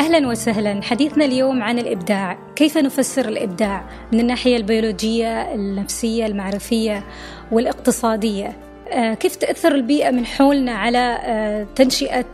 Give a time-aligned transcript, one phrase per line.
[0.00, 0.82] أهلا وسهلا.
[0.82, 2.38] حديثنا اليوم عن الإبداع.
[2.56, 7.04] كيف نفسر الإبداع؟ من الناحية البيولوجية النفسية المعرفية
[7.52, 8.56] والاقتصادية.
[8.88, 12.24] آه، كيف تأثر البيئة من حولنا على آه، تنشئة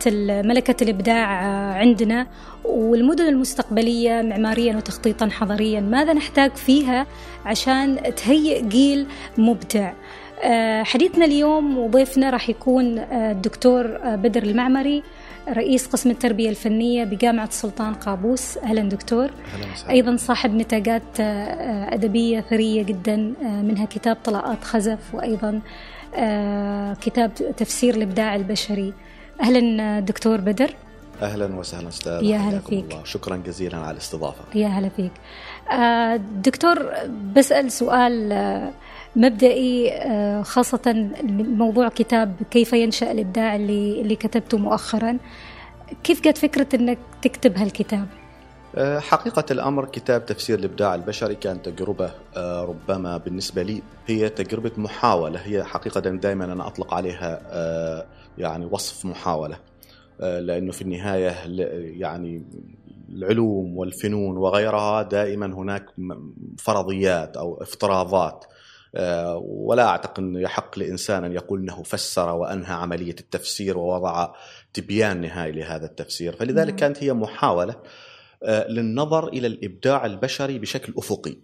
[0.41, 2.27] ملكة الإبداع آه، عندنا؟
[2.63, 7.05] والمدن المستقبلية معماريا وتخطيطا حضريا ماذا نحتاج فيها
[7.45, 9.07] عشان تهيئ جيل
[9.37, 9.91] مبدع؟
[10.83, 15.03] حديثنا اليوم وضيفنا راح يكون الدكتور بدر المعمري.
[15.53, 18.57] رئيس قسم التربية الفنية بجامعة السلطان قابوس.
[18.57, 19.29] أهلا دكتور.
[19.53, 25.61] أهلا أيضا صاحب نتاجات أدبية ثرية جدا منها كتاب طلاءات خزف وأيضا
[27.01, 28.93] كتاب تفسير الإبداع البشري.
[29.41, 30.73] أهلا دكتور بدر.
[31.21, 32.23] أهلا وسهلا أستاذ.
[32.23, 32.83] يا هلا فيك.
[32.83, 33.03] الله.
[33.03, 34.43] شكرا جزيلا على الاستضافة.
[34.55, 35.11] يا هلا فيك.
[36.43, 36.91] دكتور
[37.35, 38.33] بسأل سؤال
[39.17, 45.17] مبدئي آه، خاصة موضوع كتاب كيف ينشأ الإبداع اللي اللي كتبته مؤخرا.
[46.03, 48.07] كيف جت فكرة أنك تكتب هالكتاب؟
[48.75, 54.71] آه، حقيقة الأمر كتاب تفسير الإبداع البشري كان تجربة آه، ربما بالنسبة لي هي تجربة
[54.77, 55.39] محاولة.
[55.39, 57.41] هي حقيقة دائما أنا أطلق عليها
[58.37, 59.57] يعني وصف محاولة
[60.19, 61.35] لأنه في النهاية
[61.99, 62.45] يعني
[63.09, 65.85] العلوم والفنون وغيرها دائما هناك
[66.57, 68.45] فرضيات أو افتراضات.
[69.41, 74.33] ولا أعتقد إنه يحق لإنسان أن يقول إنه فسر وأنهى عملية التفسير ووضع
[74.73, 76.75] تبيان نهائي لهذا التفسير، فلذلك نعم.
[76.75, 77.75] كانت هي محاولة
[78.43, 81.35] آه، للنظر إلى الإبداع البشري بشكل أفقي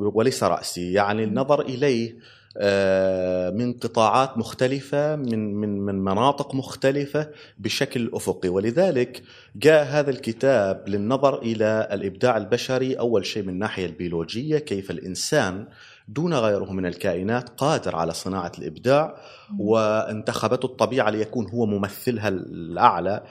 [0.00, 2.16] وليس رأسي، يعني النظر إليه
[2.56, 8.48] آه، من قطاعات مختلفة من من من مناطق مختلفة بشكل أفقي.
[8.48, 9.22] ولذلك
[9.56, 15.66] جاء هذا الكتاب للنظر إلى الإبداع البشري أول شيء من الناحية البيولوجية كيف الإنسان
[16.10, 19.16] دون غيره من الكائنات قادر على صناعة الإبداع
[19.58, 23.22] وانتخبته الطبيعة ليكون هو ممثلها الأعلى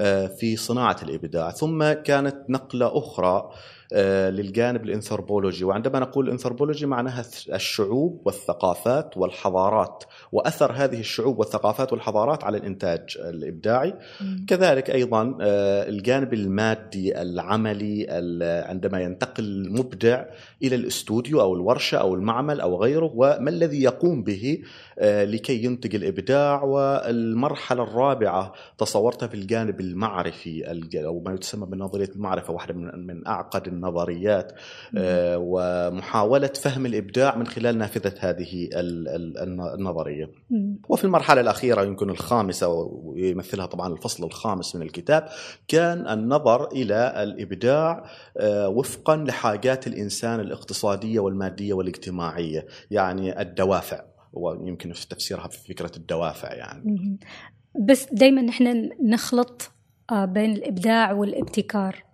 [0.00, 1.50] آه، في صناعة الإبداع.
[1.50, 3.50] ثم كانت نقلة أخرى
[3.92, 5.64] آه، للجانب الإنثروبولوجي.
[5.64, 13.94] وعندما نقول الانثروبولوجي معناها الشعوب والثقافات والحضارات وأثر هذه الشعوب والثقافات والحضارات على الإنتاج الإبداعي.
[14.20, 14.46] م.
[14.46, 18.06] كذلك أيضا آه، الجانب المادي العملي
[18.68, 20.24] عندما ينتقل المبدع
[20.62, 24.58] إلى الاستوديو أو الورشة أو المعمل أو غيره وما الذي يقوم به
[24.98, 26.62] آه، لكي ينتج الإبداع.
[26.62, 34.52] والمرحلة الرابعة تصورتها في الجانب المعرفي أو ما يسمى بنظرية المعرفة واحدة من أعقد النظريات
[34.96, 38.68] آه، ومحاولة فهم الإبداع من خلال نافذة هذه
[40.24, 45.28] النظرية وفي المرحلة الأخيرة يمكن الخامسة ويمثلها طبعا الفصل الخامس من الكتاب
[45.68, 48.04] كان النظر إلى الإبداع
[48.36, 54.00] آه، وفقا لحاجات الإنسان الاقتصادية والمادية والاجتماعية يعني الدوافع.
[54.32, 57.18] ويمكن في تفسيرها في فكرة الدوافع يعني.
[57.88, 59.70] بس دائما نحن نخلط
[60.10, 62.04] آه، بين الإبداع والابتكار.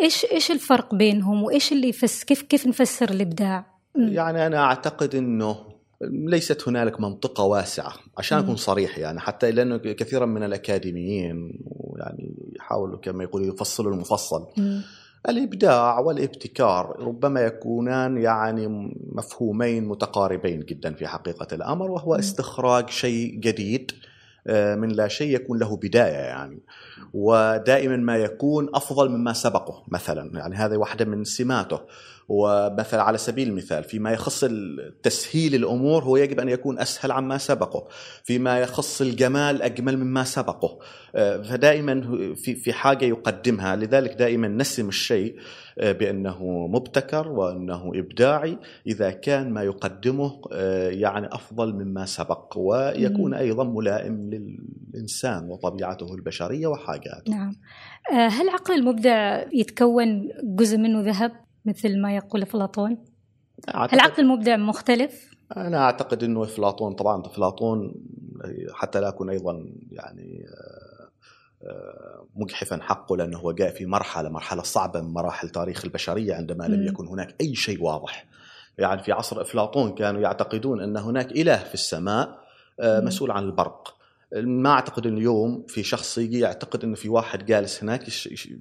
[0.00, 5.69] إيش إيش الفرق بينهم وإيش اللي يفس كيف كيف نفسر الإبداع؟ يعني أنا أعتقد إنه
[6.02, 11.64] ليست هنالك منطقة واسعة عشان أكون صريح يعني حتى لأنه كثيرا من الأكاديميين
[11.96, 14.46] يعني يحاولوا كما يقولوا يفصلوا المفصل.
[14.56, 14.80] م.
[15.28, 23.92] الإبداع والابتكار ربما يكونان يعني مفهومين متقاربين جدا في حقيقة الأمر وهو استخراج شيء جديد
[24.46, 26.62] آه، من لا شيء يكون له بداية يعني.
[27.14, 31.80] ودائما ما يكون أفضل مما سبقه مثلا يعني هذه واحدة من سماته.
[32.30, 34.44] ومثلا على سبيل المثال فيما يخص
[35.02, 37.88] تسهيل الأمور هو يجب أن يكون أسهل عما سبقه.
[38.24, 40.78] فيما يخص الجمال أجمل مما سبقه.
[41.14, 42.00] آه، فدائما
[42.34, 43.76] في في حاجة يقدمها.
[43.76, 45.36] لذلك دائما نسم الشيء
[45.78, 48.58] آه، بأنه مبتكر وأنه إبداعي.
[48.86, 52.52] إذا كان ما يقدمه آه، يعني أفضل مما سبق.
[52.56, 57.32] ويكون أيضا ملائم للإنسان وطبيعته البشرية وحاجاته.
[57.32, 57.56] نعم.
[58.10, 63.04] هل عقل المبدع يتكون جزء منه ذهب؟ مثل ما يقول أفلاطون؟
[63.68, 67.94] هل عقل المبدع مختلف؟ أنا أعتقد إنه أفلاطون طبعا أفلاطون
[68.72, 70.46] حتى لا اكون أيضا يعني
[72.36, 76.86] مجحفا حقه لأنه هو جاء في مرحلة مرحلة صعبة من مراحل تاريخ البشرية عندما لم
[76.86, 78.26] يكن هناك أي شيء واضح.
[78.78, 82.40] يعني في عصر أفلاطون كانوا يعتقدون أن هناك إله في السماء
[82.80, 83.99] آه، مسؤول عن البرق.
[84.36, 88.02] ما أعتقد ان اليوم في شخص يجي يعتقد إنه في واحد جالس هناك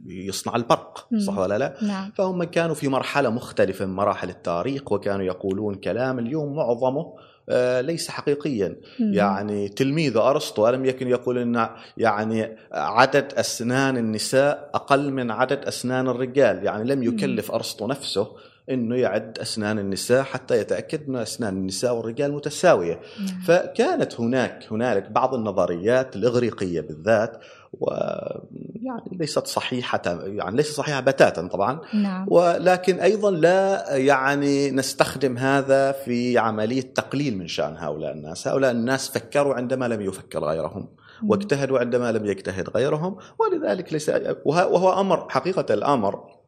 [0.06, 2.12] يصنع البرق صح ولا لا؟ نعم.
[2.16, 7.14] فهم كانوا في مرحلة مختلفة من مراحل التاريخ وكانوا يقولون كلام اليوم معظمه
[7.50, 9.14] آه، ليس حقيقيا مم.
[9.14, 16.08] يعني تلميذ أرسطو ألم يكن يقول إن يعني عدد أسنان النساء أقل من عدد أسنان
[16.08, 18.28] الرجال يعني لم يكلف أرسطو نفسه
[18.70, 23.42] إنه يعد أسنان النساء حتى يتأكد ان أسنان النساء والرجال متساوية نعم.
[23.46, 27.40] فكانت هناك هنالك بعض النظريات الإغريقية بالذات
[27.74, 32.26] ويعني ليست صحيحة يعني ليست صحيحة بتاتا طبعا نعم.
[32.30, 39.10] ولكن أيضا لا يعني نستخدم هذا في عملية تقليل من شأن هؤلاء الناس هؤلاء الناس
[39.10, 40.88] فكروا عندما لم يفكر غيرهم
[41.28, 44.12] واجتهدوا عندما لم يجتهد غيرهم ولذلك ليس
[44.46, 46.39] وهو أمر حقيقة الأمر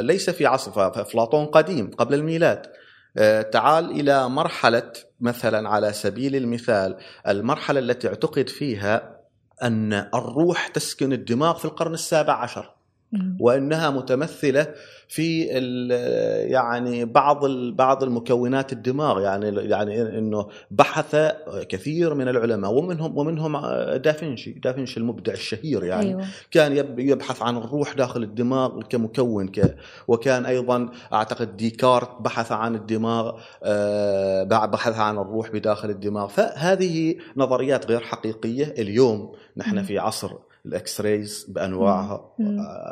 [0.00, 2.66] ليس في عصر أفلاطون قديم قبل الميلاد.
[3.16, 6.96] آه، تعال إلى مرحلة مثلا على سبيل المثال.
[7.28, 9.20] المرحلة التي اعتقد فيها
[9.62, 12.74] أن الروح تسكن الدماغ في القرن السابع عشر.
[13.40, 14.66] وإنها متمثلة
[15.08, 15.42] في
[16.50, 17.46] يعني بعض
[17.76, 21.16] بعض المكونات الدماغ يعني يعني إنه بحث
[21.68, 23.56] كثير من العلماء ومنهم ومنهم
[23.96, 26.08] دافنشي دافنشي المبدع الشهير يعني.
[26.08, 26.24] أيوة.
[26.50, 29.76] كان يبحث عن الروح داخل الدماغ كمكون ك
[30.08, 36.28] وكان أيضا أعتقد ديكارت بحث عن الدماغ آه، بحث عن الروح بداخل الدماغ.
[36.28, 39.32] فهذه نظريات غير حقيقية اليوم.
[39.56, 40.30] نحن في عصر
[40.66, 42.34] ال X-rays بانواعها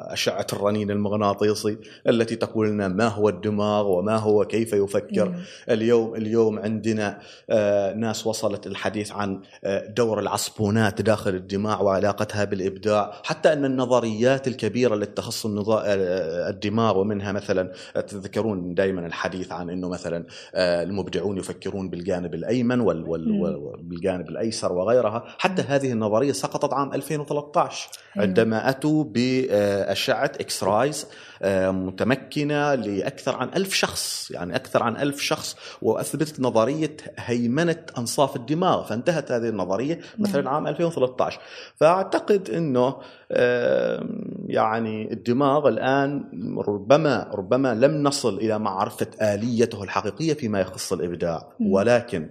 [0.09, 1.79] أشعة الرنين المغناطيسي
[2.09, 5.35] التي تقول لنا ما هو الدماغ وما هو كيف يفكر.
[5.71, 7.19] اليوم اليوم عندنا
[7.51, 13.13] آه، ناس وصلت الحديث عن آه، دور العصبونات داخل الدماغ وعلاقتها بالإبداع.
[13.25, 19.89] حتى أن النظريات الكبيرة التي تخص آه، الدماغ ومنها مثلا تذكرون دائما الحديث عن إنه
[19.89, 25.25] مثلا المبدعون يفكرون بالجانب الأيمن والجانب الأيسر وغيرها.
[25.39, 31.07] حتى هذه النظرية سقطت عام 2013 2016 عندما أتوا بأشعة X-rays
[31.43, 38.37] آه، متمكنة لأكثر عن ألف شخص يعني أكثر عن ألف شخص وأثبتت نظرية هيمنة أنصاف
[38.37, 38.85] الدماغ.
[38.85, 41.41] فانتهت هذه النظرية مثلا عام 2013
[41.77, 42.97] فأعتقد أنه
[44.47, 46.25] يعني الدماغ الآن
[46.69, 51.49] ربما ربما لم نصل إلى معرفة آليته الحقيقية فيما يخص الإبداع.
[51.61, 52.31] ولكن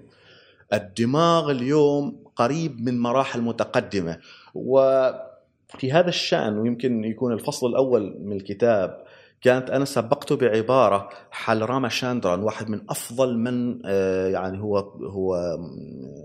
[0.73, 4.17] الدماغ اليوم قريب من مراحل متقدمة.
[4.53, 9.03] وفي هذا الشأن ويمكن يكون الفصل الأول من الكتاب
[9.41, 15.35] كانت أنا سبقته بعبارة حل راما شاندران واحد من أفضل من آه، يعني هو هو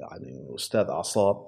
[0.00, 1.46] يعني أستاذ أعصاب.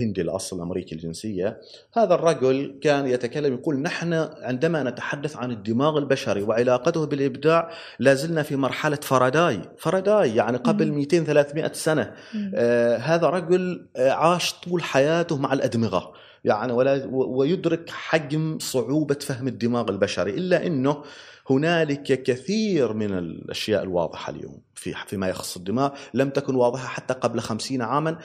[0.00, 1.60] هندي الأصل امريكي الجنسية.
[1.94, 8.56] هذا الرجل كان يتكلم يقول نحن عندما نتحدث عن الدماغ البشري وعلاقته بالإبداع لازلنا في
[8.56, 9.60] مرحلة فاراداي.
[9.78, 12.12] فاراداي يعني قبل 200 300 سنة.
[12.54, 16.12] آه هذا رجل آه، عاش طول حياته مع الأدمغة.
[16.44, 20.30] يعني ولا ويدرك حجم صعوبة فهم الدماغ البشري.
[20.30, 21.02] إلا إنه
[21.50, 27.40] هنالك كثير من الأشياء الواضحة اليوم في فيما يخص الدماغ لم تكن واضحة حتى قبل
[27.40, 28.18] خمسين عاما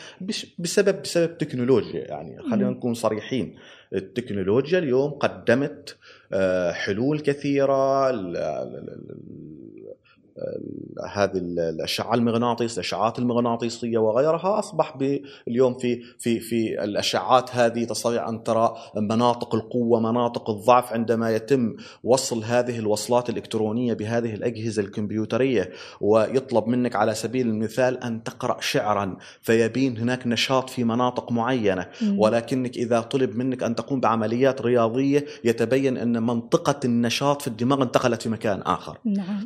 [0.59, 2.41] بسبب بسبب تكنولوجيا يعني.
[2.41, 3.55] خلينا نكون صريحين.
[3.93, 5.97] التكنولوجيا اليوم قدمت
[6.33, 8.11] آه، حلول كثيرة
[11.13, 14.97] هذه الأشعة المغناطيس الاشعاعات المغناطيسية وغيرها أصبح
[15.47, 21.75] اليوم في في في الأشعات هذه تستطيع أن ترى مناطق القوة مناطق الضعف عندما يتم
[22.03, 25.71] وصل هذه الوصلات الإلكترونية بهذه الأجهزة الكمبيوترية
[26.01, 31.87] ويطلب منك على سبيل المثال أن تقرأ شعرا فيبين هناك نشاط في مناطق معينة.
[32.17, 38.21] ولكنك إذا طلب منك أن تقوم بعمليات رياضية يتبين أن منطقة النشاط في الدماغ انتقلت
[38.21, 38.97] في مكان آخر.
[39.05, 39.45] نعم.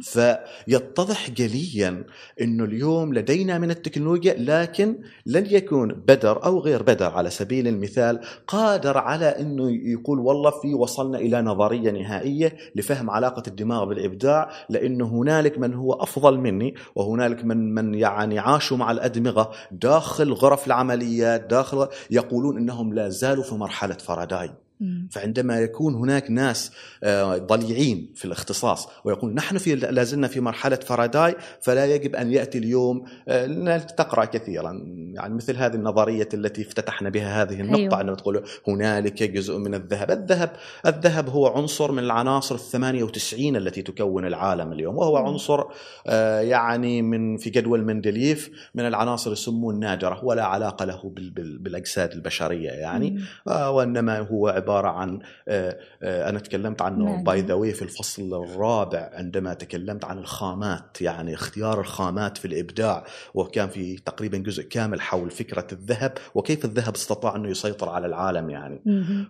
[0.85, 2.03] يتضح جليا
[2.41, 8.19] إنه اليوم لدينا من التكنولوجيا لكن لن يكون بدر أو غير بدر على سبيل المثال
[8.47, 15.05] قادر على إنه يقول والله في وصلنا إلى نظرية نهائية لفهم علاقة الدماغ بالإبداع لأنه
[15.07, 21.45] هنالك من هو أفضل مني وهنالك من من يعني عاشوا مع الأدمغة داخل غرف العمليات
[21.45, 24.64] داخل يقولون إنهم لا زالوا في مرحلة فاراداي
[25.11, 26.71] فعندما يكون هناك ناس
[27.03, 32.57] آه، ضليعين في الاختصاص ويقول نحن في لازلنا في مرحلة فاراداي فلا يجب أن يأتي
[32.57, 34.81] اليوم آه، تقرأ كثيرا.
[35.13, 38.01] يعني مثل هذه النظرية التي افتتحنا بها هذه النقطة أيوة.
[38.01, 40.51] أنه تقول هنالك جزء من الذهب، الذهب
[40.85, 45.63] الذهب هو عنصر من العناصر ال 98 التي تكون العالم اليوم وهو عنصر
[46.07, 52.69] آه، يعني من في جدول مندليف من العناصر السمو النادرة ولا علاقة له بالأجساد البشرية
[52.69, 53.19] يعني.
[53.45, 59.53] وإنما هو عبارة عن آه، آه، أنا تكلمت عنه باي ذا في الفصل الرابع عندما
[59.53, 65.67] تكلمت عن الخامات يعني اختيار الخامات في الإبداع وكان في تقريبا جزء كامل حول فكرة
[65.71, 68.81] الذهب وكيف الذهب استطاع أنه يسيطر على العالم يعني.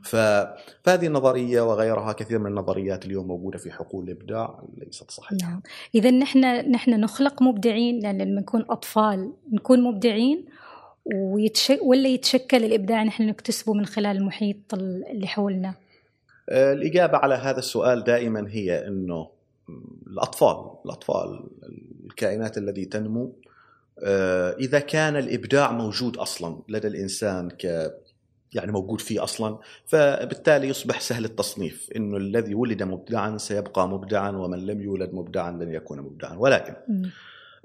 [0.03, 5.35] فهذه النظرية وغيرها كثير من النظريات اليوم موجودة في حقول الإبداع ليست صحيحة.
[5.41, 5.61] نعم.
[5.95, 10.45] اذا نحن نحن نخلق مبدعين لأن لما نكون أطفال نكون مبدعين
[11.13, 15.73] ويتشك ولا يتشكل الإبداع نحن نكتسبه من خلال المحيط اللي حولنا؟
[16.49, 19.29] آه، الإجابة على هذا السؤال دائما هي إنه
[20.07, 21.43] الأطفال الأطفال
[22.05, 23.35] الكائنات التي تنمو
[24.03, 27.93] آه، إذا كان الإبداع موجود أصلا لدى الإنسان ك
[28.53, 34.65] يعني موجود فيه أصلا فبالتالي يصبح سهل التصنيف إنه الذي ولد مبدعا سيبقى مبدعا ومن
[34.65, 37.11] لم يولد مبدعا لن يكون مبدعا ولكن مم.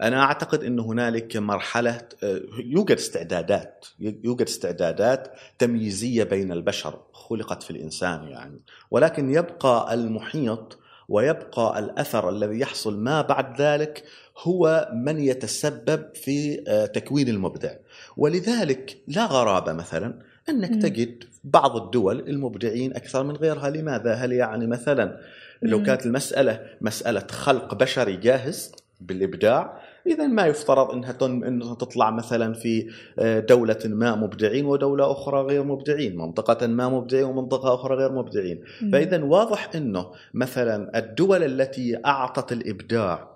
[0.03, 5.29] أنا أعتقد إنه هنالك مرحلة آه، يوجد استعدادات يوجد استعدادات
[5.59, 10.79] تمييزية بين البشر خلقت في الإنسان يعني ولكن يبقى المحيط
[11.09, 14.05] ويبقى الأثر الذي يحصل ما بعد ذلك
[14.39, 17.75] هو من يتسبب في آه، تكوين المبدع
[18.17, 20.83] ولذلك لا غرابة مثلا أنك.
[20.83, 25.21] تجد بعض الدول المبدعين أكثر من غيرها لماذا هل يعني مثلا
[25.63, 25.83] لو.
[25.83, 32.91] كانت المسألة مسألة خلق بشري جاهز بالإبداع إذا ما يفترض إنها انها تطلع مثلا في
[33.19, 38.63] آه، دولة ما مبدعين ودولة أخرى غير مبدعين، منطقة ما مبدعين ومنطقة أخرى غير مبدعين،.
[38.93, 43.31] فإذا واضح إنه مثلا الدول التي أعطت الإبداع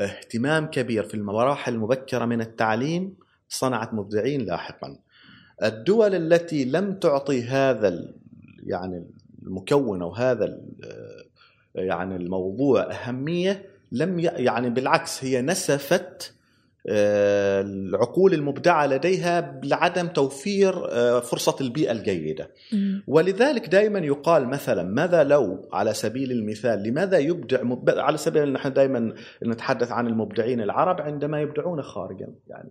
[0.00, 3.14] اهتمام كبير في المراحل المبكرة من التعليم
[3.48, 4.96] صنعت مبدعين لاحقا.
[5.62, 8.12] الدول التي لم تعطي هذا
[8.66, 9.04] يعني
[9.42, 10.60] المكون أو هذا ال-
[11.74, 16.34] يعني الموضوع أهمية لم يعني بالعكس هي نسفت
[16.86, 22.50] آه، العقول المبدعة لديها لعدم توفير آه، فرصة البيئة الجيدة.
[22.72, 23.02] مم.
[23.06, 27.90] ولذلك دائما يقال مثلا ماذا لو على سبيل المثال لماذا يبدع مب...
[27.90, 32.70] على سبيل نحن دائما نتحدث عن المبدعين العرب عندما يبدعون خارجا يعني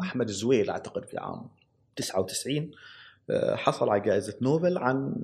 [0.00, 1.46] أحمد زويل أعتقد في عام
[1.96, 2.70] 99
[3.30, 5.14] آه، حصل على جائزة نوبل عن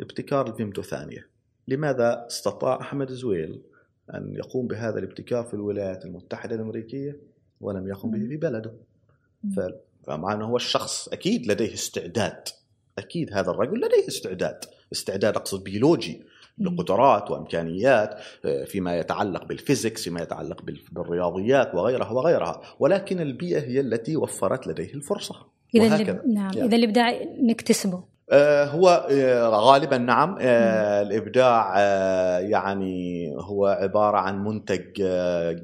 [0.00, 1.28] ابتكار الفيمتو ثانية
[1.68, 3.60] لماذا استطاع أحمد زويل
[4.14, 7.16] أن يقوم بهذا الابتكار في الولايات المتحدة الأمريكية
[7.60, 8.72] ولم يقم به في بلده.
[10.06, 12.48] فمع أنه هو الشخص أكيد لديه استعداد
[12.98, 16.22] أكيد هذا الرجل لديه استعداد استعداد أقصد بيولوجي.
[16.58, 23.60] بقدرات وإمكانيات آه، فيما يتعلق بال physics فيما يتعلق بال- بالرياضيات وغيرها وغيرها ولكن البيئة
[23.60, 25.34] هي التي وفرت لديه الفرصة
[25.74, 26.22] إذا.
[26.26, 26.64] نعم يعني.
[26.68, 35.02] إذا الابداع نكتسبه هو آه، غالبا نعم آه، الإبداع آه، يعني هو عبارة عن منتج
[35.02, 35.56] آه،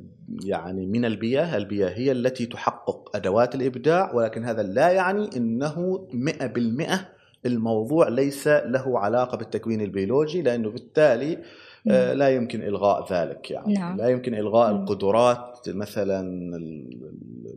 [0.44, 7.08] يعني من البيئة، البيئة هي التي تحقق أدوات الإبداع ولكن هذا لا يعني إنه 100%
[7.46, 11.42] الموضوع ليس له علاقة بالتكوين البيولوجي لأنه بالتالي آه،
[11.84, 13.96] لا يمكن إلغاء ذلك يعني نعم.
[13.96, 14.70] لا يمكن إلغاء.
[14.70, 16.20] القدرات مثلا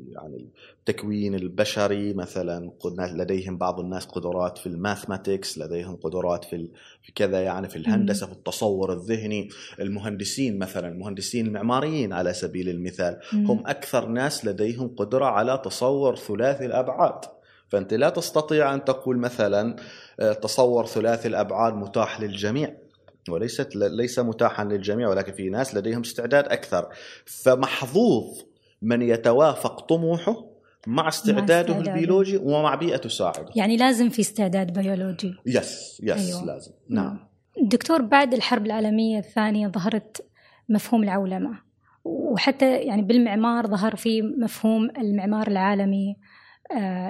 [0.09, 0.47] يعني
[0.79, 6.69] التكوين البشري مثلا لديهم بعض الناس قدرات في الماثماتكس لديهم قدرات في
[7.01, 13.19] في كذا يعني في الهندسة في التصور الذهني المهندسين مثلا المهندسين المعماريين على سبيل المثال.
[13.33, 17.25] هم أكثر ناس لديهم قدرة على تصور ثلاثي الأبعاد
[17.69, 19.75] فأنت لا تستطيع أن تقول مثلا
[20.19, 22.84] آه، تصور ثلاثي الأبعاد متاح للجميع
[23.29, 26.89] وليست ليس متاحا للجميع ولكن في ناس لديهم استعداد أكثر.
[27.25, 28.41] فمحظوظ
[28.81, 30.45] من يتوافق طموحه
[30.87, 31.93] مع استعداده استعداده.
[31.93, 35.35] البيولوجي ومع بيئة تساعده يعني لازم في استعداد بيولوجي.
[35.45, 36.45] yes yes أيوة.
[36.45, 36.71] لازم.
[36.89, 37.19] نعم.
[37.61, 40.25] دكتور بعد الحرب العالمية الثانية ظهرت
[40.69, 41.59] مفهوم العولمة
[42.03, 46.09] وحتى يعني بالمعمار ظهر في مفهوم المعمار العالمي.
[46.09, 46.15] آه،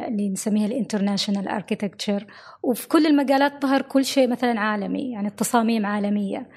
[0.08, 2.25] اللي نسميها ال international architecture
[2.64, 6.50] وفي كل المجالات ظهر كل شيء مثلا عالمي يعني التصاميم عالمية.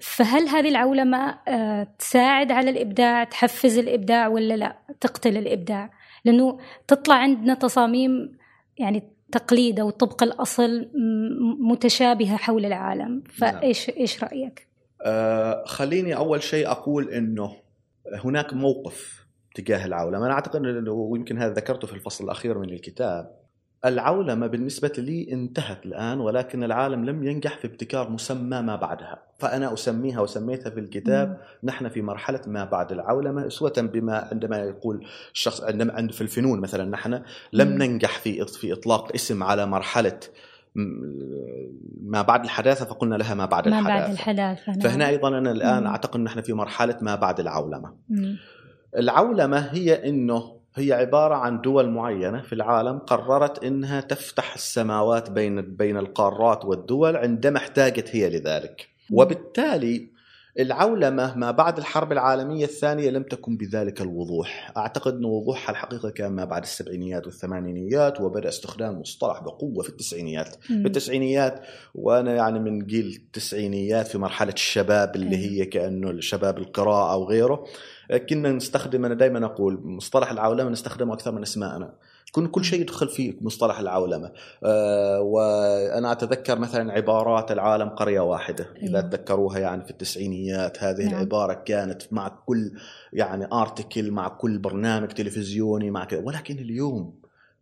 [0.00, 5.90] فهل هذه العولمة آه، تساعد على الإبداع تحفز الإبداع ولا لا؟ تقتل الإبداع.
[6.24, 6.58] لأنه
[6.88, 8.38] تطلع عندنا تصاميم
[8.78, 13.22] يعني تقليد أو طبق الأصل م- متشابهة حول العالم.
[13.38, 14.68] فإيش إيش رأيك؟
[15.02, 17.52] آه خليني أول شيء أقول إنه
[18.24, 19.23] هناك موقف
[19.54, 23.44] تجاه العولمة، أنا أعتقد انه ويمكن هذا ذكرته في الفصل الأخير من الكتاب.
[23.84, 29.72] العولمة بالنسبة لي انتهت الآن ولكن العالم لم ينجح في ابتكار مسمى ما بعدها، فأنا
[29.74, 35.62] أسميها وسميتها في الكتاب نحن في مرحلة ما بعد العولمة أسوة بما عندما يقول الشخص
[35.62, 37.82] عندما عند في الفنون مثلا نحن لم مم.
[37.82, 40.18] ننجح في في إطلاق اسم على مرحلة
[40.74, 40.82] م-
[42.02, 44.80] ما بعد الحداثة فقلنا لها ما بعد ما الحداثة بعد الحداثة نعم.
[44.80, 45.86] فهنا أيضا أنا الآن مم.
[45.86, 47.94] أعتقد إن نحن في مرحلة ما بعد العولمة.
[48.08, 48.36] مم.
[48.98, 55.76] العولمة هي إنه هي عبارة عن دول معينة في العالم قررت إنها تفتح السماوات بين
[55.76, 58.88] بين القارات والدول عندما احتاجت هي لذلك.
[59.10, 60.14] وبالتالي
[60.58, 66.32] العولمة ما بعد الحرب العالمية الثانية لم تكن بذلك الوضوح، أعتقد إن وضوحها الحقيقة كان
[66.32, 70.56] ما بعد السبعينيات والثمانينيات وبدأ استخدام المصطلح بقوة في التسعينيات.
[70.70, 70.82] مم.
[70.82, 71.60] في التسعينيات
[71.94, 75.50] وأنا يعني من جيل التسعينيات في مرحلة الشباب اللي أيوة.
[75.50, 77.64] هي كأنه الشباب القراءة أو غيره
[78.28, 81.94] كنا نستخدم أنا دائما أقول مصطلح العولمة نستخدمه أكثر من اسمائنا
[82.34, 84.32] كل كل شيء يدخل في مصطلح العولمة.
[84.64, 88.66] آه وأنا أتذكر مثلا عبارات العالم قرية واحدة.
[88.76, 89.00] إذا أيوة.
[89.00, 91.14] تذكروها يعني في التسعينيات هذه نعم.
[91.14, 92.72] العبارة كانت مع كل
[93.12, 96.20] يعني ارتكل مع كل برنامج تلفزيوني مع كذا.
[96.20, 97.14] ولكن اليوم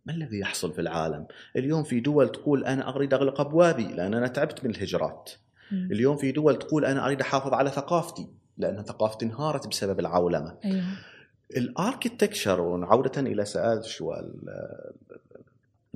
[0.05, 4.27] ما الذي يحصل في العالم؟ اليوم في دول تقول أنا أريد أغلق أبوابي لأن أنا
[4.27, 5.29] تعبت من الهجرات.
[5.71, 8.27] اليوم في دول تقول أنا أريد أحافظ على ثقافتي.
[8.57, 10.83] لأن ثقافتي انهارت بسبب العولمة أيوه
[11.57, 14.49] الاركتكتشر وعودة إلى سؤال شو ال-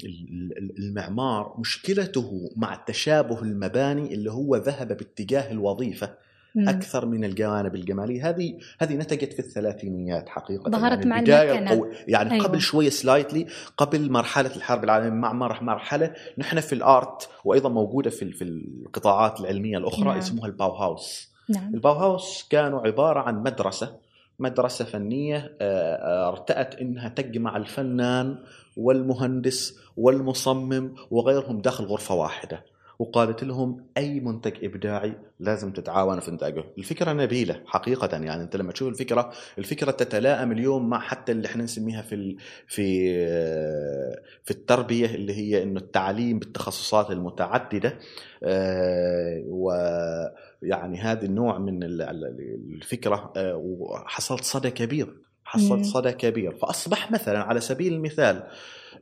[0.03, 6.13] ال- ال- المعمار مشكلته مع تشابه المباني اللي هو ذهب باتجاه الوظيفة
[6.55, 6.69] مم.
[6.69, 11.73] أكثر من الجوانب الجمالية هذه هذه نتجت في الثلاثينيات حقيقة ظهرت مع البداية المكنة.
[11.73, 12.43] القوي- يعني أيوة.
[12.45, 13.45] قبل شوية slightly
[13.77, 18.43] قبل مرحلة الحرب العالمية مع مر- مرحلة نحن في ال art وأيضا موجودة في في
[18.43, 20.05] القطاعات العلمية الأخرى.
[20.05, 20.17] نعم.
[20.17, 21.73] اسمها الباو هاوس نعم.
[21.73, 23.97] الباوهاوس كانوا عبارة عن مدرسة
[24.39, 28.37] مدرسة فنية آه، آه، ارتأت إنها تجمع الفنان
[28.77, 32.63] والمهندس والمصمم وغيرهم داخل غرفة واحدة.
[32.99, 38.43] وقالت لهم أي منتج إبداعي لازم تتعاونوا في إنتاجه، الفكرة نبيلة حقيقة يعني.
[38.43, 42.37] أنت لما تشوف الفكرة الفكرة تتلائم اليوم مع حتى اللي إحنا نسميها في ال-
[42.67, 43.09] في
[44.43, 47.97] في التربية اللي هي إنه التعليم بالتخصصات المتعددة.
[48.43, 55.17] آه، ويعني هذا النوع من ال- ال- الفكرة آه، وحصلت صدى كبير.
[55.43, 56.55] حصلت صدى كبير.
[56.55, 58.43] فأصبح مثلا على سبيل المثال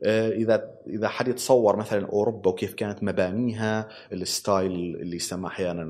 [0.04, 5.82] اذا إذا حد يتصور مثلا أوروبا وكيف كانت مبانيها ال style اللي يسمى أحيانا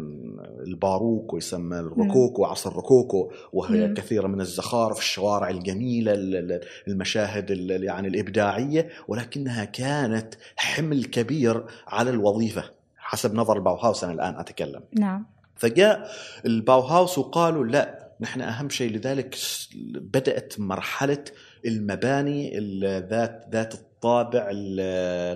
[0.67, 3.95] الباروك ويسمى الروكوكو عصر الروكوكو وهي مم.
[3.95, 11.65] كثيرة من الزخارف الشوارع الجميلة ال- ال- المشاهد ال- يعني الإبداعية ولكنها كانت حمل كبير
[11.87, 12.65] على الوظيفة
[12.97, 14.81] حسب نظر الباوهاوس أنا الآن أتكلم.
[14.93, 15.27] نعم.
[15.57, 16.11] فجاء
[16.47, 19.37] الباوهاوس وقالوا لا نحن أهم شيء لذلك
[19.85, 21.25] بدأت مرحلة
[21.67, 24.81] المباني ال- ذات ذات الطابع ال-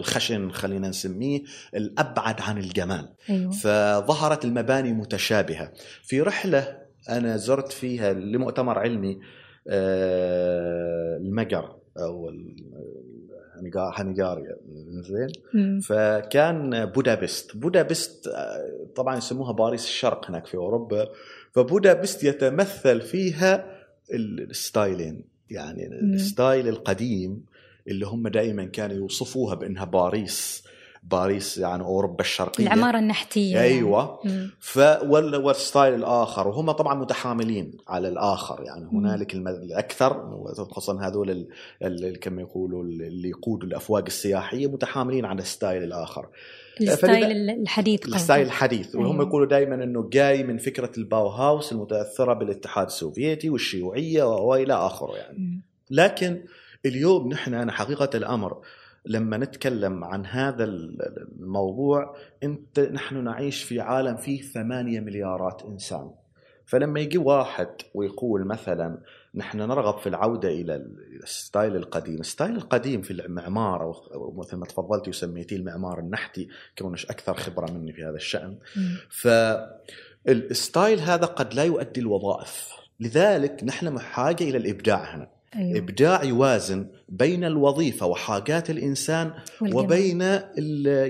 [0.00, 1.42] الخشن خلينا نسميه
[1.74, 3.08] الأبعد عن الجمال.
[3.30, 3.50] أيوه.
[3.52, 5.72] فظهرت المباني متشابهة.
[6.02, 9.20] في رحلة أنا زرت فيها لمؤتمر علمي
[9.68, 12.30] آه، المجر أو
[13.96, 14.56] هنغاريا
[15.00, 15.80] زين.
[15.80, 17.56] فكان بودابست.
[17.56, 21.08] بودابست آه، طبعا يسموها باريس الشرق هناك في أوروبا.
[21.52, 23.64] فبودابست يتمثل فيها
[24.12, 25.86] ال- ال styleين يعني.
[25.86, 27.44] ال style القديم
[27.88, 30.62] اللي هم دائما كانوا يوصفوها بأنها باريس
[31.02, 33.66] باريس يعني أوروبا الشرقية العمارة النحتية يعني.
[33.68, 34.18] أيوه.
[34.58, 38.86] ف وال- وال style الآخر وهم طبعا متحاملين على الآخر يعني.
[38.92, 40.40] هنالك الأكثر
[40.70, 41.48] خصوصا هذول ال-
[41.82, 46.26] ال- كما يقولوا اللي يقودوا الأفواج السياحية متحاملين على ال style الآخر
[46.80, 48.06] ال style الحديث.
[48.06, 49.26] ال style الحديث وهم أيوة.
[49.28, 55.38] يقولوا دائما إنه جاي من فكرة الباو هاوس المتأثرة بالاتحاد السوفيتي والشيوعية وإلى آخره يعني
[55.38, 55.62] مم.
[55.90, 56.40] لكن
[56.86, 58.62] اليوم نحن أنا حقيقة الأمر
[59.06, 66.10] لما نتكلم عن هذا الموضوع انت نحن نعيش في عالم فيه ثمانية مليارات إنسان.
[66.66, 68.98] فلما يجي واحد ويقول مثلا
[69.34, 70.86] نحن نرغب في العودة إلى
[71.22, 77.06] ال style القديم، ال style القديم في المعمار ومثل ما تفضلتي وسميتيه المعمار النحتي كونك
[77.06, 78.96] أكثر خبرة مني في هذا الشأن، مم.
[80.26, 82.68] فال style هذا قد لا يؤدي الوظائف.
[83.00, 85.39] لذلك نحن بحاجه إلى الإبداع هنا.
[85.56, 85.78] أيوة.
[85.78, 89.84] إبداع يوازن بين الوظيفة وحاجات الإنسان والجمال.
[89.84, 90.20] وبين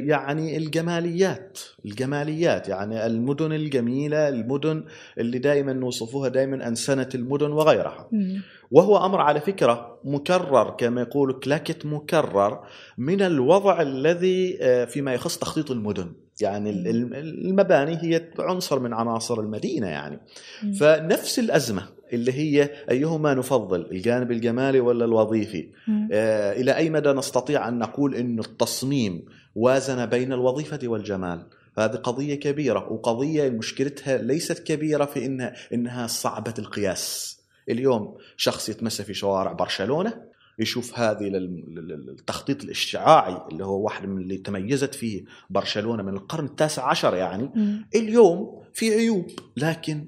[0.08, 4.84] يعني الجماليات الجماليات يعني المدن الجميلة المدن
[5.18, 8.42] اللي دائما نوصفوها دائما انسنه المدن وغيرها مم.
[8.70, 12.60] وهو أمر على فكرة مكرر كما يقول كلاكت مكرر
[12.98, 17.14] من الوضع الذي آه، فيما يخص تخطيط المدن يعني ال- ال-
[17.48, 20.20] المباني هي عنصر من عناصر المدينة يعني
[20.62, 20.72] مم.
[20.72, 25.68] فنفس الأزمة اللي هي أيهما نفضل الجانب الجمالي ولا الوظيفي.
[26.12, 31.46] آه، إلى أي مدى نستطيع أن نقول انه التصميم وازن بين الوظيفة والجمال
[31.78, 39.04] هذه قضية كبيرة وقضية مشكلتها ليست كبيرة في إنها إنها صعبة القياس اليوم شخص يتمشى
[39.04, 46.02] في شوارع برشلونة يشوف هذه التخطيط الاشعاعي اللي هو واحد من اللي تميزت فيه برشلونة
[46.02, 47.86] من القرن التاسع عشر يعني مم.
[47.94, 50.06] اليوم في عيوب لكن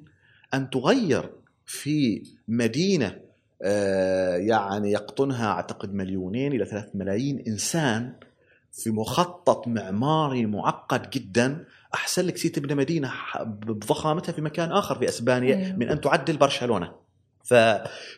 [0.54, 1.30] أن تغير
[1.72, 3.18] في مدينة
[3.62, 8.12] آه، يعني يقطنها أعتقد مليونين إلى ثلاث ملايين إنسان
[8.72, 11.64] في مخطط معماري معقد جدا.
[11.94, 13.12] أحسن لك تسي تبني مدينة
[13.44, 15.76] بضخامتها في مكان آخر في أسبانيا.
[15.78, 16.92] من أن تعدل برشلونة.
[17.44, 17.54] ف...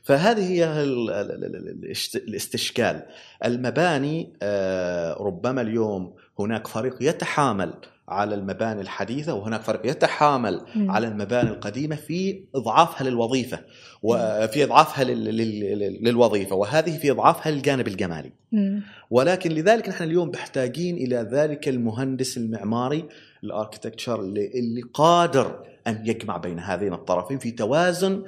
[0.03, 3.03] فهذه هي ال- ال- ال- ال- الاست- الاستشكال.
[3.45, 7.75] المباني آه، ربما اليوم هناك فريق يتحامل
[8.09, 10.91] على المباني الحديثة وهناك فريق يتحامل مم.
[10.91, 13.61] على المباني القديمة في إضعافها للوظيفة
[14.03, 18.33] وفي إضعافها لل- لل- للوظيفة وهذه في إضعافها للجانب الجمالي.
[18.53, 18.83] مم.
[19.11, 23.05] ولكن لذلك نحن اليوم محتاجين إلى ذلك المهندس المعماري
[23.45, 28.23] الأركتكتشر اللي, اللي قادر أن يجمع بين هذين الطرفين في توازن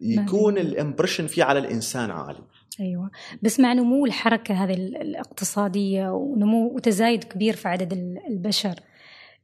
[0.00, 2.38] يكون الإمبريشن فيه على الإنسان عالي.
[2.80, 3.10] أيوه.
[3.42, 7.92] بس مع نمو الحركة هذه الإقتصادية ونمو وتزايد كبير في عدد
[8.30, 8.74] البشر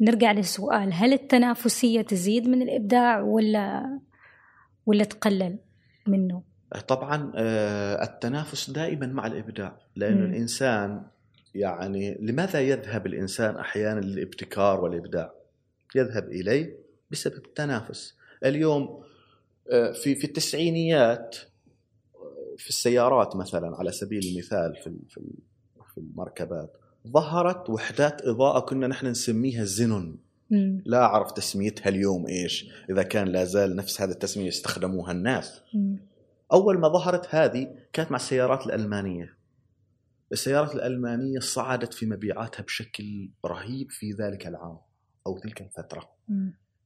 [0.00, 3.98] نرجع للسؤال هل التنافسية تزيد من الإبداع ولا
[4.86, 5.58] ولا تقلل
[6.06, 6.42] منه؟
[6.88, 11.02] طبعا آه، التنافس دائما مع الإبداع لأنه الإنسان
[11.54, 15.34] يعني لماذا يذهب الإنسان أحيانا للابتكار والإبداع؟
[15.94, 16.76] يذهب إليه
[17.10, 18.16] بسبب التنافس.
[18.44, 19.02] اليوم
[19.72, 21.36] آه، في في التسعينيات
[22.56, 24.96] في السيارات مثلا على سبيل المثال في
[25.94, 30.18] في المركبات ظهرت وحدات إضاءة كنا نحن نسميها زينون
[30.84, 35.62] لا أعرف تسميتها اليوم إيش إذا كان لا زال نفس هذه التسمية يستخدموها الناس.
[36.52, 39.36] أول ما ظهرت هذه كانت مع السيارات الألمانية.
[40.32, 44.78] السيارات الألمانية صعدت في مبيعاتها بشكل رهيب في ذلك العام
[45.26, 46.10] أو تلك الفترة.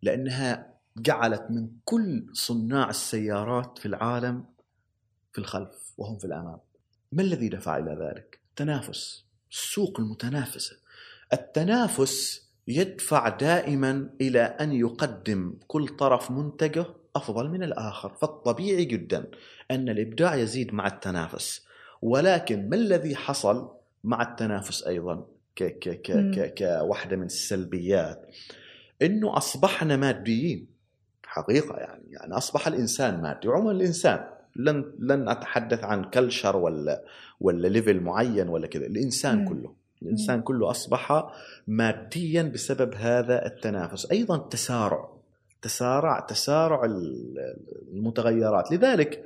[0.03, 4.45] لأنها جعلت من كل صناع السيارات في العالم
[5.33, 6.59] في الخلف وهم في الأمام.
[7.13, 9.26] ما الذي دفع إلى ذلك؟ تنافس.
[9.57, 10.77] السوق المتنافسه
[11.33, 19.27] التنافس يدفع دائما إلى أن يقدم كل طرف منتجه أفضل من الآخر فالطبيعي جدا
[19.71, 21.67] أن الإبداع يزيد مع التنافس.
[22.03, 23.71] ولكن ما الذي حصل
[24.05, 28.27] مع التنافس أيضا ك ك ك ك كواحدة من السلبيات؟
[29.03, 30.67] إنه أصبحنا ماديين.
[31.27, 37.05] حقيقة يعني يعني أصبح الإنسان مادي عموما الإنسان لن لن أتحدث عن كلشر ولا
[37.41, 39.49] ولا ليفل معين ولا كذا الإنسان مم.
[39.49, 40.43] كله الإنسان مم.
[40.43, 41.33] كله أصبح
[41.67, 45.09] ماديا بسبب هذا التنافس أيضا تسارع
[45.63, 46.85] تسارع تسارع
[47.93, 49.25] المتغيرات لذلك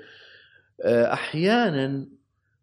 [0.82, 2.06] آه، أحيانا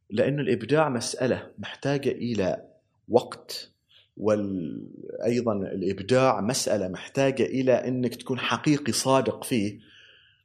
[0.09, 2.63] لأن الإبداع مسألة محتاجة إلى
[3.09, 3.71] وقت
[4.17, 9.79] وأيضا الإبداع مسألة محتاجة إلى أنك تكون حقيقي صادق فيه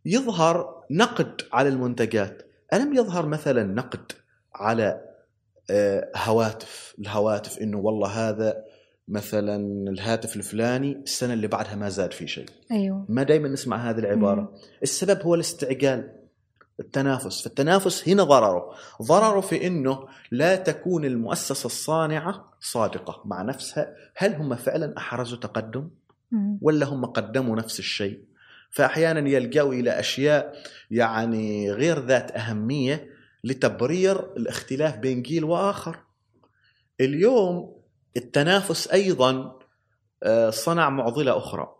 [0.05, 2.43] يظهر نقد على المنتجات.
[2.73, 4.12] ألم يظهر مثلا نقد
[4.55, 5.01] على
[5.71, 8.65] آه، هواتف؟ الهواتف إنه والله هذا
[9.09, 9.57] مثلا
[9.91, 12.47] الهاتف الفلاني السنة اللي بعدها ما زاد في شيء.
[12.71, 13.07] أيوه.
[13.09, 14.41] ما دائما نسمع هذه العبارة.
[14.41, 14.49] مم.
[14.83, 16.12] السبب هو الاستعجال
[16.81, 17.43] التنافس.
[17.43, 18.75] فالتنافس هنا ضرره.
[19.03, 23.95] ضرره في إنه لا تكون المؤسسة الصانعة صادقة مع نفسها.
[24.17, 25.88] هل هم فعلا أحرزوا تقدم؟
[26.61, 28.32] ولا هم قدموا نفس الشيء؟
[28.73, 30.57] فأحيانا يلجأوا إلى أشياء
[30.91, 33.11] يعني غير ذات أهمية
[33.45, 35.99] لتبرير الاختلاف بين جيل وآخر.
[37.01, 37.83] اليوم
[38.17, 39.59] التنافس أيضا
[40.23, 41.75] آه، صنع معضلة أخرى.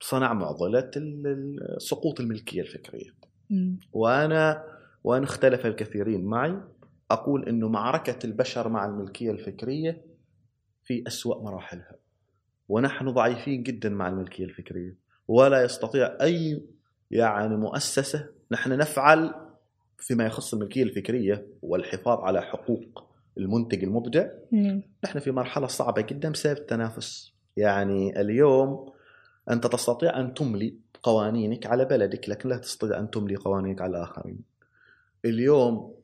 [0.00, 0.90] صنع معضلة
[1.78, 3.10] سقوط الملكية الفكرية.
[3.92, 4.64] وأنا
[5.04, 6.60] وأن اختلف الكثيرين معي
[7.10, 10.04] أقول انه معركة البشر مع الملكية الفكرية
[10.84, 11.96] في أسوأ مراحلها.
[12.68, 15.03] ونحن ضعيفين جدا مع الملكية الفكرية.
[15.28, 16.62] ولا يستطيع أي
[17.10, 19.34] يعني مؤسسة نحن نفعل
[19.98, 23.04] فيما يخص الملكية الفكرية والحفاظ على حقوق
[23.38, 24.28] المنتج المبدع.
[25.04, 27.32] نحن في مرحلة صعبة جدا بسبب التنافس.
[27.56, 28.92] يعني اليوم
[29.50, 34.40] أنت تستطيع أن تملي قوانينك على بلدك لكن لا تستطيع أن تملي قوانينك على الآخرين.
[35.24, 35.94] اليوم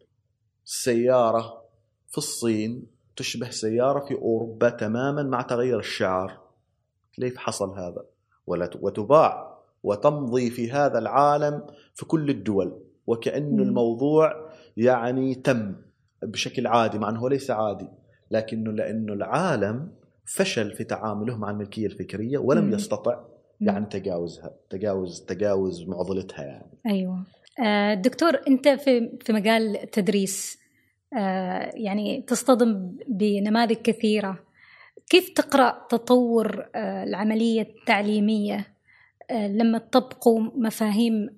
[0.65, 1.63] سيارة
[2.09, 6.41] في الصين تشبه سيارة في أوروبا تماما مع تغير الشعار.
[7.13, 8.05] كيف حصل هذا؟
[8.47, 11.63] وتباع وتمضي في هذا العالم
[11.95, 12.83] في كل الدول.
[13.07, 15.75] وكأن الموضوع يعني تم
[16.23, 17.87] بشكل عادي مع أنه ليس عادي
[18.31, 19.89] لكنه لأنه العالم
[20.25, 23.21] فشل في تعامله مع الملكية الفكرية ولم يستطع
[23.61, 26.79] يعني تجاوزها تجاوز تجاوز معضلتها يعني.
[26.87, 27.23] أيوه.
[27.65, 30.59] آه، دكتور أنت في في مجال التدريس
[31.17, 34.39] آه، يعني تصطدم بنماذج كثيرة.
[35.11, 38.67] كيف تقرأ تطور آه، العملية التعليمية
[39.31, 41.37] لما تطبقوا مفاهيم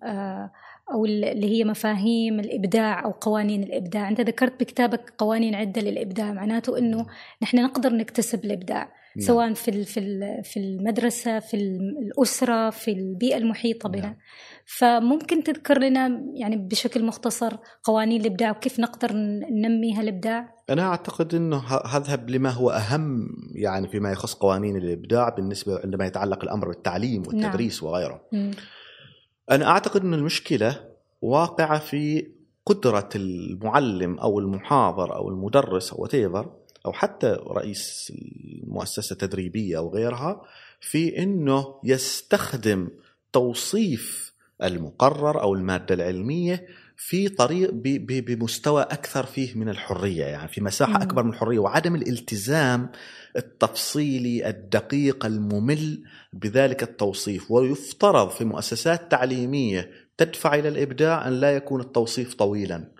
[0.92, 6.78] أو اللي هي مفاهيم الإبداع أو قوانين الإبداع أنت ذكرت بكتابك قوانين عدة للإبداع معناته
[6.78, 7.06] إنه
[7.42, 9.26] نحن نقدر نكتسب الإبداع نعم.
[9.26, 10.00] سواء في في
[10.42, 14.16] في المدرسة في الأسرة في البيئة المحيطة بنا نعم.
[14.66, 19.12] فممكن تذكر لنا يعني بشكل مختصر قوانين الإبداع وكيف نقدر
[19.52, 25.80] ننمي هالابداع أنا أعتقد إنه هذهب لما هو أهم يعني فيما يخص قوانين الإبداع بالنسبة
[25.84, 27.92] عندما يتعلق الأمر بالتعليم والتدريس نعم.
[27.92, 28.50] وغيره م.
[29.50, 30.80] أنا أعتقد إن المشكلة
[31.22, 32.28] واقعة في
[32.66, 36.46] قدرة المعلم أو المحاضر أو المدرس أو whatever
[36.86, 38.12] أو حتى رئيس
[38.66, 40.42] مؤسسه تدريبيه أو غيرها
[40.80, 42.88] في إنه يستخدم
[43.32, 44.31] توصيف
[44.62, 51.22] المقرر أو المادة العلمية في طريق بمستوى أكثر فيه من الحرية يعني في مساحة أكبر
[51.22, 52.90] من الحرية وعدم الالتزام
[53.36, 57.50] التفصيلي الدقيق الممل بذلك التوصيف.
[57.50, 62.92] ويفترض في مؤسسات تعليمية تدفع إلى الإبداع أن لا يكون التوصيف طويلا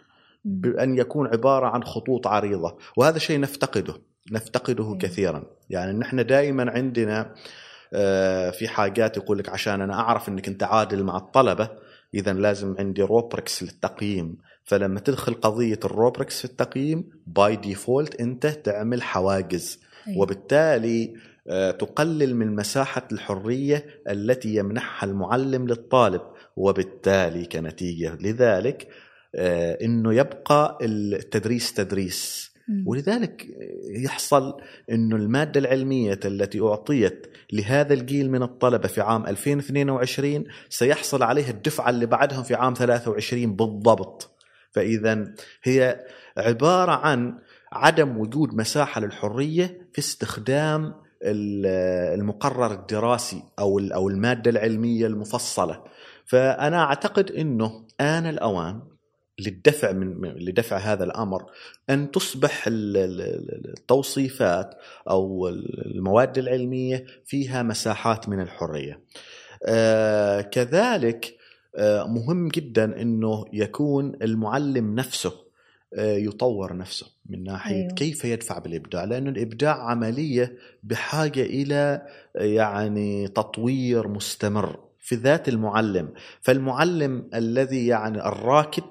[0.44, 3.94] بأن يكون عبارة عن خطوط عريضة وهذا شيء نفتقده
[4.32, 4.98] نفتقده مم.
[4.98, 5.44] كثيرا.
[5.70, 7.34] يعني نحن دائما عندنا آه،
[8.52, 11.68] في حاجات يقول لك عشان أنا أعرف أنك أنت عادل مع الطلبة
[12.14, 18.46] إذا لازم عندي rubrics للتقييم فلما تدخل قضية ال rubrics في التقييم by default أنت
[18.46, 20.18] تعمل حواجز أيوة.
[20.22, 21.14] وبالتالي
[21.48, 26.20] آه، تقلل من مساحة الحرية التي يمنحها المعلم للطالب
[26.56, 28.88] وبالتالي كنتيجة لذلك
[29.34, 32.51] آه، أنه يبقى التدريس تدريس.
[32.86, 33.46] ولذلك
[34.04, 34.54] يحصل
[34.90, 41.90] أنه المادة العلمية التي أعطيت لهذا الجيل من الطلبة في عام 2022 سيحصل عليها الدفعة
[41.90, 44.30] اللي بعدهم في عام 23 بالضبط.
[44.70, 46.00] فإذا هي
[46.38, 47.38] عبارة عن
[47.72, 51.66] عدم وجود مساحة للحرية في استخدام ال-
[52.20, 55.82] المقرر الدراسي أو ال- أو المادة العلمية المفصلة.
[56.26, 58.80] فأنا أعتقد أنه آن الأوان
[59.38, 61.44] للدفع من لدفع هذا الأمر
[61.90, 64.74] أن تصبح ال- ال- التوصيفات
[65.10, 69.00] أو المواد العلمية فيها مساحات من الحرية.
[69.66, 71.36] آه، كذلك
[71.76, 75.32] آه، مهم جدا إنه يكون المعلم نفسه
[75.94, 77.94] آه، يطور نفسه من ناحية أيوه.
[77.94, 82.02] كيف يدفع بالإبداع لأنه الإبداع عملية بحاجة إلى
[82.34, 86.08] يعني تطوير مستمر في ذات المعلم
[86.40, 88.82] فالمعلم الذي يعني الراكد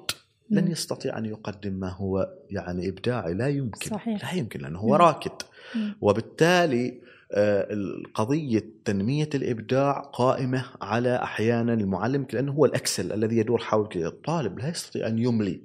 [0.60, 0.72] لن.
[0.72, 4.34] يستطيع أن يقدم ما هو يعني إبداعي لا يمكن صحيح.
[4.34, 4.94] لا يمكن لأنه هو مم.
[4.94, 5.32] راكد
[5.76, 5.96] مم.
[6.02, 7.02] وبالتالي
[7.34, 7.68] آه،
[8.14, 14.70] قضية تنمية الإبداع قائمة على أحيانا المعلم لأنه هو الأكسل الذي يدور حول الطالب لا
[14.70, 15.62] يستطيع أن يملي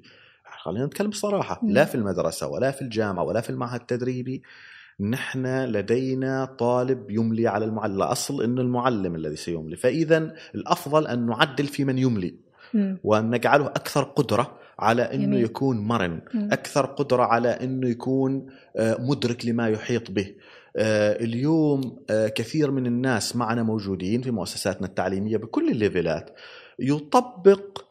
[0.67, 1.61] خلينا نتكلم بصراحة.
[1.65, 4.43] لا في المدرسة ولا في الجامعة ولا في المعهد التدريبي
[5.01, 11.67] نحن لدينا طالب يملي على المعلم الأصل أن المعلم الذي سيملي فإذا الأفضل أن نعدل
[11.67, 12.35] في من يملي.
[13.05, 15.45] وأن نجعله أكثر قدرة على جميل.
[15.45, 16.21] يكون مرن.
[16.53, 20.35] أكثر قدرة على إنه يكون آه، مدرك لما يحيط به
[20.77, 26.31] آه، اليوم آه، كثير من الناس معنا موجودين في مؤسساتنا التعليمية بكل الليفلات
[26.79, 27.87] يطبق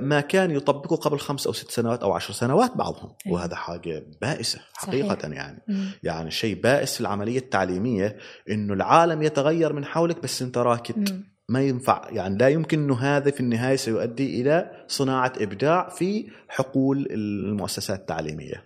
[0.00, 3.38] ما كان يطبقه قبل خمس أو ست سنوات أو عشر سنوات بعضهم أيوة.
[3.38, 5.06] وهذا حاجة بائسة صحيح.
[5.06, 5.90] حقيقة يعني مم.
[6.02, 8.16] يعني شيء بائس في العملية التعليمية
[8.50, 11.33] إنه العالم يتغير من حولك بس أنت راكد مم.
[11.48, 12.08] ما ينفع.
[12.10, 18.64] يعني لا يمكن إنه هذا في النهاية سيؤدي إلى صناعة إبداع في حقول المؤسسات التعليمية.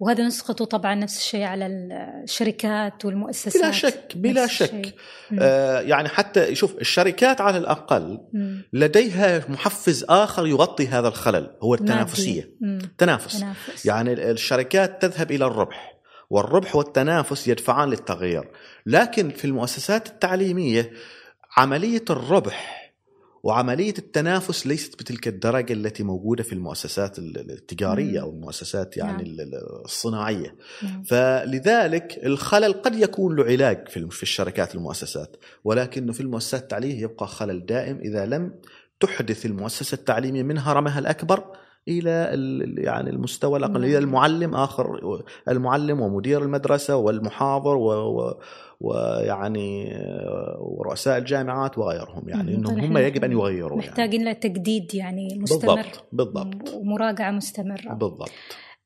[0.00, 1.66] وهذا نسقطه طبعا نفس الشيء على
[2.24, 3.62] الشركات والمؤسسات.
[3.62, 4.74] بلا شك بلا شك.
[4.74, 4.92] الشيء.
[5.40, 8.62] آه يعني حتى شوف الشركات على الأقل مم.
[8.72, 12.50] لديها محفز آخر يغطي هذا الخلل هو التنافسية.
[12.98, 13.40] تنافس.
[13.40, 13.86] تنافس.
[13.86, 15.94] يعني ال- الشركات تذهب إلى الربح
[16.30, 18.48] والربح والتنافس يدفعان للتغيير.
[18.86, 20.90] لكن في المؤسسات التعليمية
[21.58, 22.78] عملية الربح
[23.42, 28.20] وعملية التنافس ليست بتلك الدرجة التي موجودة في المؤسسات ال- التجارية.
[28.22, 29.20] أو المؤسسات يعني نعم.
[29.20, 31.02] ال- ال- الصناعية نعم.
[31.02, 37.66] فلذلك الخلل قد يكون له علاج في الشركات المؤسسات ولكنه في المؤسسات التعليمية يبقى خلل
[37.66, 38.54] دائم إذا لم
[39.00, 41.44] تحدث المؤسسة التعليمية من هرمها الأكبر
[41.88, 43.84] إلى ال- يعني المستوى الأقل نعم.
[43.84, 45.00] إلى المعلم آخر
[45.48, 48.40] المعلم ومدير المدرسة والمحاضر و- و-
[48.80, 49.92] ويعني
[50.60, 52.54] ورؤساء الجامعات وغيرهم يعني.
[52.54, 53.90] إنهم هم يجب أن يغيروا يعني.
[53.90, 55.74] محتاجين له تجديد يعني مستمر.
[55.76, 56.74] بالضبط بالضبط.
[56.74, 57.92] ومراجعة مستمرة.
[57.94, 58.30] بالضبط.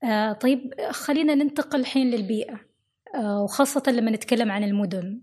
[0.05, 2.61] آه طيب خلينا ننتقل الحين للبيئة.
[3.14, 5.20] آه وخاصة لما نتكلم عن المدن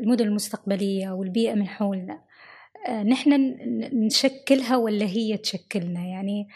[0.00, 2.20] المدن المستقبلية والبيئة من حولنا.
[2.88, 3.56] آه نحن
[3.92, 6.48] نشكلها ولا هي تشكلنا؟ يعني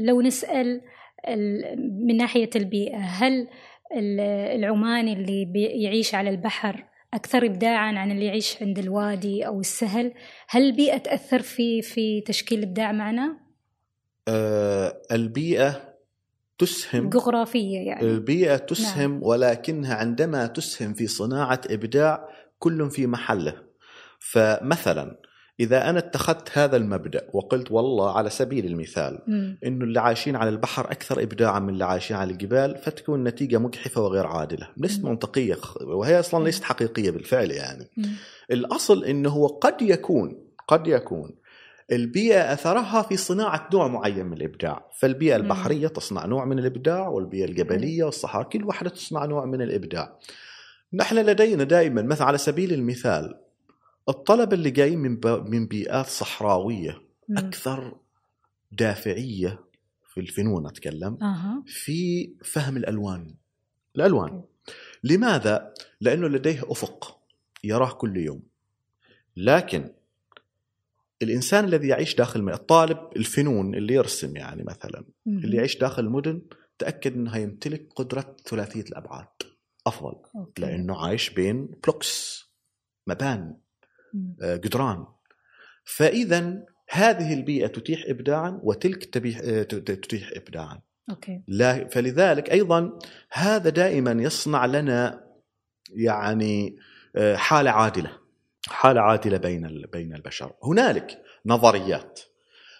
[0.00, 0.80] لو نسأل
[1.28, 3.48] ال- من ناحية البيئة هل
[3.96, 10.12] العماني اللي بي- يعيش على البحر أكثر إبداعا عن اللي يعيش عند الوادي أو السهل
[10.48, 13.36] هل البيئة تأثر في في تشكيل الإبداع معنا؟
[14.28, 15.94] آه البيئة
[16.58, 19.22] تسهم جغرافية يعني البيئة تسهم نعم.
[19.22, 23.62] ولكنها عندما تسهم في صناعة إبداع كل في محله
[24.18, 25.16] فمثلا
[25.60, 29.18] إذا أنا اتخذت هذا المبدأ وقلت والله على سبيل المثال.
[29.64, 34.02] إنه اللي عايشين على البحر أكثر إبداعا من اللي عايشين على الجبال فتكون النتيجة مجحفة
[34.02, 35.04] وغير عادلة ليست.
[35.04, 38.10] منطقية وهي أصلا ليست حقيقية بالفعل يعني مم.
[38.50, 41.34] الأصل إنه هو قد يكون قد يكون
[41.92, 45.42] البيئة أثرها في صناعة نوع معين من الإبداع فالبيئة مم.
[45.42, 50.18] البحرية تصنع نوع من الإبداع والبيئة الجبلية والصحراء كل واحدة تصنع نوع من الإبداع
[50.94, 53.47] نحن لدينا دائما مثلا على سبيل المثال
[54.08, 57.38] الطلبة اللي جايين من ب- من بيئات صحراوية مم.
[57.38, 57.96] أكثر
[58.72, 59.64] دافعية
[60.14, 63.34] في الفنون أتكلم أها في فهم الألوان
[63.96, 64.42] الألوان
[65.04, 67.18] لماذا؟ لأنه لديه أفق
[67.64, 68.42] يراه كل يوم
[69.36, 69.90] لكن
[71.22, 75.38] الإنسان الذي يعيش داخل الطالب الفنون اللي يرسم يعني مثلا مم.
[75.38, 76.42] اللي يعيش داخل المدن
[76.78, 79.26] تأكد انه يمتلك قدرة ثلاثية الأبعاد
[79.86, 80.62] أفضل okay.
[80.62, 82.44] لأنه عايش بين blocks
[83.06, 83.56] مباني
[84.42, 85.06] جدران.
[85.84, 90.80] فاذا هذه البيئة تتيح ابداعا وتلك تتيح آه، تتيح ابداعا.
[91.10, 91.42] أوكي.
[91.48, 92.98] لا فلذلك أيضا
[93.32, 95.24] هذا دائما يصنع لنا
[95.90, 96.76] يعني
[97.16, 98.10] آه، حالة عادلة
[98.68, 100.52] حالة عادلة بين بين البشر.
[100.64, 102.20] هنالك نظريات.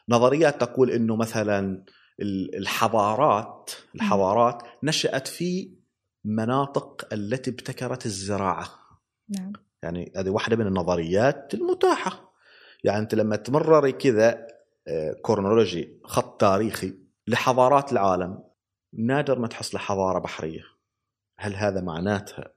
[0.09, 1.85] نظريات تقول إنه مثلا
[2.21, 5.71] ال- الحضارات الحضارات نشأت في
[6.25, 8.69] مناطق التي ابتكرت الزراعة.
[9.29, 9.53] نعم.
[9.83, 12.35] يعني هذه واحدة من النظريات المتاحة.
[12.85, 14.47] يعني أنت لما تمرري كذا
[14.89, 16.95] آه، كورنولوجي خط تاريخي
[17.27, 18.43] لحضارات العالم
[18.93, 20.63] نادر ما تحصل حضارة بحرية.
[21.39, 22.53] هل هذا معناتها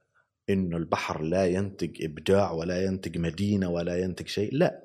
[0.50, 4.82] إنه البحر لا ينتج إبداع ولا ينتج مدينة ولا ينتج شيء؟ لا.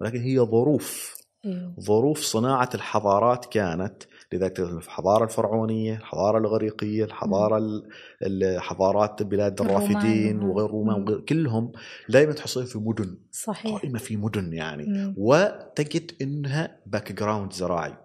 [0.00, 1.18] ولكن هي ظروف.
[1.44, 7.88] أيوه ظروف صناعة الحضارات كانت لذلك الحضارة الفرعونية الحضارة الإغريقية الحضارة ال-
[8.22, 10.44] ال- حضارات بلاد الرافدين آه.
[10.46, 10.74] وغير.
[10.74, 11.72] وغير- كلهم
[12.08, 15.14] دائما تحصل في مدن صحيح قائمة في مدن يعني مم.
[15.18, 17.96] وتجد إنها background زراعي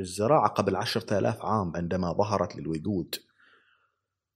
[0.00, 3.14] الزراعة قبل عشرة آلاف عام عندما ظهرت للوجود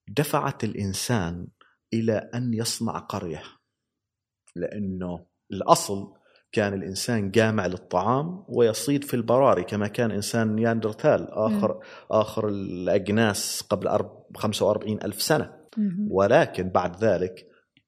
[0.09, 1.47] دفعت الإنسان
[1.95, 3.43] إلى أن يصنع قرية
[4.57, 6.13] لأنه الأصل
[6.53, 11.81] كان الإنسان جامع للطعام ويصيد في البراري كما كان إنسان نياندرتال آخر
[12.11, 15.53] آخر الأجناس قبل أرب- 45 ألف سنة.
[16.11, 17.47] ولكن بعد ذلك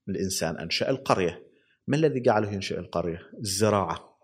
[0.09, 1.43] الإنسان أنشأ القرية.
[1.87, 4.19] ما الذي جعله ينشئ القرية؟ الزراعة.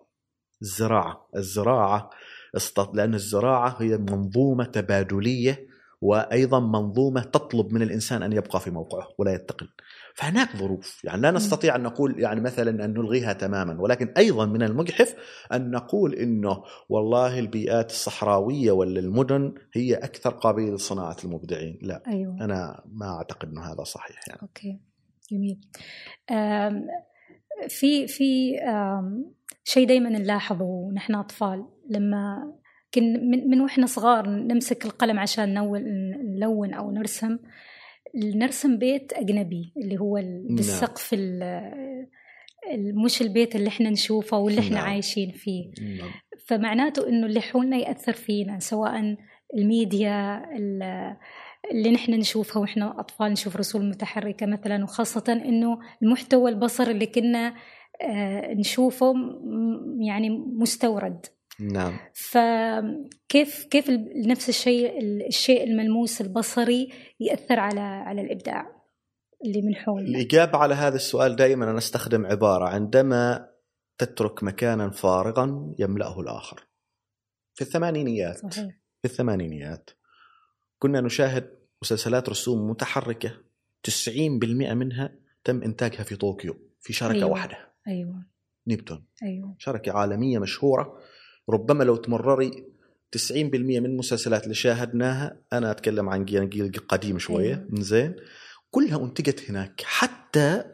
[0.63, 1.29] الزراعة.
[1.37, 2.11] الزراعة
[2.57, 5.67] است- لأن الزراعة هي منظومة تبادلية
[6.01, 9.69] وأيضا منظومة تطلب من الإنسان أن يبقى في موقعه ولا ينتقل
[10.15, 11.05] فهناك ظروف.
[11.05, 15.15] يعني لا نستطيع أن نقول يعني مثلا أن نلغيها تماما ولكن أيضا من المجحف
[15.53, 21.79] أن نقول أنه والله البيئات الصحراوية ولا المدن هي أكثر قابلية لصناعة المبدعين.
[21.83, 22.45] لا أيوه.
[22.45, 24.43] أنا ما أعتقد أنه هذا صحيح يعني.
[24.43, 24.81] أوكي.
[25.31, 25.61] جميل.
[27.69, 28.57] في في
[29.65, 32.53] شيء دائما نلاحظه ونحن أطفال لما
[32.95, 35.55] كن من, من وإحنا صغار نمسك القلم عشان
[36.35, 37.39] نلون أو نرسم
[38.15, 40.57] نرسم بيت أجنبي اللي هو ال- نعم.
[40.57, 41.43] بالسقف ال-
[42.73, 44.85] ال- مش البيت اللي إحنا نشوفه واللي إحنا نعم.
[44.87, 46.11] عايشين فيه نعم.
[46.47, 49.17] فمعناته إنه اللي حولنا يأثر فينا سواء
[49.55, 51.17] الميديا ال-
[51.71, 57.55] اللي نحن نشوفها وإحنا أطفال نشوف رسوم متحركة مثلا وخاصة إنه المحتوى البصري اللي كنا
[58.03, 59.15] آه، نشوفه
[60.01, 61.27] يعني مستورد
[61.61, 61.99] نعم.
[62.15, 63.91] فكيف كيف
[64.27, 68.85] نفس الشيء الشيء الملموس البصري يأثر على على الإبداع
[69.45, 73.49] اللي من حولنا؟ الإجابة على هذا السؤال دائما أنا أستخدم عبارة عندما
[73.99, 76.67] تترك مكانا فارغا يملأه الآخر.
[77.55, 78.81] في الثمانينيات صحيح.
[79.03, 79.91] في الثمانينيات
[80.79, 83.41] كنا نشاهد مسلسلات رسوم متحركة
[83.83, 85.15] 90% منها
[85.45, 87.31] تم إنتاجها في طوكيو في شركة أيوة.
[87.31, 87.75] واحدة.
[87.89, 88.27] أيوه.
[88.67, 89.07] نيبتون.
[89.23, 89.57] أيوه.
[89.59, 90.99] شركة عالمية مشهورة
[91.49, 92.65] ربما لو تمرري
[93.17, 97.67] 90% من المسلسلات اللي شاهدناها أنا أتكلم عن جيل قديم أيوة.
[97.71, 98.17] من زين
[98.71, 100.65] كلها أنتجت هناك حتى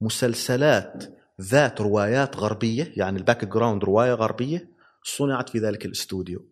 [0.00, 1.04] مسلسلات
[1.40, 4.70] ذات روايات غربية يعني ال background رواية غربية
[5.02, 6.48] صنعت في ذلك الاستوديو.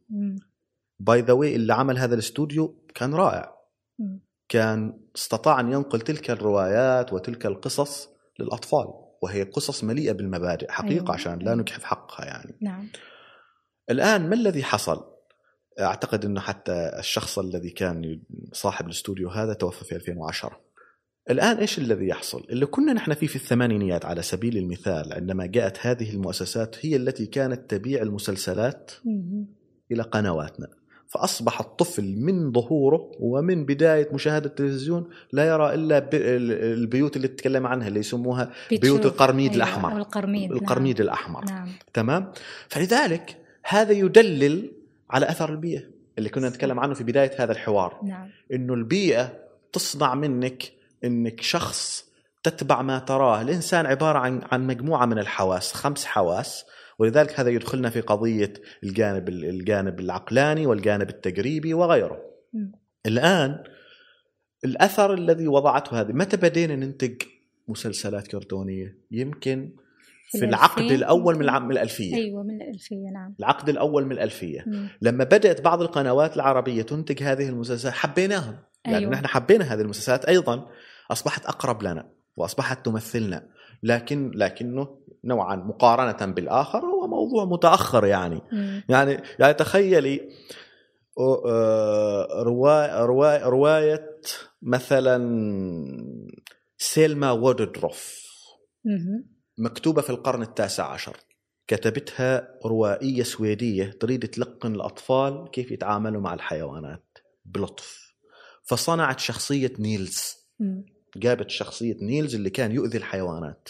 [1.01, 3.55] by the way اللي عمل هذا الاستوديو كان رائع
[3.99, 4.21] مم.
[4.49, 8.09] كان استطاع أن ينقل تلك الروايات وتلك القصص
[8.41, 8.87] للأطفال
[9.23, 11.03] وهي قصص مليئة بالمبادئ حقيقة أيوة.
[11.03, 11.13] أيوة.
[11.13, 11.61] عشان لا أيوة.
[11.61, 12.89] نجحف حقها يعني نعم
[13.91, 15.05] الآن ما الذي حصل
[15.81, 18.21] أعتقد إنه حتى الشخص الذي كان
[18.53, 20.61] صاحب الاستوديو هذا توفى في 2010
[21.31, 25.87] الآن إيش الذي يحصل اللي كنا نحن فيه في الثمانينيات على سبيل المثال عندما جاءت
[25.87, 28.91] هذه المؤسسات هي التي كانت تبيع المسلسلات.
[29.93, 30.69] إلى قنواتنا
[31.09, 37.89] فأصبح الطفل من ظهوره ومن بداية مشاهدة التلفزيون لا يرى إلا البيوت اللي تتكلم عنها
[37.89, 39.07] اللي يسموها بيوت.
[39.07, 39.57] القرميد أيوة.
[39.57, 41.59] الأحمر القرميد القرميد الأحمر نعم.
[41.59, 42.33] نعم تمام
[42.69, 44.73] فلذلك هذا يدلل
[45.11, 45.83] على أثر البيئة
[46.19, 48.01] اللي كنا نتكلم عنه في بداية هذا الحوار.
[48.05, 48.31] نعم.
[48.53, 49.33] إنه البيئة
[49.73, 50.73] تصنع منك
[51.05, 52.05] إنك شخص
[52.43, 53.43] تتبع ما تراه.
[53.43, 56.65] الإنسان عبارة عن عن مجموعة من الحواس خمس حواس
[56.99, 62.23] ولذلك هذا يدخلنا في قضية الجانب الجانب العقلاني والجانب التجريبي وغيره.
[62.53, 62.73] مم.
[63.07, 63.65] الآن
[64.65, 67.23] الأثر الذي وضعته هذه متى بدينا ننتج
[67.69, 69.71] مسلسلات كرتونية؟ يمكن
[70.39, 71.43] في العقد الأول من.
[71.43, 74.89] العام الألفية أيوه من الألفية نعم العقد الأول من الألفية مم.
[75.03, 79.13] لما بدأت بعض القنوات العربية تنتج هذه المسلسلات حبيناهم يعني أيوة.
[79.13, 80.67] نحن حبينا هذه المسلسلات أيضا
[81.11, 83.49] أصبحت أقرب لنا وأصبحت تمثلنا
[83.83, 84.89] لكن لكنه
[85.25, 88.85] نوعا مقارنة بالآخر هو موضوع متأخر يعني مم.
[88.89, 90.21] يعني يعني تخيلي
[91.19, 94.21] آه، رواية, رواية, رواية
[94.63, 95.19] مثلا
[96.79, 98.25] سيلما وودروف.
[99.59, 101.17] مكتوبة في القرن التاسع عشر.
[101.67, 107.19] كتبتها روائية سويدية تريد تلقن الأطفال كيف يتعاملوا مع الحيوانات.
[107.45, 108.15] بلطف.
[108.63, 110.37] فصنعت شخصية نيلز.
[111.17, 113.69] جابت شخصية نيلز اللي كان يؤذي الحيوانات.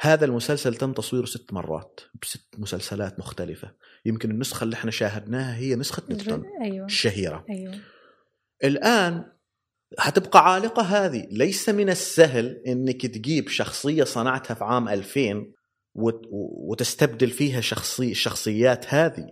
[0.00, 3.74] هذا المسلسل تم تصويره ست مرات بست مسلسلات مختلفة.
[4.04, 6.44] يمكن النسخة اللي إحنا شاهدناها هي نسخة نيوتن.
[6.62, 6.86] أيوه.
[6.86, 7.74] الشهيرة أيوه.
[8.64, 9.32] الآن
[9.98, 11.26] هتبقى عالقة هذه.
[11.30, 15.52] ليس من السهل إنك تجيب شخصية صنعتها في عام 2000
[15.94, 16.28] وت-
[16.70, 19.26] وتستبدل فيها شخصي الشخصيات هذه.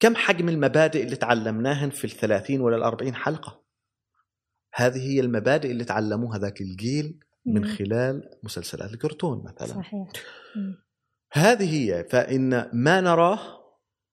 [0.00, 3.64] كم حجم المبادئ اللي تعلمناهن في الثلاثين ولا الأربعين حلقة؟
[4.74, 7.64] هذه هي المبادئ اللي تعلموها ذاك الجيل من.
[7.66, 9.66] خلال مسلسلات الكرتون مثلا.
[9.74, 10.08] صحيح.
[11.32, 12.04] هذه هي.
[12.10, 13.64] فإن ما نراه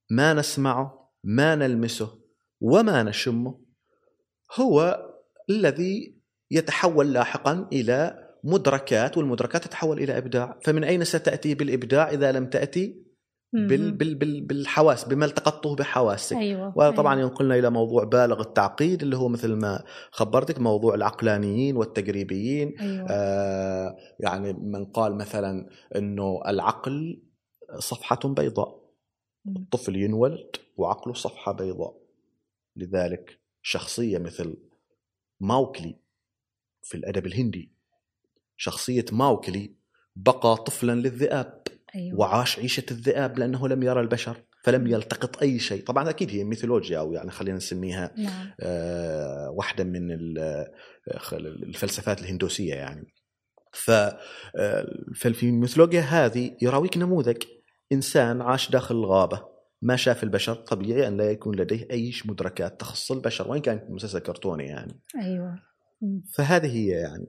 [0.09, 2.20] ما نسمعه ما نلمسه
[2.62, 3.62] وما نشمه
[4.59, 5.05] هو
[5.52, 6.22] الذي
[6.52, 13.12] يتحول لاحقا إلى مدركات والمدركات تتحول إلى إبداع فمن أين ستأتي بالإبداع إذا لم تأتي
[13.54, 13.91] بال.
[13.91, 17.30] بال بال بالحواس بما التقطته بحواسك أيوه وطبعا أيوة.
[17.30, 23.95] ينقلنا إلى موضوع بالغ التعقيد اللي هو مثل ما خبرتك موضوع العقلانيين والتجريبيين أيوه آه
[24.20, 27.24] يعني من قال مثلا إنه العقل
[27.80, 28.82] صفحة بيضاء.
[29.47, 32.02] الطفل ينولد وعقله صفحة بيضاء
[32.76, 34.58] لذلك شخصية مثل
[35.41, 35.95] ماوكلي
[36.81, 37.71] في الأدب الهندي.
[38.57, 39.75] شخصية ماوكلي
[40.15, 41.63] بقى طفلا للذئاب
[41.95, 42.19] أيوه.
[42.19, 45.83] وعاش عيشة الذئاب لأنه لم يرى البشر فلم يلتقط أي شيء.
[45.83, 48.51] طبعا أكيد هي ميثولوجيا أو يعني خلينا نسميها نعم.
[48.59, 50.71] آه، واحدة من آه،
[51.37, 53.13] الفلسفات الهندوسية يعني.
[53.73, 57.43] ف آه، ففي الميثولوجيا هذه يراويك نموذج
[57.91, 59.51] إنسان عاش داخل الغابة.
[59.82, 64.19] ما شاف البشر طبيعي أن لا يكون لديه أي مدركات تخص البشر وإن كان مسلسل
[64.19, 65.59] كرتوني يعني أيوه.
[66.34, 67.27] فهذه هي يعني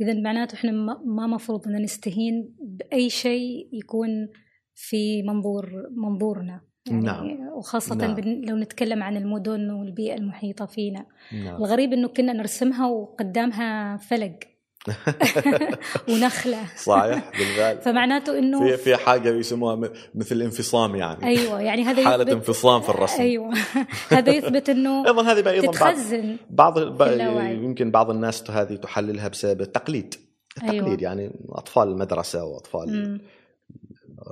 [0.00, 0.72] إذا معناته إحنا
[1.06, 4.28] ما مفروض أن نستهين بأي شيء يكون
[4.74, 7.48] في منظور منظورنا يعني نعم.
[7.56, 8.20] وخاصة نعم.
[8.20, 11.56] لو نتكلم عن المدن والبيئة المحيطة فينا نعم.
[11.56, 14.38] الغريب إنه كنا نرسمها وقدامها فلق
[16.08, 16.58] ونخلة.
[16.76, 17.78] صحيح بالفعل.
[17.78, 21.26] فمعناته إنه في في حاجة يسموها مثل انفصام يعني.
[21.26, 23.20] أيوه يعني هذا حالة يثبت انفصام في الرسم.
[23.22, 23.54] أيوه.
[24.10, 27.54] هذا يثبت إنه أيضا هذه أيضا بعض تتخزن بعض ب- اللاوعي.
[27.54, 30.14] يمكن بعض الناس هذه تحللها بسبب التقليد.
[30.56, 31.02] التقليد أيوة.
[31.02, 33.20] يعني أطفال المدرسة وأطفال.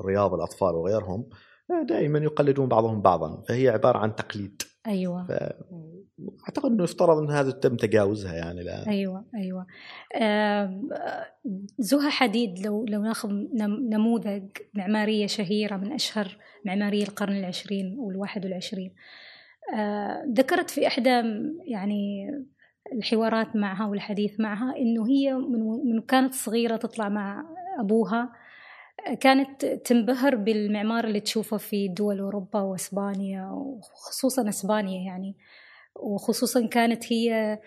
[0.07, 1.29] رياض الأطفال وغيرهم
[1.89, 3.43] دائما يقلدون بعضهم بعضا.
[3.49, 4.63] فهي عبارة عن تقليد.
[4.87, 5.27] أيوه.
[6.45, 8.89] أعتقد إنه يفترض إن هذا تم تجاوزها يعني الآن.
[8.89, 9.67] أيوه أيوه.
[11.79, 14.43] زها حديد لو لو ناخذ نم- نموذج
[14.75, 18.95] معمارية شهيرة من أشهر معماريه القرن العشرين والواحد والعشرين.
[19.77, 21.23] آه، ذكرت في إحدى
[21.65, 22.31] يعني
[22.93, 25.35] الحوارات معها والحديث معها إنه هي
[25.85, 27.45] من كانت صغيرة تطلع مع
[27.81, 28.33] أبوها.
[29.21, 35.37] كانت تنبهر بالمعمار اللي تشوفه في دول أوروبا وإسبانيا وخصوصا إسبانيا يعني.
[35.97, 37.59] وخصوصا كانت هي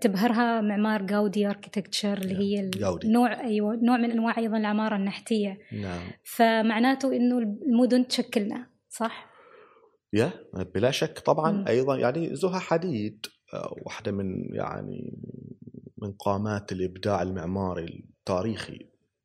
[0.00, 3.08] تبهرها معمار جاودي اركيتكتشر اللي هي ال- جاودي.
[3.08, 9.30] نوع أيوه نوع من أنواع أيضا العمارة النحتية نعم فمعناته إنه المدن تشكلنا صح؟
[10.12, 10.30] يا
[10.74, 11.64] بلا شك طبعا.
[11.68, 15.18] أيضا يعني زها حديد آه، واحدة من يعني
[16.02, 18.78] من قامات الإبداع المعماري التاريخي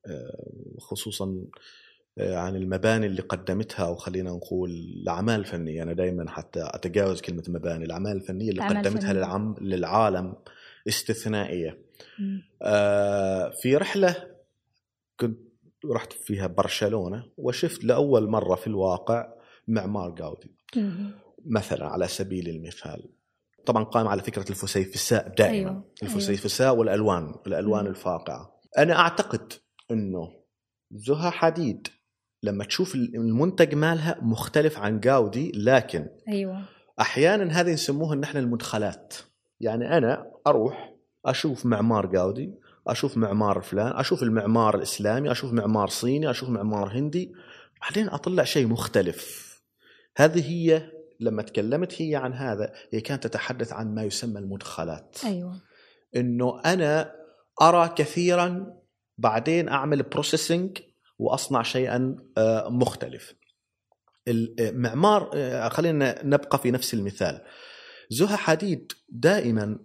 [0.07, 1.35] آه، خصوصا
[2.19, 7.85] عن المباني اللي قدمتها أو خلينا نقول الأعمال الفنية أنا دائما حتى أتجاوز كلمة مباني
[7.85, 9.13] الأعمال الفنية اللي قدمتها.
[9.13, 10.33] للعم للعالم
[10.87, 11.77] استثنائية.
[12.61, 14.27] آه، في رحلة
[15.19, 15.39] كنت
[15.91, 19.33] رحت فيها برشلونة وشفت لأول مرة في الواقع
[19.67, 20.51] معمار جاودي.
[21.45, 23.09] مثلا على سبيل المثال
[23.65, 25.83] طبعا قائم على فكرة الفسيفساء دائما أيوة.
[26.03, 27.89] الفسيفساء والألوان الألوان مم.
[27.89, 29.53] الفاقعة أنا أعتقد
[29.91, 30.33] إنه
[30.91, 31.87] زها حديد
[32.43, 36.61] لما تشوف المنتج مالها مختلف عن جاودي لكن أيوه.
[37.01, 39.13] أحيانا هذه نسموها نحن المدخلات.
[39.59, 40.93] يعني أنا أروح
[41.25, 42.53] أشوف معمار جاودي
[42.87, 47.33] أشوف معمار فلان أشوف المعمار الإسلامي أشوف معمار صيني أشوف معمار هندي
[47.81, 49.53] بعدين أطلع شيء مختلف.
[50.17, 55.17] هذه هي لما تكلمت هي عن هذا هي كانت تتحدث عن ما يسمى المدخلات.
[55.25, 55.61] أيوه.
[56.15, 57.15] إنه أنا
[57.61, 58.73] أرى كثيرا
[59.17, 60.77] بعدين أعمل بروسيسنج
[61.19, 63.33] وأصنع شيئا آه، مختلف.
[64.27, 67.41] المعمار آه، خلينا نبقى في نفس المثال.
[68.09, 69.79] زها حديد دائما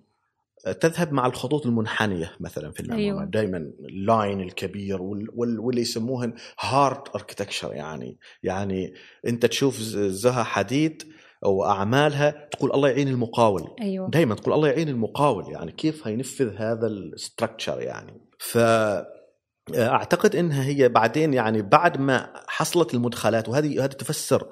[0.81, 3.25] تذهب مع الخطوط المنحنية مثلا في العماره أيوة.
[3.25, 3.57] دائما
[3.89, 8.19] ال line الكبير وال- وال- واللي يسموهن hard architecture يعني.
[8.43, 8.95] يعني
[9.27, 11.03] أنت تشوف زها حديد
[11.45, 13.75] أو أعمالها تقول الله يعين المقاول.
[13.81, 14.11] أيوه.
[14.11, 15.53] دائما تقول الله يعين المقاول.
[15.53, 18.59] يعني كيف هينفذ هذا ال structure يعني؟ ف
[19.77, 24.47] أعتقد إنها هي بعدين يعني بعد ما حصلت المدخلات وهذه هذه تفسر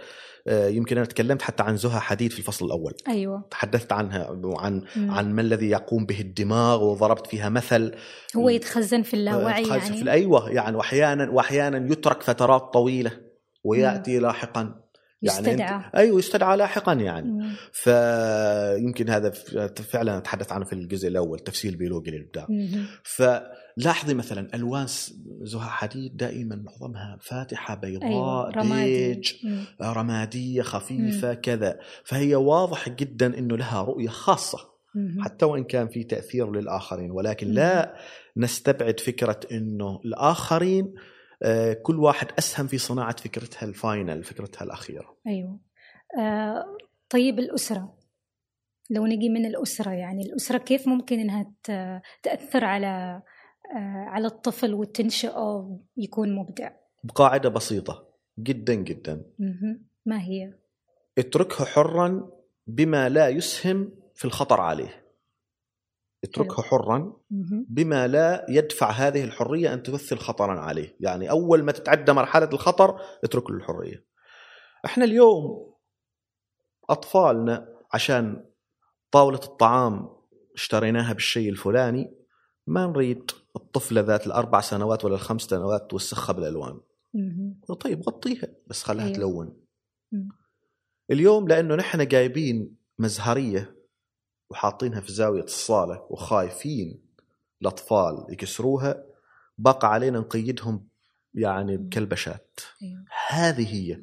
[0.48, 2.94] آه، يمكن أنا تكلمت حتى عن زها حديد في الفصل الأول.
[3.08, 3.44] أيوه.
[3.50, 5.10] تحدثت عنها وعن مم.
[5.10, 7.94] عن ما الذي يقوم به الدماغ وضربت فيها مثل.
[8.36, 13.10] هو يتخزن في اللاوعي خالص يعني في أيوه يعني واحيانا واحيانا يترك فترات طويلة
[13.64, 14.85] ويأتي لاحقا.
[15.22, 17.52] يعني يستدعى أيوه يستدعى لاحقا يعني مم.
[17.72, 19.30] فيمكن هذا
[19.90, 22.84] فعلا اتحدث عنه في الجزء الأول تفسير البيولوجي للإبداع مم.
[23.02, 29.64] فلاحظي مثلا ألوان س- زها حديد دائما معظمها فاتحة بيضاء أيوه رمادي بيج مم.
[29.82, 34.58] رمادية خفيفة كذا فهي واضح جدا إنه لها رؤية خاصة
[34.94, 35.22] مم.
[35.24, 37.94] حتى وإن كان في تأثير للآخرين ولكن لا
[38.36, 40.94] نستبعد فكرة إنه الآخرين
[41.82, 45.16] كل واحد أسهم في صناعة فكرتها الفاينل فكرتها الأخيرة.
[45.26, 45.60] أيوه.
[46.18, 46.76] آه
[47.10, 47.98] طيب الأسرة.
[48.90, 51.52] لو نجي من الأسرة يعني الأسرة كيف ممكن إنها
[52.22, 53.22] تأثر على
[53.76, 56.70] آه على الطفل وتنشئه يكون مبدع؟
[57.04, 58.06] بقاعدة بسيطة.
[58.38, 59.24] جدا جدا.
[60.06, 60.54] ما هي؟
[61.18, 62.30] اتركه حرا
[62.66, 65.05] بما لا يسهم في الخطر عليه.
[66.26, 67.12] اتركه حرا.
[67.68, 73.00] بما لا يدفع هذه الحرية أن تمثل خطرا عليه يعني أول ما تتعدى مرحلة الخطر
[73.24, 74.04] اترك له الحرية
[74.84, 75.72] إحنا اليوم
[76.90, 78.44] أطفالنا عشان
[79.10, 80.08] طاولة الطعام
[80.54, 82.14] اشتريناها بالشيء الفلاني
[82.66, 86.80] ما نريد الطفله ذات الأربع سنوات ولا الخمس سنوات توسخها بالألوان
[87.14, 87.60] مهم.
[87.80, 89.16] طيب غطيها بس خلها أيوة.
[89.16, 89.56] تلون.
[91.10, 93.75] اليوم لأنه نحن جايبين مزهرية
[94.50, 97.00] وحاطينها في زاوية الصالة وخايفين
[97.62, 99.04] الأطفال يكسروها.
[99.58, 100.88] بقى علينا نقيدهم
[101.34, 102.60] يعني بكلبشات.
[102.82, 103.04] أيوة.
[103.28, 104.00] هذه هي.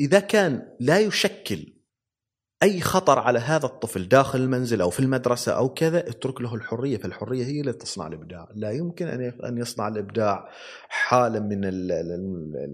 [0.00, 1.73] إذا كان لا يشكل
[2.64, 6.96] أي خطر على هذا الطفل داخل المنزل أو في المدرسة أو كذا اترك له الحرية
[6.96, 10.48] فالحرية هي اللي تصنع الإبداع لا يمكن أن أن يصنع الإبداع
[10.88, 11.60] حاله من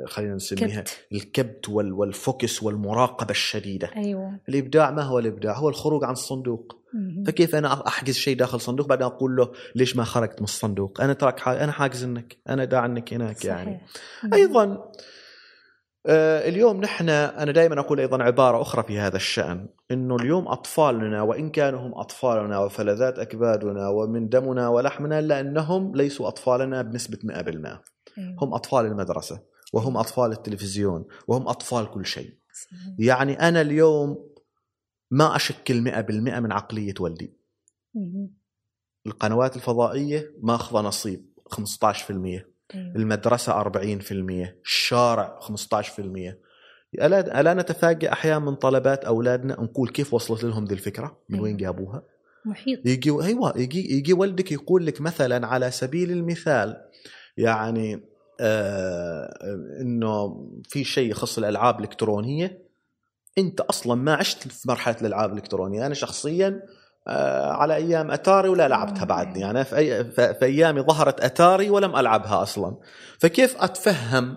[0.06, 6.04] خلينا نسميها كبت الكبت وال- والفوكس والمراقبة الشديدة أيوه الإبداع ما هو الإبداع هو الخروج
[6.04, 6.76] عن الصندوق.
[7.26, 11.12] فكيف أنا أحجز شيء داخل صندوق بعدين أقول له ليش ما خرجت من الصندوق أنا
[11.12, 11.48] تراك.
[11.48, 13.80] أنا حاجز إنك أنا داع عنك هناك يعني صحيح.
[14.24, 14.34] مهم.
[14.34, 14.92] أيضا
[16.06, 21.50] اليوم نحن أنا دائما أقول أيضا عبارة أخرى في هذا الشأن إنه اليوم أطفالنا وإن
[21.50, 27.80] كانوا هم أطفالنا وفلذات أكبادنا ومن دمنا ولحمنا الا انهم ليسوا أطفالنا بنسبة 100% أيوة.
[28.18, 29.42] هم أطفال المدرسة
[29.72, 32.34] وهم أطفال التلفزيون وهم أطفال كل شيء.
[32.98, 34.30] يعني أنا اليوم
[35.10, 37.36] ما أشكل 100% من عقلية والدي.
[39.06, 42.44] القنوات الفضائية ماخذه نصيب 15%
[42.74, 42.96] أيوة.
[42.96, 43.72] المدرسة 40%
[44.64, 46.34] الشارع 15%
[46.94, 51.46] ألا ألا نتفاجأ أحيانا من طلبات أولادنا نقول كيف وصلت لهم ذي الفكرة؟ من وين
[51.46, 51.58] أيوة.
[51.58, 52.02] جابوها؟
[52.44, 52.86] محيط.
[52.86, 56.76] يجي أيوة يجي يجي والدك يقول لك مثلا على سبيل المثال
[57.36, 58.00] يعني
[58.40, 59.38] آه
[59.80, 62.62] إنه في شيء يخص الألعاب الإلكترونية
[63.38, 65.86] أنت أصلا ما عشت في مرحلة الألعاب الإلكترونية.
[65.86, 66.62] أنا شخصيا
[67.06, 69.40] على أيام أتاري ولا لعبتها بعدني.
[69.40, 72.76] يعني في, أي في في أيامي ظهرت أتاري ولم ألعبها أصلا.
[73.18, 74.36] فكيف أتفهم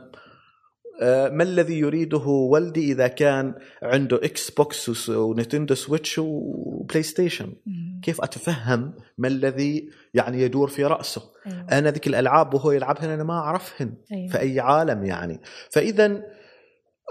[1.01, 7.54] آه، ما الذي يريده والدي إذا كان عنده Xbox و Nintendo Switch و PlayStation.
[8.01, 11.66] كيف أتفهم ما الذي يعني يدور في رأسه؟ أيوة.
[11.72, 14.32] أنا ذيك الألعاب وهو يلعبهن أنا ما أعرفهن أيوة.
[14.32, 15.41] في أي عالم يعني.
[15.72, 16.22] فإذا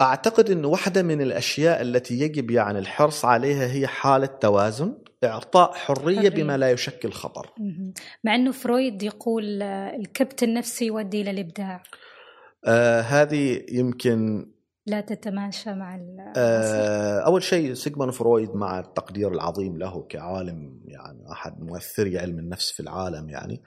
[0.02, 4.94] أعتقد انه واحدة من الأشياء التي يجب يعني الحرص عليها هي حالة توازن.
[5.24, 6.28] إعطاء حرية, حرية.
[6.28, 7.50] بما لا يشكل خطر.
[8.24, 11.82] مع إنه فرويد يقول آه، الكبت النفسي يؤدي إلى الإبداع
[12.64, 14.46] آه هذه يمكن
[14.86, 16.00] لا تتماشى مع
[16.36, 22.72] آه أول شيء سيغموند فرويد مع التقدير العظيم له كعالم يعني أحد مؤثري علم النفس
[22.72, 23.62] في العالم يعني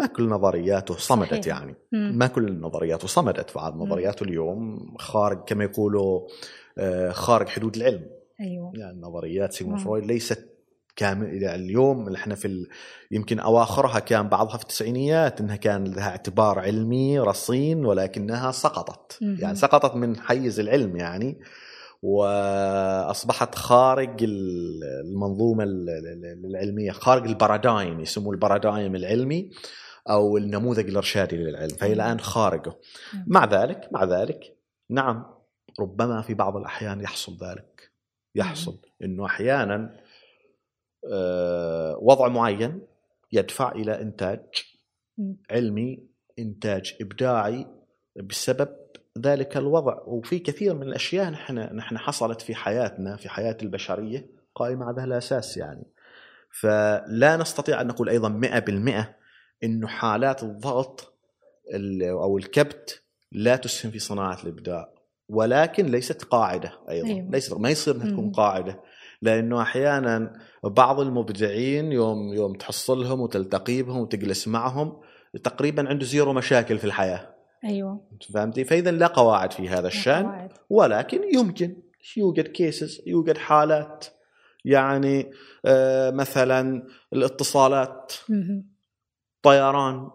[0.00, 1.46] ما كل نظرياته صمدت صحيح.
[1.46, 2.18] يعني مم.
[2.18, 6.28] ما كل نظرياته صمدت فعاد نظرياته اليوم خارج كما يقولوا
[6.78, 8.06] آه، خارج حدود العلم
[8.40, 9.80] أيوه يعني نظريات سيغموند.
[9.80, 10.51] فرويد ليست
[10.96, 12.68] كامل يعني اليوم اللي إحنا في ال...
[13.10, 19.18] يمكن أواخرها كان بعضها في التسعينيات إنها كان لها اعتبار علمي رصين ولكنها سقطت.
[19.22, 21.40] يعني سقطت من حيز العلم يعني.
[22.02, 29.50] وأصبحت خارج ال- المنظومة ال- ال- العلمية خارج البارادايم يسموه البارادايم العلمي
[30.10, 31.68] أو النموذج الإرشادي للعلم.
[31.68, 32.72] فهي الآن خارجه.
[33.26, 34.56] مع ذلك مع ذلك
[34.90, 35.24] نعم
[35.80, 37.92] ربما في بعض الأحيان يحصل ذلك.
[38.34, 38.78] يحصل.
[39.04, 39.96] إنه أحيانا
[42.00, 42.80] وضع معين
[43.32, 44.40] يدفع إلى إنتاج.
[45.50, 46.02] علمي
[46.38, 47.66] إنتاج إبداعي
[48.16, 48.68] بسبب
[49.18, 54.84] ذلك الوضع وفي كثير من الأشياء نحن نحن حصلت في حياتنا في حياة البشرية قائمة
[54.86, 55.82] على هذا الاساس يعني
[56.60, 59.04] فلا نستطيع أن نقول أيضا 100%
[59.64, 61.14] إنه حالات الضغط
[61.74, 64.88] ال- أو الكبت لا تسهم في صناعة الإبداع
[65.28, 67.30] ولكن ليست قاعدة أيضا أيوة.
[67.30, 68.32] ليست ما يصير إنها تكون.
[68.32, 68.80] قاعدة
[69.22, 70.32] لأنه أحيانا
[70.64, 75.00] بعض المبدعين يوم يوم تحصلهم وتلتقي بهم وتجلس معهم
[75.44, 77.34] تقريبا عنده zero مشاكل في الحياة.
[77.64, 78.00] أيوه.
[78.34, 80.48] فهمتي؟ فاذا لا قواعد في هذا الشأن.
[80.70, 81.76] ولكن يمكن.
[82.16, 84.06] يوجد cases يوجد حالات.
[84.64, 85.30] يعني
[85.64, 88.12] آه، مثلا الاتصالات.
[89.42, 90.10] طيران.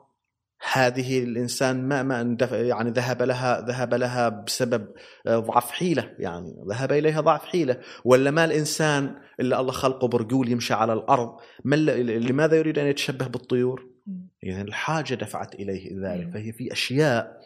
[0.74, 4.88] هذه الإنسان ما ما اندف- يعني ذهب لها ذهب لها بسبب
[5.28, 10.50] آه، ضعف حيلة يعني ذهب إليها ضعف حيلة ولا ما الإنسان اللي الله خلقه برجول
[10.52, 11.36] يمشي على الأرض
[11.66, 14.30] ما لماذا يريد أن يتشبه بالطيور؟ مم.
[14.44, 16.34] يعني الحاجة دفعت إليه ذلك.
[16.34, 17.38] فهي في أشياء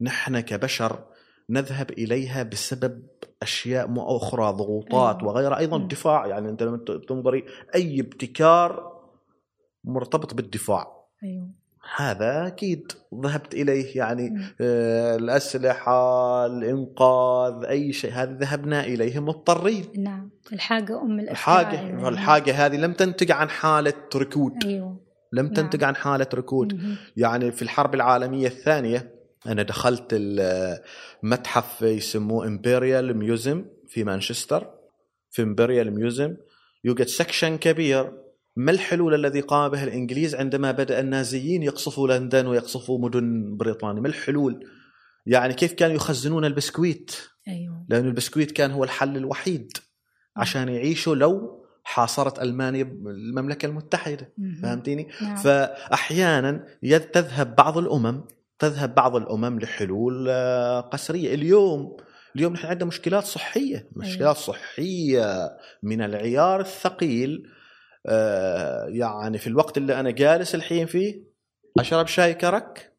[0.00, 1.04] نحن كبشر
[1.50, 3.02] نذهب إليها بسبب
[3.42, 5.22] أشياء أخرى ضغوطات.
[5.22, 5.88] وغيرها أيضا مم.
[5.88, 7.44] دفاع يعني أنت لما تنظري
[7.74, 8.92] أي ابتكار
[9.84, 10.86] مرتبط بالدفاع
[11.24, 11.50] أيوه
[11.96, 14.42] هذا أكيد ذهبت إليه يعني مم.
[14.60, 22.08] آه، الأسلحة الإنقاذ أي شيء هذا ذهبنا إليه مضطرين نعم الحاجة أم الاختراع الحاجة يعني.
[22.08, 25.00] الحاجة هذه لم تنتج عن حالة ركود أيوه
[25.32, 25.54] لم نعم.
[25.54, 26.96] تنتج عن حالة ركود مهم.
[27.16, 29.14] يعني في الحرب العالمية الثانية
[29.46, 34.66] أنا دخلت المتحف يسموه Imperial Museum في مانشستر
[35.30, 36.36] في Imperial Museum
[36.84, 38.12] يوجد section كبير
[38.58, 44.08] ما الحلول الذي قام به الإنجليز عندما بدأ النازيين يقصفوا لندن ويقصفوا مدن بريطانيا؟ ما
[44.08, 44.66] الحلول؟
[45.26, 47.16] يعني كيف كانوا يخزنون البسكويت؟
[47.48, 47.86] أيوه.
[47.88, 49.72] لأن البسكويت كان هو الحل الوحيد
[50.36, 54.32] عشان يعيشوا لو حاصرت ألمانيا المملكة المتحدة.
[54.62, 55.36] فهمتيني؟ نعم.
[55.36, 56.64] فأحيانا
[57.12, 58.24] تذهب بعض الأمم
[58.58, 61.34] تذهب بعض الأمم لحلول آه، قسرية.
[61.34, 61.96] اليوم
[62.36, 63.88] اليوم نحن عندنا مشكلات صحية.
[63.96, 67.57] مشكلات صحية من العيار الثقيل آه،
[68.88, 71.22] يعني في الوقت اللي أنا جالس الحين فيه
[71.78, 72.96] أشرب شاي كرك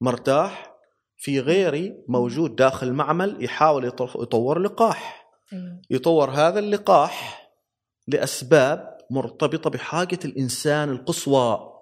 [0.00, 0.72] مرتاح
[1.16, 3.84] في غيري موجود داخل معمل يحاول
[4.16, 5.26] يطور لقاح.
[5.52, 7.42] أيوه يطور هذا اللقاح
[8.08, 11.72] لأسباب مرتبطة بحاجة الإنسان القصوى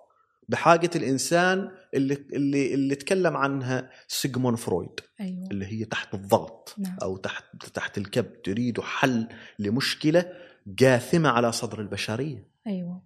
[0.49, 5.49] بحاجة الإنسان اللي اللي اللي تكلم عنها سيغمون فرويد أيوه.
[5.51, 6.97] اللي هي تحت الضغط نعم.
[7.03, 9.29] أو تحت تحت الكبت تريد حل
[9.59, 10.33] لمشكلة
[10.75, 13.03] جاثمة على صدر البشرية أيوه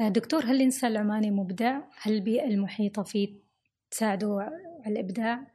[0.00, 3.34] آه، دكتور هل الإنسان العماني مبدع؟ هل البيئة المحيطة فيه
[3.90, 4.38] تساعده
[4.84, 5.46] على الإبداع؟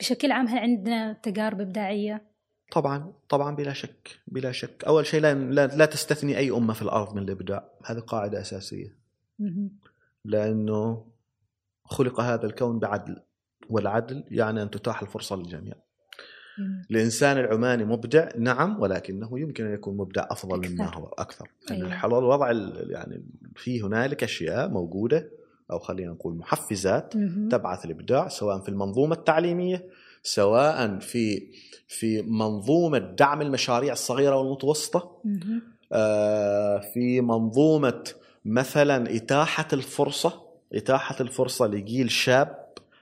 [0.00, 2.30] بشكل عام هل عندنا تجارب إبداعية؟
[2.72, 6.82] طبعا طبعا بلا شك بلا شك أول شيء لا لا, لا تستثني أي أمة في
[6.82, 8.96] الأرض من الإبداع هذه قاعدة أساسية.
[10.24, 11.06] لأنه
[11.84, 13.22] خلق هذا الكون بعدل
[13.68, 15.74] والعدل يعني أن تتاح الفرصة للجميع.
[16.90, 20.94] الإنسان العماني مبدع نعم ولكنه يمكن أن يكون مبدع أفضل مما.
[20.94, 22.04] هو أكثر أيوة.
[22.04, 22.18] أيوة.
[22.18, 23.22] الوضع ال- يعني
[23.56, 25.30] في هنالك أشياء موجودة
[25.70, 27.48] أو خلينا نقول محفزات مهم.
[27.48, 29.84] تبعث الإبداع سواء في المنظومة التعليمية
[30.22, 31.46] سواء في
[31.88, 35.22] في منظومة دعم المشاريع الصغيرة والمتوسطة.
[35.92, 38.04] آه، في منظومة
[38.44, 40.42] مثلا إتاحة الفرصة
[40.74, 42.56] إتاحة الفرصة لجيل شاب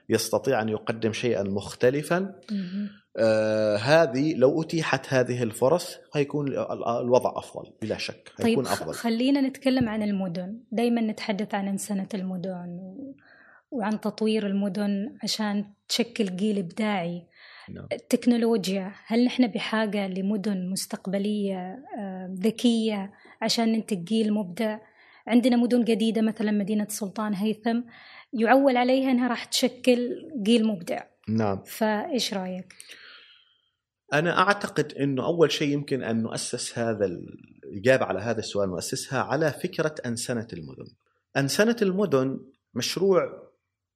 [0.09, 2.19] يستطيع أن يقدم شيئا مختلفا
[2.51, 2.89] مهم.
[3.19, 8.31] آه هذه لو أتيحت هذه الفرص هيكون ال- الوضع أفضل بلا شك.
[8.37, 8.93] طيب هيكون خ- أفضل.
[8.93, 10.59] خلينا نتكلم عن المدن.
[10.71, 13.15] دائما نتحدث عن أنسنة المدن و...
[13.71, 17.23] وعن تطوير المدن عشان تشكل جيل إبداعي.
[17.69, 17.87] نعم.
[17.91, 23.11] التكنولوجيا هل نحن بحاجة لمدن مستقبلية آه، ذكية
[23.41, 24.77] عشان ننتج جيل مبدع؟
[25.27, 27.81] عندنا مدن جديدة مثلا مدينة سلطان هيثم
[28.33, 30.99] يعول عليها أنها راح تشكل جيل مبدع.
[31.29, 31.61] نعم.
[31.65, 32.73] فإيش رأيك؟
[34.13, 39.51] أنا أعتقد إنه أول شيء يمكن أن نؤسس هذا الاجابه على هذا السؤال نؤسسها على
[39.51, 40.87] فكرة انسنه المدن.
[41.37, 42.39] انسنه المدن
[42.73, 43.49] مشروع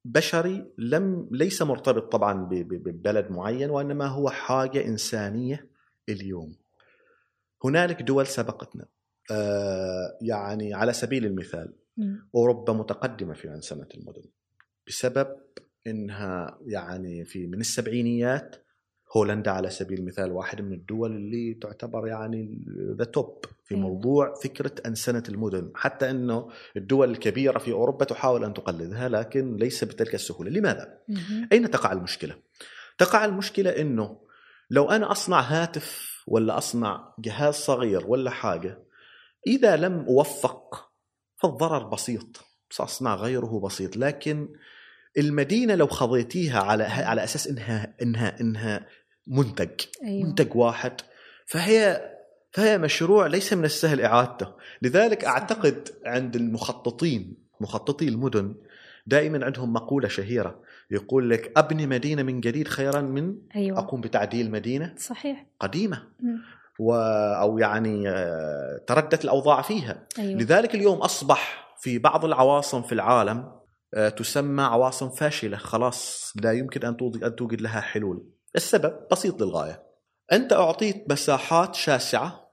[0.06, 5.68] بشري لم ليس مرتبط طبعا ببلد معين وإنما هو حاجة إنسانية
[6.10, 6.56] اليوم.
[7.66, 8.86] هنالك دول سبقتنا
[9.32, 11.74] آه يعني على سبيل المثال.
[12.36, 14.24] أوروبا متقدمة في انسنه المدن
[14.88, 15.28] بسبب
[15.88, 18.63] إنها يعني في من السبعينيات
[19.18, 22.66] هولندا على سبيل المثال واحد من الدول اللي تعتبر يعني
[22.98, 23.76] ذا توب في.
[23.76, 25.72] موضوع فكرة انسنه المدن.
[25.76, 30.50] حتى إنه الدول الكبيرة في أوروبا تحاول أن تقلدها لكن ليس بتلك السهولة.
[30.52, 30.98] لماذا.
[31.52, 32.36] أين تقع المشكلة؟
[32.98, 34.18] تقع المشكلة إنه
[34.70, 38.84] لو أنا أصنع هاتف ولا أصنع جهاز صغير ولا حاجة
[39.48, 40.92] إذا لم أوفق
[41.36, 42.42] فالضرر بسيط.
[42.70, 43.98] سأصنع غيره بسيط.
[43.98, 44.50] لكن
[45.18, 48.88] المدينة لو خضيتيها على على أساس إنها إنها إنها
[49.28, 49.70] منتج
[50.04, 50.28] أيوة.
[50.28, 50.94] منتج واحد.
[51.46, 52.10] فهي
[52.52, 54.48] فهي مشروع ليس من السهل إعادته.
[54.82, 58.56] لذلك أعتقد عند المخططين مخططي المدن
[59.08, 60.60] دائما عندهم مقولة شهيرة.
[60.92, 63.80] يقول لك أبني مدينة من جديد خيرا من أيوة.
[63.80, 65.46] أقوم بتعديل مدينة صحيح.
[65.60, 66.04] قديمة.
[66.80, 66.94] و
[67.42, 70.08] أو يعني آه، تردت الأوضاع فيها.
[70.20, 70.42] أيوة.
[70.42, 73.52] لذلك اليوم أصبح في بعض العواصم في العالم
[73.94, 75.58] آه، تسمى عواصم فاشلة.
[75.58, 76.98] خلاص لا يمكن أن
[77.36, 78.24] توجد لها حلول.
[78.56, 79.84] السبب بسيط للغاية
[80.32, 82.44] أنت أعطيت مساحات شاسعة.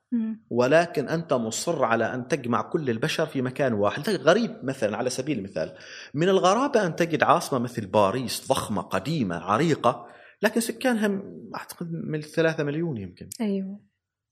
[0.50, 5.38] ولكن أنت مصر على أن تجمع كل البشر في مكان واحد غريب مثلا على سبيل
[5.38, 5.76] المثال
[6.14, 10.06] من الغرابة أن تجد عاصمة مثل باريس ضخمة قديمة عريقة
[10.42, 11.22] لكن سكانها
[11.56, 13.80] أعتقد من ثلاثة مليون يمكن أيوة.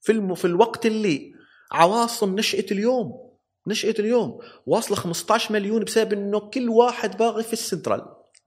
[0.00, 0.34] في الم...
[0.34, 1.32] في الوقت اللي
[1.72, 3.28] عواصم نشأت اليوم
[3.66, 8.00] نشأت اليوم واصلة 15 مليون بسبب إنه كل واحد باغي في السنترال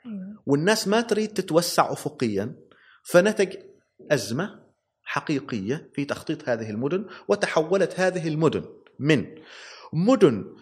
[0.05, 0.43] أيوة.
[0.45, 2.55] والناس ما تريد تتوسع افقيا
[3.03, 3.55] فنتج
[4.11, 4.61] أزمة
[5.03, 8.65] حقيقية في تخطيط هذه المدن وتحولت هذه المدن
[8.99, 9.35] من
[9.93, 10.55] مدن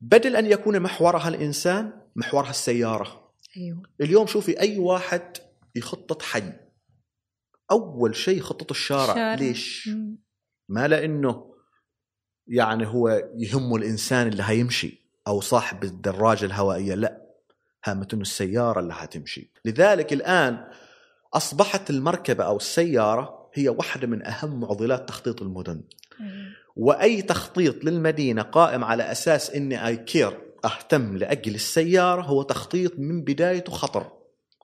[0.00, 3.82] بدل أن يكون محورها الإنسان محورها السيارة أيوة.
[4.00, 5.36] اليوم شوفي أي واحد
[5.74, 6.52] يخطط حي
[7.70, 9.34] أول شيء يخطط الشارع شارع.
[9.34, 10.18] ليش مم.
[10.68, 11.54] ما لأنه
[12.46, 17.24] يعني هو يهمه الإنسان اللي هيمشي أو صاحب الدراجة الهوائية لا
[17.84, 20.70] هامة السيارة اللي هتمشي لذلك الآن
[21.34, 25.82] أصبحت المركبة أو السيارة هي واحدة من أهم معضلات تخطيط المدن.
[26.76, 33.24] وأي تخطيط للمدينة قائم على أساس إني اي كير أهتم لأجل السيارة هو تخطيط من
[33.24, 34.12] بدايته خطر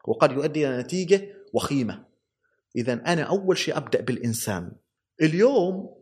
[0.04, 2.04] وقد يؤدي إلى نتيجة وخيمة.
[2.76, 4.72] اذا أنا أول شيء أبدأ بالإنسان.
[5.22, 5.96] اليوم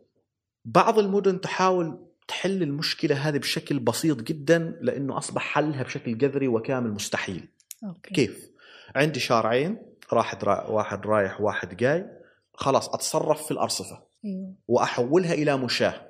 [0.65, 6.91] بعض المدن تحاول تحل المشكلة هذه بشكل بسيط جدا لأنه أصبح حلها بشكل جذري وكامل
[6.91, 7.47] مستحيل.
[7.83, 8.13] أوكي.
[8.13, 8.51] كيف؟
[8.95, 9.88] عندي شارعين.
[10.13, 10.69] واحد را...
[10.69, 12.05] واحد رايح واحد جاي.
[12.53, 14.03] خلاص أتصرف في الأرصفة.
[14.25, 14.53] أيوة.
[14.67, 16.09] وأحولها إلى مشاة.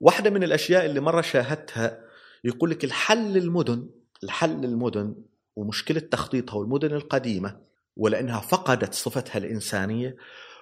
[0.00, 2.00] واحدة من الأشياء اللي مرة شاهدتها
[2.44, 3.88] يقول لك الحل المدن
[4.24, 5.14] الحل المدن
[5.56, 7.60] ومشكلة تخطيطها والمدن القديمة
[7.96, 10.16] ولأنها فقدت صفتها الإنسانية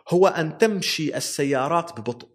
[0.09, 2.29] هو أن تمشي السيارات ببطء.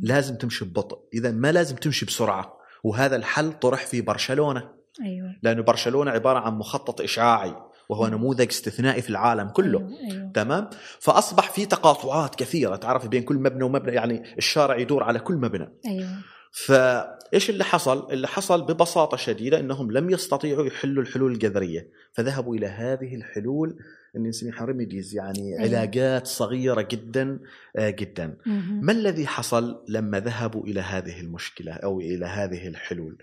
[0.00, 1.08] لازم تمشي ببطء.
[1.14, 2.58] إذا ما لازم تمشي بسرعة.
[2.84, 4.72] وهذا الحل طرح في برشلونة.
[5.04, 5.36] أيوة.
[5.42, 7.56] لأنه برشلونة عبارة عن مخطط اشعاعي
[7.88, 10.12] وهو نموذج استثنائي في العالم كله أيوة.
[10.12, 10.30] أيوة.
[10.34, 10.70] تمام
[11.00, 15.68] فأصبح في تقاطعات كثيرة تعرف بين كل مبنى ومبنى يعني الشارع يدور على كل مبنى
[15.86, 16.08] أيوة.
[16.56, 22.66] فإيش اللي حصل؟ اللي حصل ببساطة شديدة إنهم لم يستطيعوا يحلوا الحلول الجذرية، فذهبوا إلى
[22.66, 23.76] هذه الحلول
[24.16, 25.60] اللي نسميها ريميديز يعني أيوة.
[25.60, 27.38] علاجات صغيرة جدا
[27.76, 28.36] آه، جدا.
[28.46, 28.84] مهم.
[28.84, 33.16] ما الذي حصل لما ذهبوا إلى هذه المشكلة أو إلى هذه الحلول؟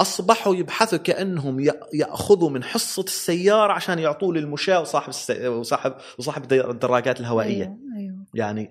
[0.00, 1.60] أصبحوا يبحثوا كأنهم
[1.94, 5.30] يأخذوا من حصة السيارة عشان يعطوه للمشاة وصاحب الس...
[5.30, 7.64] وصاحب وصاحب الدراجات الهوائية.
[7.64, 7.78] أيوة.
[7.96, 8.26] أيوة.
[8.34, 8.70] يعني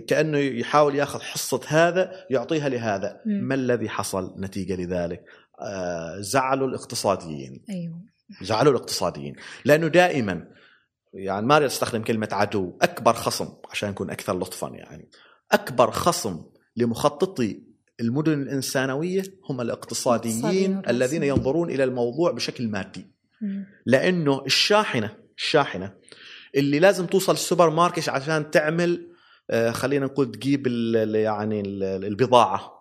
[0.00, 3.40] كأنه يحاول يأخذ حصة هذا يعطيها لهذا مم.
[3.44, 5.24] ما الذي حصل نتيجة لذلك
[5.60, 8.00] آه، زعلوا الاقتصاديين أيوة.
[8.42, 10.48] زعلوا الاقتصاديين لأنه دائما
[11.14, 15.10] يعني ما أستخدم كلمة عدو أكبر خصم عشان نكون أكثر لطفا يعني
[15.52, 16.44] أكبر خصم
[16.76, 17.69] لمخططي
[18.00, 20.82] المدن الإنسانوية هم الاقتصاديين.
[20.88, 23.06] الذين ينظرون إلى الموضوع بشكل مادي.
[23.86, 25.92] لأنه الشاحنة الشاحنة
[26.56, 29.06] اللي لازم توصل السوبر ماركت عشان تعمل
[29.50, 32.72] آه، خلينا نقول تجيب ال- يعني ال- البضاعة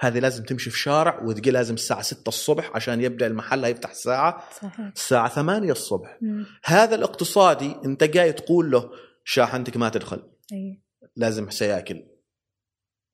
[0.00, 4.44] هذه لازم تمشي في شارع وتجي لازم الساعة 6 الصبح عشان يبدأ المحل هيفتح الساعة
[4.60, 6.46] صحيح الساعة 8 الصبح مم.
[6.64, 8.90] هذا الاقتصادي انت جاي تقول له
[9.24, 10.76] شاحنتك ما تدخل أيوة.
[11.16, 12.02] لازم سيأكل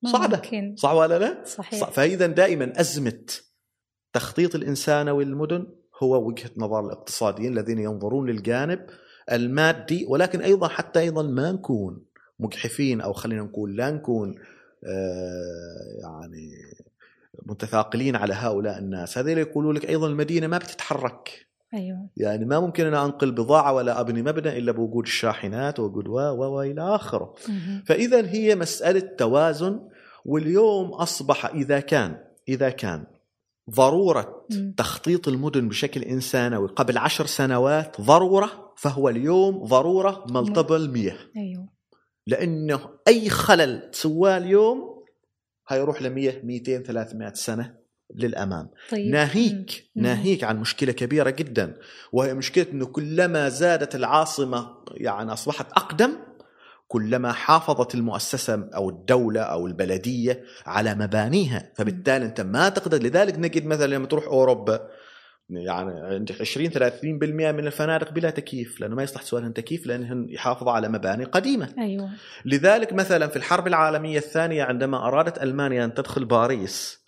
[0.07, 0.37] صعبة.
[0.37, 0.75] ممكن.
[0.79, 1.91] صح ولا لا صحيح صح.
[1.91, 3.27] فإذا دائما أزمة
[4.13, 5.67] تخطيط الانسانوي للمدن
[6.03, 8.87] هو وجهة نظر الاقتصاديين الذين ينظرون للجانب
[9.33, 12.05] المادي ولكن أيضا حتى أيضا ما نكون
[12.39, 14.35] مجحفين أو خلينا نقول لا نكون
[14.85, 16.51] آه، يعني
[17.47, 22.09] متثاقلين على هؤلاء الناس هذول يقولوا لك أيضا المدينة ما بتتحرك أيوة.
[22.17, 26.53] يعني ما ممكن أنا أنقل بضاعة ولا أبني مبنى إلا بوجود الشاحنات ووجود و و
[26.53, 27.83] والى آخره مهم.
[27.87, 29.81] فإذا هي مسألة توازن
[30.27, 33.05] واليوم أصبح إذا كان إذا كان
[33.71, 34.75] ضرورة مم.
[34.77, 41.69] تخطيط المدن بشكل إنسانوي قبل عشر سنوات ضرورة فهو اليوم ضرورة ملتبل مية أيوة.
[42.27, 45.05] لأنه أي خلل تسواه اليوم
[45.69, 47.75] هيروح ل 100 200 300 سنة
[48.15, 50.03] للأمام طيب ناهيك مم.
[50.03, 51.77] ناهيك عن مشكلة كبيرة جدا
[52.13, 56.17] وهي مشكلة إنه كلما زادت العاصمة يعني أصبحت أقدم
[56.89, 63.67] كلما حافظت المؤسسة أو الدولة أو البلدية على مبانيها فبالتالي أنت ما تقدر لذلك نجد
[63.67, 64.89] مثلا لما تروح أوروبا
[65.51, 66.75] يعني عندك 20 30%
[67.05, 71.69] من الفنادق بلا تكييف لأنه ما يصلح تسوي تكييف لانهم يحافظوا على مباني قديمة.
[71.79, 72.11] أيوه.
[72.45, 77.06] لذلك مثلا في الحرب العالمية الثانية عندما أرادت ألمانيا أن تدخل باريس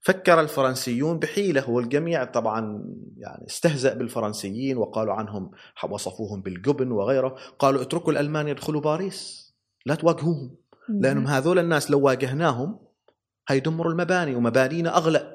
[0.00, 2.84] فكر الفرنسيون بحيلة والجميع طبعا
[3.16, 5.50] يعني استهزأ بالفرنسيين وقالوا عنهم
[5.90, 9.50] وصفوهم بالجبن وغيره قالوا اتركوا الألمان يدخلوا باريس
[9.86, 10.56] لا تواجهوهم
[10.88, 12.78] لأنهم هذول الناس لو واجهناهم
[13.48, 15.34] هيدمروا المباني ومبانينا أغلى.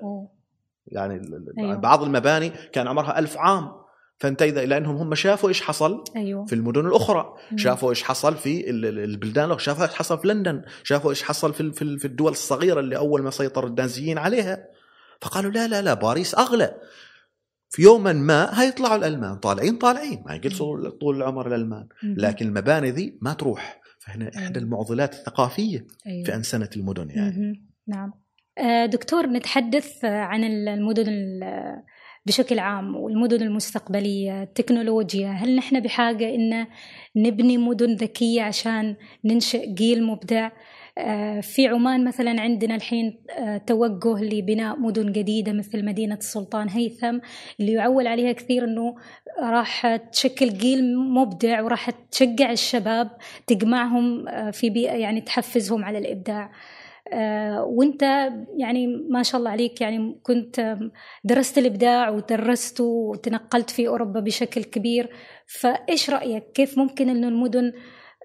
[0.88, 1.22] يعني
[1.60, 1.76] أيوه.
[1.76, 3.85] بعض المباني كان عمرها ألف عام.
[4.18, 6.46] فأنت إذا لانهم هم شافوا إيش حصل أيوه.
[6.46, 7.34] في المدن الأخرى.
[7.52, 7.58] مم.
[7.58, 10.62] شافوا إيش حصل في البلدان شافوا إيش حصل في لندن.
[10.84, 14.68] شافوا إيش حصل في في الدول الصغيرة اللي أول ما سيطر النازيين عليها.
[15.22, 16.76] فقالوا لا لا لا باريس أغلى.
[17.70, 19.36] في يوما ما هيطلعوا الألمان.
[19.36, 20.24] طالعين طالعين.
[20.26, 21.88] ما يجلسوا طول العمر الألمان.
[22.04, 23.82] لكن المباني ذي ما تروح.
[24.00, 24.60] فهنا إحدى.
[24.60, 26.26] المعضلات الثقافية أيوه.
[26.26, 27.66] في أنسنة المدن يعني.
[27.88, 28.14] نعم.
[28.58, 31.40] آه، دكتور نتحدث عن المدن
[32.26, 36.68] بشكل عام والمدن المستقبلية التكنولوجيا هل نحن بحاجة إن
[37.16, 38.96] نبني مدن ذكية عشان
[39.26, 40.50] ننشئ جيل مبدع؟
[40.98, 47.20] آه، في عمان مثلا عندنا الحين آه، توجه لبناء مدن جديدة مثل مدينة السلطان هيثم
[47.60, 48.96] اللي يعول عليها كثير أنه
[49.40, 53.12] راح تشكل جيل مبدع وراح تشجع الشباب
[53.48, 56.44] تجمعهم في بيئة يعني تحفزهم على الإبداع.
[56.44, 56.50] آه،
[57.64, 58.02] وانت
[58.58, 60.78] يعني ما شاء الله عليك يعني كنت
[61.24, 65.10] درست الإبداع ودرسته وتنقلت في أوروبا بشكل كبير.
[65.48, 67.74] فإيش رأيك؟ كيف ممكن إنه المدن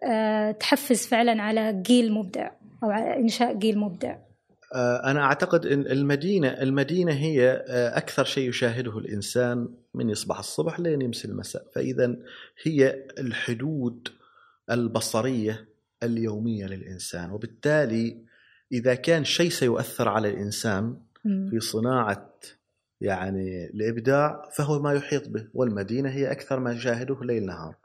[0.04, 2.50] آه، تحفز فعلا على جيل مبدع
[2.84, 4.16] أو على إنشاء جيل مبدع؟
[4.74, 11.02] آه، أنا أعتقد أن المدينة المدينة هي أكثر شيء يشاهده الإنسان من يصبح الصبح لين
[11.02, 11.62] يمسي المساء.
[11.74, 12.16] فإذا
[12.62, 14.08] هي الحدود
[14.70, 15.68] البصرية
[16.02, 18.29] اليومية للإنسان وبالتالي
[18.72, 22.30] إذا كان شيء سيؤثر على الإنسان في صناعة
[23.00, 27.76] يعني الإبداع فهو ما يحيط به والمدينة هي أكثر ما يشاهده ليل نهار.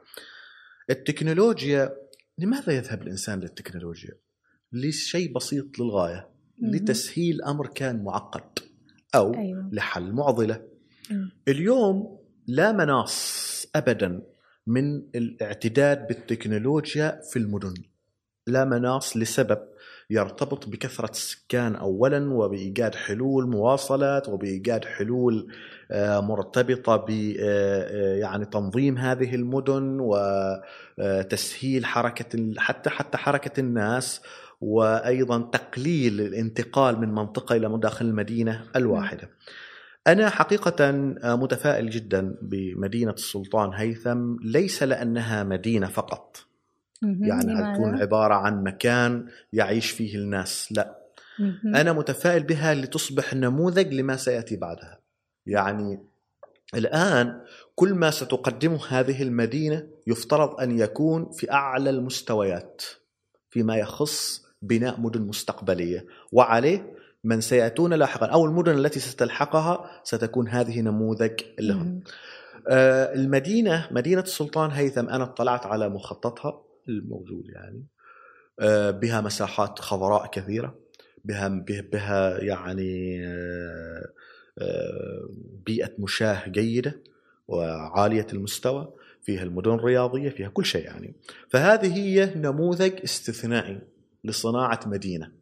[0.90, 1.96] التكنولوجيا
[2.38, 4.14] لماذا يذهب الإنسان للتكنولوجيا؟
[4.72, 6.28] لشيء بسيط للغاية
[6.62, 8.58] لتسهيل أمر كان معقد
[9.14, 9.70] أو أيوة.
[9.72, 10.62] لحل معضلة.
[11.48, 14.22] اليوم لا مناص ابدا
[14.66, 17.74] من الاعتداد بالتكنولوجيا في المدن.
[18.46, 19.58] لا مناص لسبب
[20.10, 25.52] يرتبط بكثرة السكان أولا وبإيجاد حلول مواصلات وبإيجاد حلول
[25.90, 34.22] آه، مرتبطة ب آه، آه، يعني تنظيم هذه المدن وتسهيل حركة حتى حتى حركة الناس
[34.60, 39.30] وأيضا تقليل الانتقال من منطقة إلى داخل المدينة الواحدة.
[40.06, 40.92] أنا حقيقة
[41.24, 46.45] متفائل جدا بمدينة السلطان هيثم ليس لأنها مدينة فقط.
[47.02, 50.72] يعني تكون عبارة عن مكان يعيش فيه الناس.
[50.72, 50.98] لا.
[51.64, 55.00] أنا متفائل بها لتصبح نموذج لما سيأتي بعدها.
[55.46, 55.98] يعني
[56.74, 57.40] الآن
[57.74, 62.82] كل ما ستقدمه هذه المدينة يفترض أن يكون في أعلى المستويات
[63.50, 66.06] فيما يخص بناء مدن مستقبلية.
[66.32, 66.94] وعليه
[67.24, 72.00] من سيأتون لاحقا أو المدن التي ستلحقها ستكون هذه نموذج لهم.
[72.68, 76.65] آه المدينة مدينة السلطان هيثم أنا اطلعت على مخططها.
[76.88, 77.86] الموجود يعني.
[78.60, 80.78] آه، بها مساحات خضراء كثيرة
[81.24, 81.48] بها
[81.92, 84.12] بها يعني آه،
[84.58, 85.28] آه،
[85.66, 87.02] بيئة مشاه جيدة
[87.48, 91.14] وعالية المستوى فيها المدن الرياضية فيها كل شيء يعني.
[91.48, 93.80] فهذه هي نموذج استثنائي
[94.24, 95.32] لصناعة مدينة.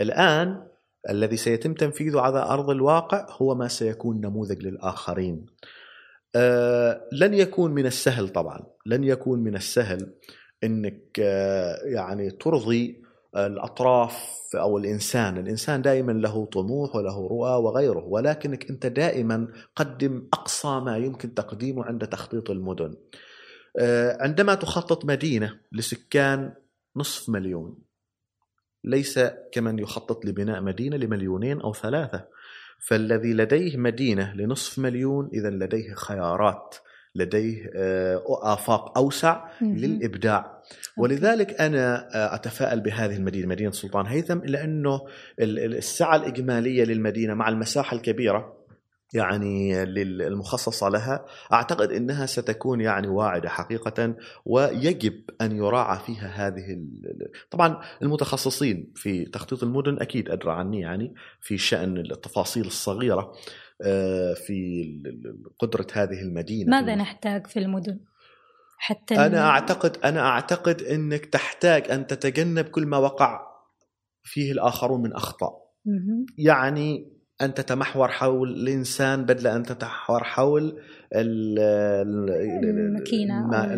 [0.00, 0.66] الآن
[1.10, 5.46] الذي سيتم تنفيذه على أرض الواقع هو ما سيكون نموذج للآخرين.
[7.12, 10.12] لن يكون من السهل طبعا لن يكون من السهل
[10.64, 13.04] إنك آه، يعني ترضي
[13.36, 14.16] الأطراف
[14.54, 20.96] أو الإنسان، الإنسان دائما له طموح وله رؤى وغيره، ولكنك أنت دائما قدم أقصى ما
[20.96, 22.94] يمكن تقديمه عند تخطيط المدن.
[23.78, 26.54] آه، عندما تخطط مدينة لسكان
[26.96, 27.78] نصف مليون
[28.84, 29.20] ليس
[29.52, 32.24] كمن يخطط لبناء مدينة لمليونين أو ثلاثة.
[32.78, 36.76] فالذي لديه مدينة لنصف مليون اذا لديه خيارات
[37.14, 40.62] لديه آه، آفاق أوسع للإبداع.
[40.96, 45.00] ولذلك أنا آه، أتفائل بهذه المدينة مدينة سلطان هيثم لأنه
[45.40, 48.64] السعة الإجمالية للمدينة مع المساحة الكبيرة
[49.14, 56.78] يعني المخصصة لها أعتقد أنها ستكون يعني واعدة حقيقة ويجب أن يراعى فيها هذه
[57.50, 63.32] طبعا المتخصصين في تخطيط المدن أكيد أدرى عني يعني في شأن التفاصيل الصغيرة
[64.46, 64.84] في
[65.58, 68.00] قدرة هذه المدينة ماذا نحتاج في المدن؟
[68.78, 73.40] حتى أنا اعتقد أنا أعتقد إنك تحتاج أن تتجنب كل ما وقع
[74.22, 75.64] فيه الآخرون من أخطاء.
[76.38, 80.62] يعني أن تتمحور حول الإنسان بدل أن تتمحور حول
[81.14, 83.74] ال- ال- الماكينة يعني.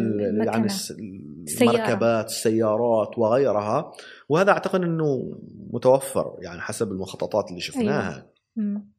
[1.62, 3.92] المركبات السيارات وغيرها
[4.28, 5.38] وهذا أعتقد إنه
[5.72, 8.35] متوفر يعني حسب المخططات اللي شفناها مم.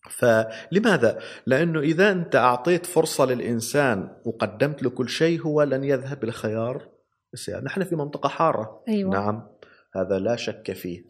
[0.10, 6.89] فلماذا؟ لأنه إذا أنت أعطيت فرصة للإنسان وقدمت له كل شيء هو لن يذهب للخيار
[7.34, 7.64] السيارة.
[7.64, 8.84] نحن في منطقة حارة.
[8.88, 9.12] أيوه.
[9.12, 9.47] نعم.
[9.95, 11.03] هذا لا شك فيه.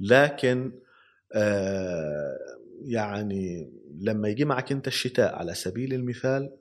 [0.00, 0.72] لكن
[1.34, 2.36] آه
[2.84, 6.56] يعني لما يجي معك أنت الشتاء على سبيل المثال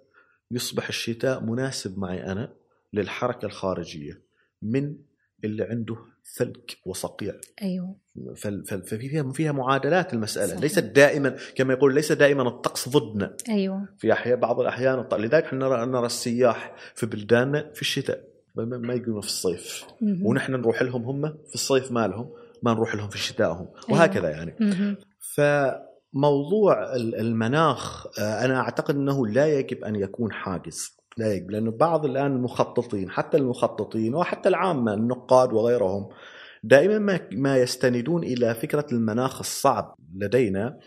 [0.51, 2.53] يصبح الشتاء مناسب معي أنا
[2.93, 4.21] للحركة الخارجية
[4.61, 4.95] من
[5.43, 5.97] اللي عنده
[6.35, 6.55] ثلج
[6.85, 7.33] وصقيع.
[7.61, 7.95] أيوه.
[8.35, 10.59] فال- ففيها فيها معادلات المسألة صحيح.
[10.61, 13.37] ليست دائما كما يقول ليس دائما الطقس ضدنا.
[13.49, 13.87] أيوه.
[13.97, 18.23] في احيان بعض الأحيان لذلك إحنا نرى نرى السياح في بلداننا في الشتاء.
[18.55, 19.83] ما- يجون في الصيف.
[20.01, 20.25] مهم.
[20.25, 22.29] ونحن نروح لهم هم في الصيف مالهم
[22.63, 24.55] ما نروح لهم في شتائهم وهكذا يعني.
[24.59, 24.97] مهم.
[26.13, 30.97] فموضوع ال- المناخ آه، أنا أعتقد إنه لا يجب أن يكون حاجز.
[31.17, 36.09] لا يجب لأنه بعض الآن المخططين حتى المخططين وحتى العامة النقاد وغيرهم
[36.63, 40.77] دائما ما ما يستندون إلى فكرة المناخ الصعب لدينا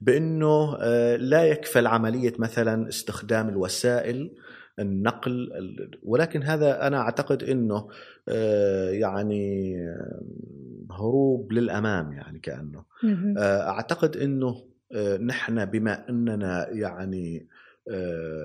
[0.00, 4.30] بأنه آه، لا يكفل عمليه مثلا استخدام الوسائل
[4.78, 7.88] النقل ال- ولكن هذا أنا أعتقد أنه
[8.28, 10.20] آه، يعني آه،
[10.90, 12.84] هروب للأمام يعني كأنه.
[13.38, 14.64] أعتقد أنه
[15.20, 17.46] نحن بما أننا يعني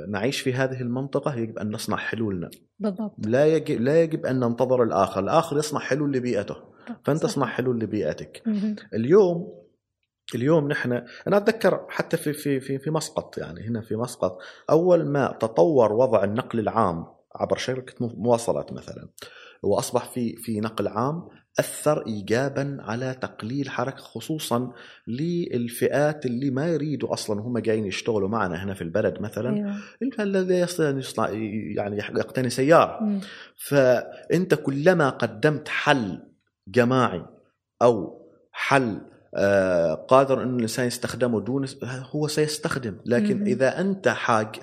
[0.10, 2.50] نعيش في هذه المنطقة يجب أن نصنع حلولنا.
[2.80, 3.16] بالضبط.
[3.18, 5.20] لا يجب لا يجب أن ننتظر الآخر.
[5.20, 6.56] الآخر يصنع حلول لبيئته.
[7.04, 7.30] فأنت صح.
[7.30, 8.44] تصنع حلول لبيئتك.
[8.94, 9.66] اليوم
[10.36, 10.92] اليوم نحن
[11.28, 14.38] أنا أتذكر حتى في في في في مسقط يعني هنا في مسقط
[14.70, 17.06] أول ما تطور وضع النقل العام
[17.36, 19.10] عبر شركة مواصلات مثلا
[19.64, 21.28] وأصبح في في نقل عام
[21.60, 24.72] أثر ايجابا على تقليل حركة خصوصا
[25.08, 29.76] للفئات اللي ما يريدوا أصلا هم جايين يشتغلوا معنا هنا في البلد مثلا أيوه
[30.20, 31.30] الذي يستطيع أن يصنع
[31.76, 33.20] يعني يقتني سيارة مم.
[33.56, 36.20] فأنت كلما قدمت حل
[36.68, 37.26] جماعي
[37.82, 39.02] أو حل
[40.08, 43.46] قادر إن الإنسان يستخدمه دون هو سيستخدم لكن مم.
[43.46, 44.08] إذا أنت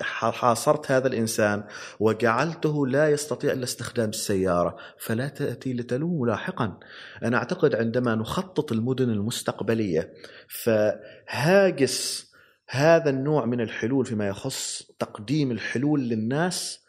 [0.01, 1.63] حاصرت هذا الإنسان
[1.99, 6.77] وجعلته لا يستطيع إلا استخدام السيارة فلا تأتي لتلومه لاحقا
[7.23, 10.13] أنا أعتقد عندما نخطط المدن المستقبلية
[10.47, 12.31] فهاجس
[12.69, 16.82] هذا النوع من الحلول فيما يخص تقديم الحلول للناس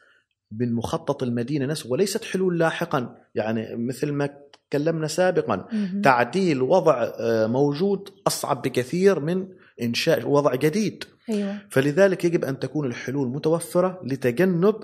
[0.52, 4.28] من مخطط المدينة نفسه وليست حلول لاحقا يعني مثل ما
[4.70, 6.02] تكلمنا سابقا مهم.
[6.02, 9.46] تعديل وضع آه، موجود أصعب بكثير من
[9.82, 14.74] إنشاء وضع جديد أيوه فلذلك يجب أن تكون الحلول متوفرة لتجنب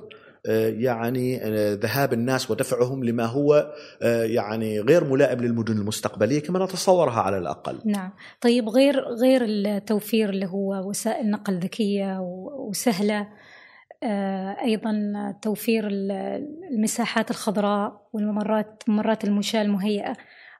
[0.47, 7.21] آه، يعني آه، ذهاب الناس ودفعهم لما هو يعني غير ملائم للمدن المستقبلية كما نتصورها
[7.21, 7.79] على الأقل.
[7.85, 13.29] نعم طيب غير غير التوفير اللي هو وسائل نقل ذكية و- وسهلة آه،
[14.63, 14.93] أيضا
[15.43, 16.11] توفير ال-
[16.73, 20.17] المساحات الخضراء والممرات ممرات المشاة المهيئة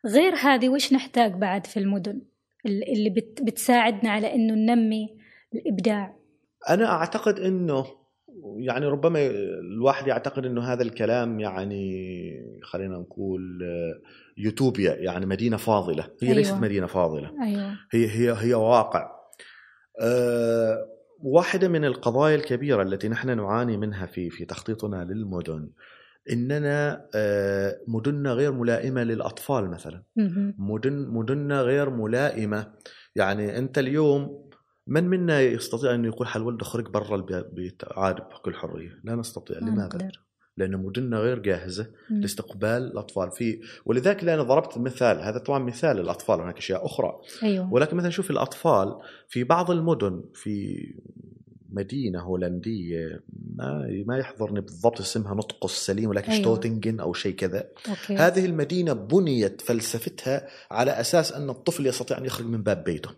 [0.07, 2.23] غير هذه وش نحتاج بعد في المدن
[2.67, 5.09] ال- اللي بت- بتساعدنا على أنه ننمي
[5.55, 6.17] الإبداع
[6.71, 7.87] أنا أعتقد إنه
[8.59, 9.27] يعني ربما
[9.77, 12.01] الواحد يعتقد إنه هذا الكلام يعني
[12.63, 14.01] خلينا نقول آه،
[14.39, 16.35] يوتوبيا يعني مدينة فاضلة، هي أيوة.
[16.35, 17.31] ليست مدينة فاضلة.
[17.43, 19.11] أيوة هي هي هي واقع.
[20.03, 20.77] أه
[21.23, 25.71] واحدة من القضايا الكبيرة التي نحن نعاني منها في في تخطيطنا للمدن.
[26.33, 30.03] إننا أه مدننا غير ملائمة للأطفال مثلا.
[30.59, 32.73] مدن مدننا غير ملائمة.
[33.17, 34.51] يعني أنت اليوم
[34.87, 39.61] من منا يستطيع أن يقول حل ولده خرج برا البيت عاد بكل حرية؟ لا نستطيع.
[39.61, 40.30] ما لماذا؟ نقدر.
[40.61, 41.87] لأن مدننا غير جاهزة.
[42.11, 43.31] لاستقبال الأطفال.
[43.31, 47.21] في ولذلك أنا ضربت مثال هذا طبعا مثال للأطفال هناك أشياء أخرى.
[47.43, 47.73] أيوة.
[47.73, 48.95] ولكن مثلا شوف الأطفال
[49.29, 50.87] في بعض المدن في
[51.73, 53.21] مدينة هولندية
[53.57, 56.43] ما ما يحضرني بالضبط اسمها نطقه السليم ولكن أيوة.
[56.43, 57.69] شتوتنجن أو شيء كذا.
[57.89, 58.17] okay.
[58.17, 63.11] هذه المدينة بنيت فلسفتها على أساس أن الطفل يستطيع أن يخرج من باب بيته.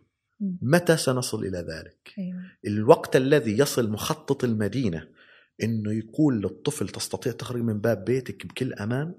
[0.62, 2.40] متى سنصل إلى ذلك؟ أيوة.
[2.66, 5.08] الوقت الذي يصل مخطط المدينة
[5.62, 9.14] إنه يقول للطفل تستطيع تخرج من باب بيتك بكل أمان.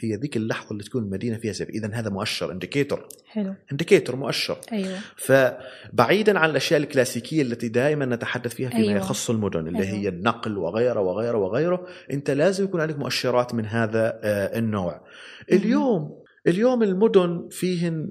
[0.00, 4.58] هي ذيك اللحظة اللي تكون المدينة فيها safe اذا هذا مؤشر indicator حلو indicator مؤشر
[4.72, 8.96] أيوة فبعيدا عن الأشياء الكلاسيكية التي دائما نتحدث فيها فيما أيوة.
[8.96, 9.88] يخص المدن اللي أيوة.
[9.88, 9.98] أيوة.
[9.98, 15.04] هي النقل وغيره وغيره وغيره أنت لازم يكون عندك مؤشرات من هذا آه، النوع
[15.52, 18.10] اليوم اليوم المدن فيهن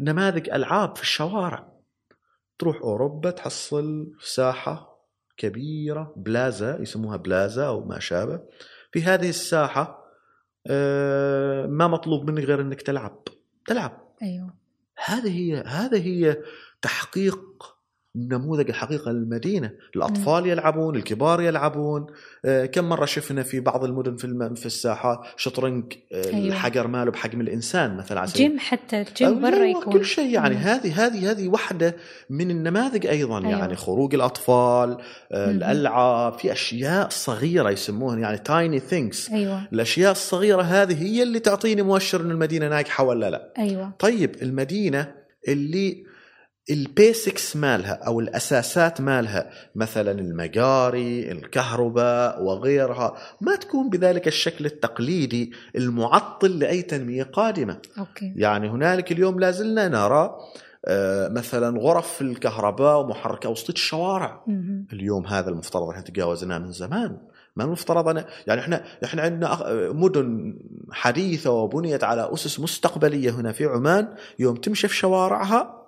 [0.00, 1.72] نماذج ألعاب في الشوارع
[2.58, 4.89] تروح أوروبا تحصل ساحة
[5.40, 8.40] كبيرة بلازا يسموها بلازا أو ما شابه
[8.92, 10.00] في هذه الساحة
[10.66, 13.24] آه، ما مطلوب منك غير إنك تلعب.
[13.66, 14.14] تلعب.
[14.22, 14.54] أيوه.
[15.04, 16.42] هذه هي هذه هي
[16.82, 17.40] تحقيق
[18.16, 22.06] نموذج الحقيقة للمدينة الأطفال يلعبون الكبار يلعبون
[22.44, 24.54] آه، كم مرة شفنا في بعض المدن في.
[24.56, 26.46] في الساحات شطرنج آه، أيوة.
[26.46, 30.34] الحجر ماله بحجم الإنسان مثلا سبيل جيم حتى الجيم أو برا أيوة، يكون كل شيء
[30.34, 30.56] يعني.
[30.56, 31.96] هذه هذه هذه واحدة
[32.30, 33.58] من النماذج أيضا أيوة.
[33.58, 34.98] يعني خروج الأطفال
[35.32, 35.50] آه،.
[35.50, 41.82] الألعاب في أشياء صغيرة يسموها يعني tiny things أيوه الأشياء الصغيرة هذه هي اللي تعطيني
[41.82, 45.12] مؤشر أن المدينة ناجحة ولا لا أيوه طيب المدينة
[45.48, 46.09] اللي
[46.70, 55.52] ال basics مالها أو الأساسات مالها مثلا المجاري، الكهرباء وغيرها ما تكون بذلك الشكل التقليدي
[55.76, 58.32] المعطل لأي تنمية قادمة، okay.
[58.36, 60.36] يعني هنالك اليوم لا زلنا نرى
[60.84, 64.44] آه، مثلا غرف الكهرباء ومحركات وسط الشوارع.
[64.46, 64.86] مهم.
[64.92, 67.16] اليوم هذا المفترض إحنا تجاوزناه من زمان.
[67.56, 69.58] ما المفترض أنا يعني إحنا إحنا عندنا
[69.92, 70.58] مدن
[70.92, 74.08] حديثة وبنيت على أسس مستقبلية هنا في عمان
[74.38, 75.79] يوم تمشي في شوارعها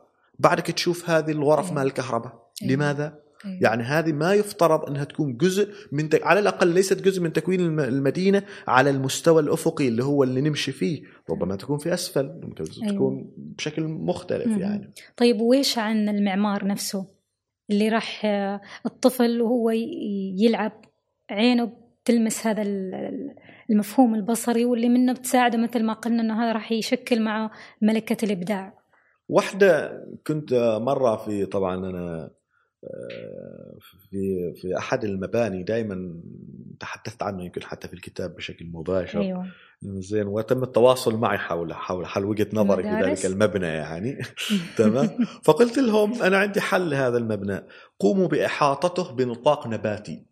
[0.43, 1.75] بعدك تشوف هذه الغرف أيوة.
[1.75, 2.75] مال الكهرباء أيوة.
[2.75, 3.59] لماذا؟ أيوة.
[3.63, 6.23] يعني هذه ما يفترض أنها تكون جزء من تك...
[6.27, 10.73] على الأقل ليست جزء من تكوين الم- المدينة على المستوى الأفقي اللي هو اللي نمشي
[10.73, 12.65] فيه، ربما تكون في أسفل، ممكن.
[12.65, 14.61] تكون بشكل مختلف مهم.
[14.61, 14.93] يعني.
[15.17, 17.07] طيب ويش عن المعمار نفسه
[17.71, 18.23] اللي راح
[18.87, 19.71] الطفل وهو
[20.39, 20.73] يلعب
[21.31, 21.73] عينه
[22.05, 23.35] بتلمس هذا ال-
[23.71, 27.51] المفهوم البصري واللي منه بتساعده مثل ما قلنا إنه هذا راح يشكل معه
[27.83, 28.82] ملكة الإبداع
[29.33, 32.31] واحدة كنت مرة في طبعا أنا
[32.85, 33.77] آه،
[34.11, 36.21] في في أحد المباني دائما
[36.81, 39.21] تحدثت عنه يمكن حتى في الكتاب بشكل مباشر.
[39.21, 39.47] أيوه.
[39.83, 44.23] زين وتم التواصل معي حول حول حول وجهة نظري في؟ ذلك المبنى يعني.
[44.79, 45.09] تمام.
[45.43, 47.63] فقلت لهم أنا عندي حل لهذا المبنى.
[47.99, 50.27] قوموا بإحاطته بنطاق نباتي.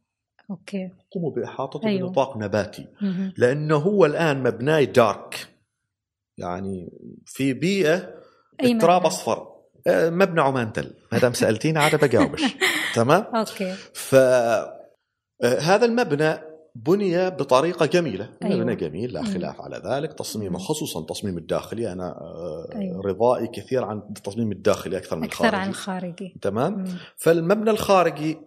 [0.51, 0.90] أوكي.
[1.11, 2.09] قوموا بإحاطته أيوه.
[2.09, 2.86] بنطاق نباتي.
[3.36, 5.48] لأنه هو الآن مبناي دارك
[6.38, 6.92] يعني
[7.26, 8.20] في بيئة
[8.62, 9.46] أي التراب مبنى؟ أصفر.
[9.86, 10.94] آه، مبنى عمان تل.
[11.12, 12.42] ما دام سألتيني عاد بجاوبش.
[12.94, 13.74] تمام؟ أوكي.
[13.94, 14.78] ف آه،
[15.42, 16.38] هذا المبنى
[16.74, 18.28] بني بطريقة جميلة.
[18.42, 18.56] أيوة.
[18.56, 19.22] مبنى جميل لا.
[19.22, 20.12] خلاف على ذلك.
[20.12, 20.58] تصميمه.
[20.58, 21.92] خصوصا التصميم الداخلي.
[21.92, 23.02] أنا آه، أيوة.
[23.06, 26.08] رضائي كثير عن التصميم الداخلي أكثر من أكثر عن الخارجي.
[26.08, 26.96] الخارجي تمام؟ مم.
[27.16, 28.38] فالمبنى الخارجي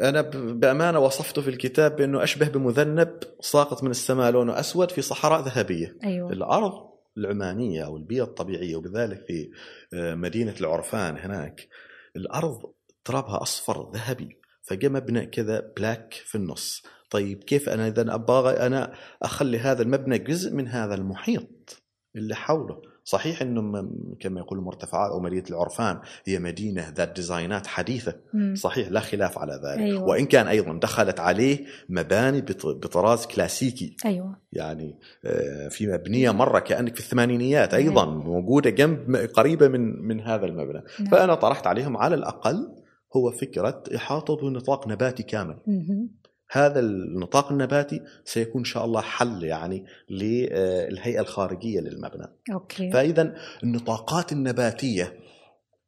[0.00, 5.40] أنا بأمانة وصفته في الكتاب بأنه أشبه بمذنب ساقط من السماء لونه أسود في صحراء
[5.40, 5.96] ذهبية.
[6.04, 6.32] أيوه.
[6.32, 9.50] الأرض العمانية أو البيئة الطبيعية وبذلك في
[9.94, 11.68] آه، مدينة العرفان هناك
[12.16, 12.72] الأرض
[13.04, 16.82] ترابها أصفر ذهبي فجاء مبنى كذا black في النص.
[17.10, 21.82] طيب كيف أنا اذا أبغى أنا أخلي هذا المبنى جزء من هذا المحيط
[22.16, 23.90] اللي حوله؟ صحيح إنه
[24.20, 28.54] كما يقول المرتفعات أو مدينة العرفان هي مدينة ذات design ات حديثة مم.
[28.54, 30.04] صحيح لا خلاف على ذلك أيوة.
[30.08, 36.58] وإن كان أيضا دخلت عليه مباني بط- بطراز كلاسيكي أيوه يعني آه، في مبنية مرة
[36.58, 41.10] كأنك في الثمانينيات أيضا موجودة جنب قريبة من من هذا المبنى نعم.
[41.10, 42.72] فأنا طرحت عليهم على الأقل
[43.16, 46.10] هو فكرة إحاطة بنطاق نباتي كامل مهم.
[46.54, 52.26] هذا النطاق النباتي سيكون إن شاء الله حل يعني للهيئة الخارجية للمبنى.
[52.52, 52.90] okay.
[52.92, 55.18] فإذا النطاقات النباتية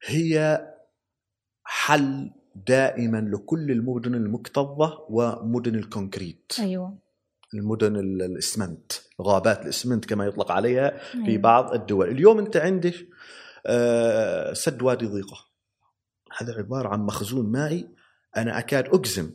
[0.07, 0.61] هي
[1.65, 2.31] حل
[2.67, 6.53] دائما لكل المدن المكتظة ومدن ال concrete.
[6.59, 6.99] أيوه.
[7.55, 8.93] المدن ال- الاسمنت
[9.23, 11.43] غابات الاسمنت كما يطلق عليها في أيوة.
[11.43, 12.09] بعض الدول.
[12.11, 12.95] اليوم أنت عندك
[13.67, 15.37] آه، سد وادي ضيقة.
[16.39, 17.89] هذا عبارة عن مخزون مائي.
[18.37, 19.31] أنا أكاد أجزم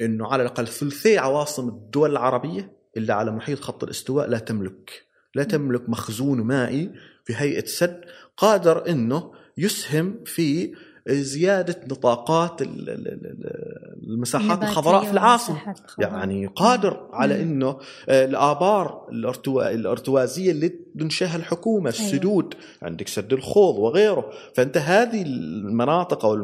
[0.00, 5.44] إنه على الأقل ثلثي عواصم الدول العربية اللي على محيط خط الاستواء لا تملك لا
[5.44, 6.92] تملك مخزون مائي
[7.24, 8.00] في هيئة سد
[8.36, 10.74] قادر إنه يسهم في
[11.08, 15.56] زيادة نطاقات ال- ال- ال- المساحات الخضراء في العاصمة.
[15.98, 17.42] يعني قادر على.
[17.42, 19.70] إنه آه، الآبار الارتوا...
[19.74, 20.68] الأرتوازية اللي
[20.98, 26.34] تنشئها الحكومة السدود عندك سد الخوض وغيره فأنت هذه المناطق أو.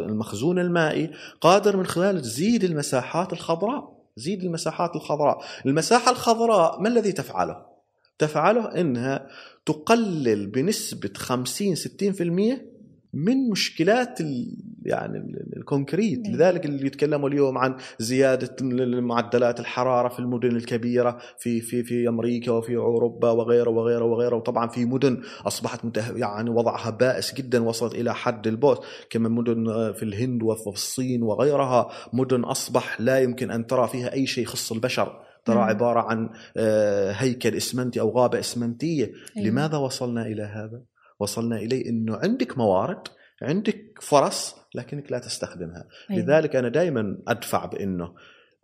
[0.00, 7.12] المخزون المائي قادر من خلاله تزيد المساحات الخضراء زيد المساحات الخضراء المساحة الخضراء ما الذي
[7.12, 7.72] تفعله
[8.18, 9.26] تفعله إنها
[9.66, 12.71] تقلل بنسبة 50 60%
[13.14, 16.34] من مشكلات ال يعني ال- ال concrete نعم.
[16.34, 18.56] لذلك اللي يتكلموا اليوم عن زيادة
[19.00, 24.68] معدلات الحرارة في المدن الكبيرة في في في أمريكا وفي أوروبا وغيره وغيره وغيره وطبعا
[24.68, 28.78] في مدن أصبحت مته يعني وضعها بائس جدا وصلت إلى حد البؤس
[29.10, 34.26] كما مدن في الهند وفي الصين وغيرها مدن أصبح لا يمكن أن ترى فيها أي
[34.26, 35.62] شيء يخص البشر ترى مم.
[35.62, 39.04] عبارة عن آه، هيكل إسمنتي أو غابة إسمنتية
[39.36, 39.48] أيوة.
[39.48, 40.82] لماذا وصلنا إلى هذا؟
[41.22, 43.08] وصلنا إليه إنه عندك موارد
[43.42, 46.22] عندك فرص لكنك لا تستخدمها أيوة.
[46.22, 48.14] لذلك أنا دائما أدفع بإنه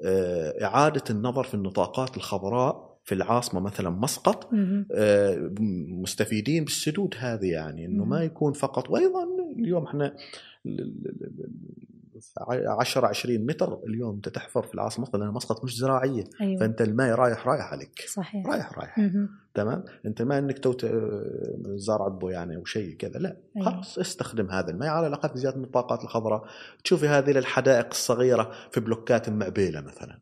[0.04, 4.50] آه، إعادة النظر في النطاقات الخضراء في العاصمة مثلا مسقط.
[4.92, 5.50] آه،
[6.02, 8.22] مستفيدين بالسدود هذه يعني إنه ما.
[8.22, 9.24] يكون فقط وأيضا
[9.58, 10.16] اليوم إحنا
[12.80, 16.82] 10 20 متر اليوم أنت تحفر في العاصمة مسقط لأن مسقط مش زراعية أيوه فأنت
[16.82, 18.98] الماء رايح رايح عليك صحيح رايح رايح.
[19.58, 20.90] تمام أنت ما إنك تو ت-
[21.76, 23.70] زارع بو يعني أو شيء كذا لا أيوة.
[23.70, 26.44] خلاص استخدم هذا الماء على الأقل في زياده النطاقات الخضراء
[26.84, 30.18] تشوفي هذه الحدائق الصغيرة في بلوكات المعبيله مثلا.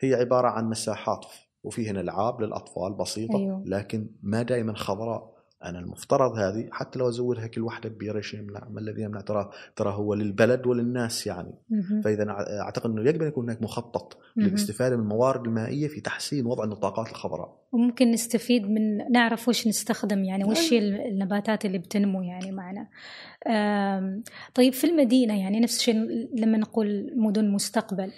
[0.00, 1.26] هي عبارة عن مساحات
[1.62, 3.62] وفي هنا العاب للأطفال بسيطة أيوة.
[3.66, 8.80] لكن ما دائما خضراء أنا المفترض هذه حتى لو أزودها كل واحدة ببيرش يمنع ما
[8.80, 11.54] الذي يمنع ترى ترى هو للبلد وللناس يعني.
[12.04, 12.26] فإذا
[12.60, 14.18] أعتقد إنه يجب أن يكون هناك مخطط.
[14.36, 20.24] للاستفاده من الموارد المائية في تحسين وضع النطاقات الخضراء وممكن نستفيد من نعرف وش نستخدم
[20.24, 21.08] يعني وش هي أيوة.
[21.08, 22.88] النباتات اللي بتنمو يعني معنا
[24.54, 25.94] طيب في المدينة يعني نفس الشيء
[26.34, 28.12] لما نقول مدن مستقبل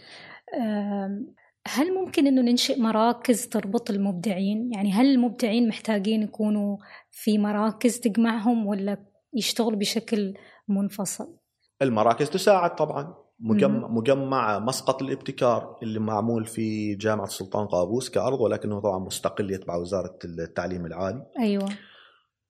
[1.68, 6.76] هل ممكن إنه ننشئ مراكز تربط المبدعين؟ يعني هل المبدعين محتاجين يكونوا
[7.10, 10.34] في مراكز تجمعهم ولا يشتغلوا بشكل
[10.68, 11.36] منفصل؟
[11.82, 13.14] المراكز تساعد طبعا.
[13.40, 13.88] مجمع.
[13.88, 20.18] مجمع مسقط الابتكار اللي معمول في جامعة السلطان قابوس كأرض ولكنه طبعا مستقل يتبع وزارة
[20.24, 21.26] التعليم العالي.
[21.38, 21.68] أيوه.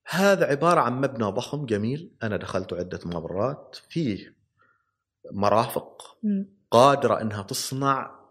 [0.08, 2.12] هذا عبارة عن مبنى ضخم جميل.
[2.22, 4.36] أنا دخلته عدة مرات فيه
[5.32, 6.02] مرافق.
[6.70, 8.21] قادرة إنها تصنع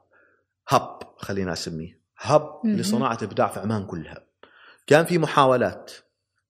[0.72, 2.50] هب خلينا اسميه هب.
[2.66, 4.26] لصناعة إبداع في عمان كلها.
[4.88, 5.92] كان في محاولات.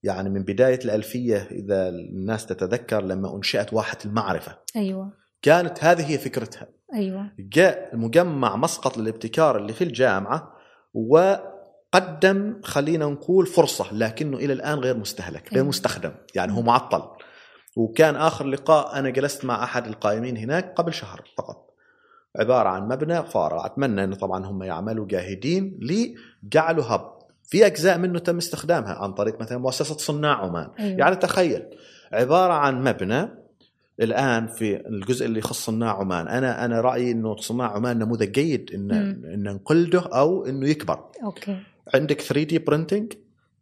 [0.02, 4.58] يعني من بداية الألفية إذا الناس تتذكر لما أنشئت واحة المعرفة.
[4.76, 5.12] أيوه.
[5.42, 6.68] كانت هذه هي فكرتها.
[6.94, 7.32] أيوه.
[7.38, 10.52] جاء مجمع مسقط للابتكار اللي في الجامعة
[10.94, 15.68] وقدم خلينا نقول فرصة لكنه إلى الآن غير مستهلك غير أيوة.
[15.68, 16.12] مستخدم.
[16.34, 17.02] يعني هو معطل.
[17.76, 21.71] وكان آخر لقاء أنا جلست مع أحد القائمين هناك قبل شهر فقط.
[22.36, 23.66] عبارة عن مبنى فارغ.
[23.66, 27.12] أتمنى إنه طبعا هم يعملوا جاهدين لجعله هب.
[27.44, 30.68] في أجزاء منه تم استخدامها عن طريق مثلا مؤسسة صناع عمان.
[30.78, 31.62] أيوه يعني تخيل
[32.12, 33.28] عبارة عن مبنى
[34.00, 36.28] الآن في الجزء اللي يخص صناع عمان.
[36.28, 39.24] أنا أنا رأيي إنه صناع عمان نموذج جيد إن مم.
[39.24, 41.04] إن نقلده أو إنه يكبر.
[41.24, 41.56] أوكي.
[41.94, 43.12] عندك 3 دي برينتنج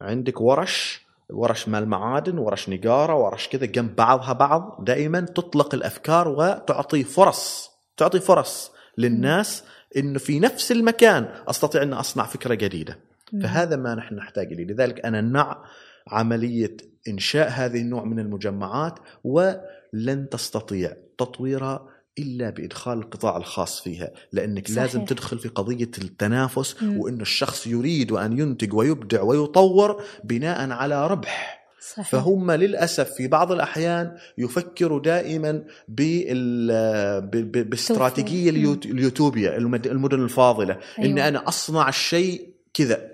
[0.00, 4.84] عندك ورش ورش مال معادن ورش نجارة ورش كذا جنب بعضها بعض.
[4.84, 7.69] دائما تطلق الأفكار وتعطي فرص.
[8.00, 9.64] تعطي فرص للناس
[9.96, 12.98] إنه في نفس المكان أستطيع أن أصنع فكرة جديدة.
[13.42, 15.64] فهذا ما نحن نحتاج إليه لذلك أنا نع
[16.08, 16.76] عملية
[17.08, 24.78] إنشاء هذه النوع من المجمعات ولن تستطيع تطويرها إلا بإدخال القطاع الخاص فيها لأنك صحيح.
[24.78, 26.82] لازم تدخل في قضية التنافس.
[26.82, 32.08] وانه الشخص يريد أن ينتج ويبدع ويطور بناء على ربح صحيح.
[32.08, 38.54] فهم للأسف في بعض الأحيان يفكروا دائما بال- ب- ب- باستراتيجية توفير.
[38.54, 41.10] اليوت- اليوتوبيا المد- المدن الفاضلة أيوة.
[41.10, 43.10] اني أنا أصنع الشيء كذا.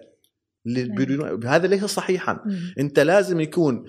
[0.64, 2.40] بدون- هذا ليس صحيحا.
[2.47, 2.74] مم.
[2.78, 3.84] أنت لازم يكون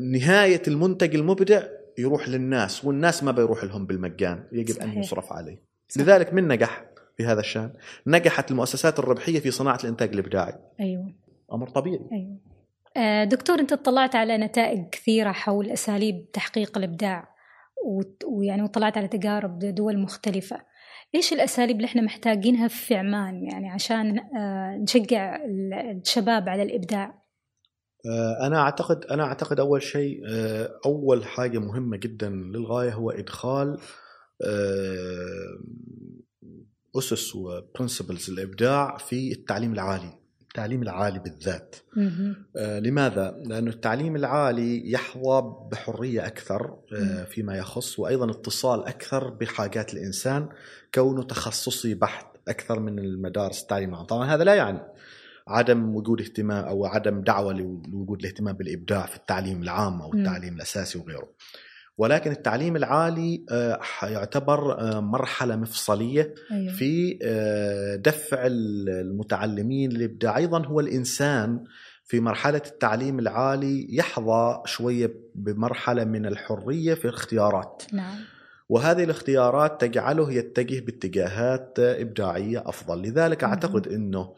[0.00, 1.62] نهاية المنتج المبدع
[1.98, 4.92] يروح للناس والناس ما بيروح لهم بالمجان يجب صحيح.
[4.92, 5.62] ان يصرف عليه.
[5.88, 6.00] صح.
[6.00, 6.84] لذلك من نجح
[7.16, 7.70] في هذا الشأن؟
[8.06, 10.54] نجحت المؤسسات الربحية في صناعة الإنتاج الإبداعي.
[10.80, 11.12] أيوه.
[11.52, 12.00] أمر طبيعي.
[12.12, 12.36] أيوه.
[13.24, 17.34] دكتور انت اطلعت على نتائج كثيرة حول أساليب تحقيق الإبداع
[17.86, 20.56] وت- ويعني وطلعت على تجارب دول مختلفة.
[21.14, 27.22] إيش الأساليب اللي إحنا محتاجينها في عمان يعني عشان آه، نشجع ال- الشباب على الإبداع؟
[28.06, 33.78] آه، أنا أعتقد أنا أعتقد أول شيء آه، أول حاجة مهمة جدا للغاية هو إدخال
[34.46, 35.58] آه،
[36.98, 40.19] أسس وبرنسبلز الإبداع في التعليم العالي.
[40.50, 41.76] التعليم العالي بالذات.
[42.56, 47.24] آه، لماذا؟ لأن التعليم العالي يحظى بحرية أكثر آه،.
[47.24, 50.48] فيما يخص وأيضا اتصال أكثر بحاجات الإنسان
[50.94, 54.80] كونه تخصصي بحت أكثر من المدارس التعليم العام طبعا هذا لا يعني
[55.48, 60.14] عدم وجود اهتمام أو عدم دعوة لوجود الاهتمام بالإبداع في التعليم العام أو.
[60.14, 61.28] التعليم الأساسي وغيره
[61.98, 66.72] ولكن التعليم العالي آه، يعتبر آه، مرحلة مفصلية أيوه.
[66.72, 71.64] في آه، دفع المتعلمين للابداع أيضا هو الإنسان
[72.04, 77.82] في مرحلة التعليم العالي يحظى شوية بمرحلة من الحرية في الاختيارات.
[77.92, 78.16] نعم.
[78.68, 83.02] وهذه الاختيارات تجعله يتجه باتجاهات إبداعية أفضل.
[83.02, 83.44] لذلك.
[83.44, 84.34] أعتقد إنه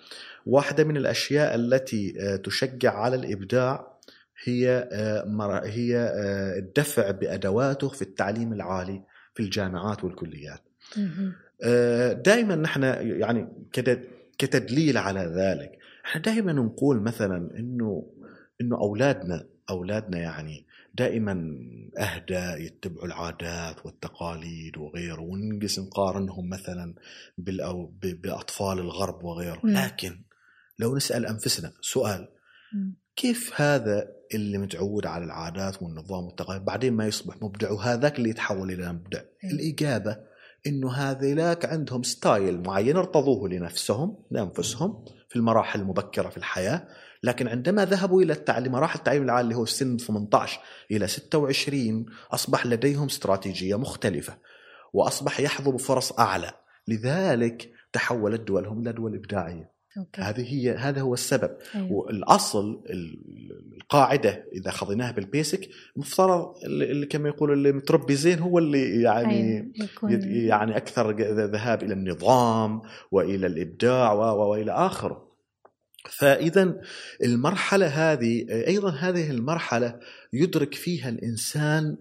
[0.46, 2.12] واحدة من الأشياء التي
[2.44, 3.91] تشجع على الإبداع
[4.44, 9.02] هي آه، هي آه، الدفع بأدواته في التعليم العالي
[9.34, 10.60] في الجامعات والكليات
[10.96, 11.32] مهم.
[12.22, 13.48] دائما نحن يعني
[14.38, 18.12] كتدليل على ذلك إحنا دائما نقول مثلا إنه
[18.60, 21.58] إنه أولادنا أولادنا يعني دائما
[21.98, 26.94] أهدى يتبعوا العادات والتقاليد وغيره ونقص نقارنهم مثلا
[27.38, 29.60] بالأو بأطفال الغرب وغيره.
[29.64, 30.22] لكن
[30.78, 32.28] لو نسأل أنفسنا سؤال.
[33.16, 38.70] كيف هذا اللي متعود على العادات والنظام والتقاليد؟ بعدين ما يصبح مبدع وهذاك اللي يتحول
[38.70, 39.18] إلى مبدع.
[39.18, 39.54] أيوة.
[39.54, 40.16] الإجابة
[40.66, 46.88] إنه هذيلاك عندهم style معين ارتضوه لنفسهم لأنفسهم في المراحل المبكرة في الحياة.
[47.22, 50.60] لكن عندما ذهبوا إلى التعليم مراحل التعليم العالي اللي هو السن 18
[50.90, 54.38] إلى 26 أصبح لديهم استراتيجية مختلفة
[54.92, 56.52] وأصبح يحظوا بفرص أعلى.
[56.88, 59.72] لذلك تحولت دولهم إلى دول إبداعية.
[59.98, 60.20] okay.
[60.22, 61.92] هذه هي هذا هو السبب أيوة.
[61.92, 63.18] والأصل ال-
[63.76, 69.72] القاعدة إذا خذيناها بال basic مفترض اللي كما يقولوا اللي متربي زين هو اللي يعني
[70.04, 71.10] يد- يعني أكثر
[71.46, 75.32] ذهاب إلى النظام وإلى الإبداع وإلى آخره.
[76.10, 76.80] فإذا
[77.24, 79.98] المرحلة هذه أيضا هذه المرحلة
[80.32, 81.96] يدرك فيها الإنسان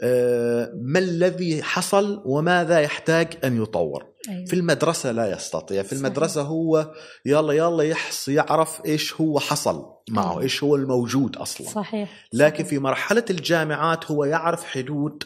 [0.00, 4.06] آه، ما الذي حصل وماذا يحتاج أن يطور.
[4.28, 4.44] أيوة.
[4.46, 6.00] في المدرسة لا يستطيع في صحيح.
[6.04, 6.92] المدرسة هو
[7.26, 10.42] يلا يلا يحص يعرف إيش هو حصل معه أيوة.
[10.42, 12.66] إيش هو الموجود أصلا صحيح لكن صحيح.
[12.68, 15.22] في مرحلة الجامعات هو يعرف حدود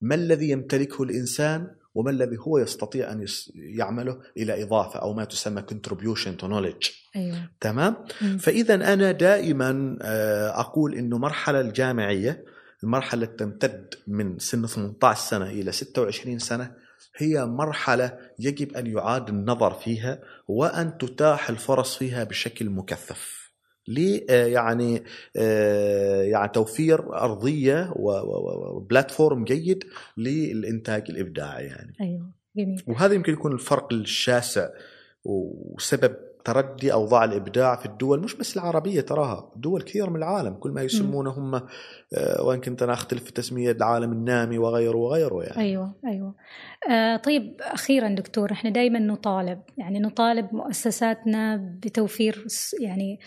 [0.00, 5.24] ما الذي يمتلكه الإنسان وما الذي هو يستطيع أن يس- يعمله إلى إضافة أو ما
[5.24, 7.50] تسمى contribution to knowledge أيوة.
[7.60, 7.96] تمام.
[8.38, 12.44] فإذا أنا دائما آه، أقول أنه مرحلة الجامعية
[12.84, 16.81] المرحلة التي تمتد من سن 18 سنة إلى 26 سنة
[17.16, 23.42] هي مرحلة يجب أن يعاد النظر فيها وأن تتاح الفرص فيها بشكل مكثف.
[23.88, 25.02] لي آه، يعني
[25.36, 27.00] آه، يعني توفير
[27.96, 29.84] و- وبلاتفورم جيد
[30.16, 31.92] للإنتاج الإبداعي يعني.
[32.00, 32.82] أيوة جميل.
[32.86, 34.68] وهذا يمكن يكون الفرق الشاسع
[35.24, 40.70] وسبب تردي اوضاع الإبداع في الدول مش بس العربية تراها دول كثير من العالم كل
[40.70, 45.60] ما يسمونه هم آه، وإن كنت أنا أختلف في تسمية العالم النامي وغيره وغيره يعني.
[45.62, 46.34] أيوه أيوه.
[46.90, 52.46] آه طيب أخيرا دكتور إحنا دائما نطالب يعني نطالب مؤسساتنا بتوفير
[52.80, 53.20] يعني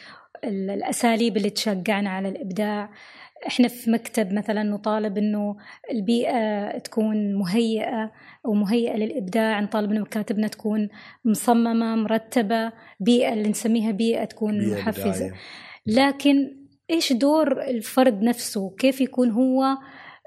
[0.44, 2.90] ال- الأساليب اللي تشجعنا على الإبداع.
[3.48, 5.56] إحنا في مكتب مثلا نطالب إنه
[5.92, 8.12] البيئة تكون مهيئة
[8.46, 10.90] أو مهيئة للإبداع نطالب إنه مكاتبنا تكون
[11.26, 15.34] مصممة مرتبة بيئة اللي نسميها بيئة تكون بيئة محفزة إبداعية.
[15.86, 16.58] لكن
[16.90, 19.64] إيش دور الفرد نفسه كيف يكون هو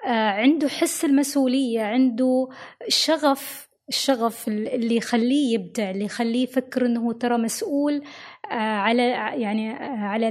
[0.06, 2.48] آه، عنده حس المسؤولية عنده
[2.88, 8.02] شغف الشغف اللي يخليه يبدع اللي يخليه يفكر إنه هو ترى مسؤول
[8.50, 9.02] آه، على
[9.42, 10.28] يعني آه، على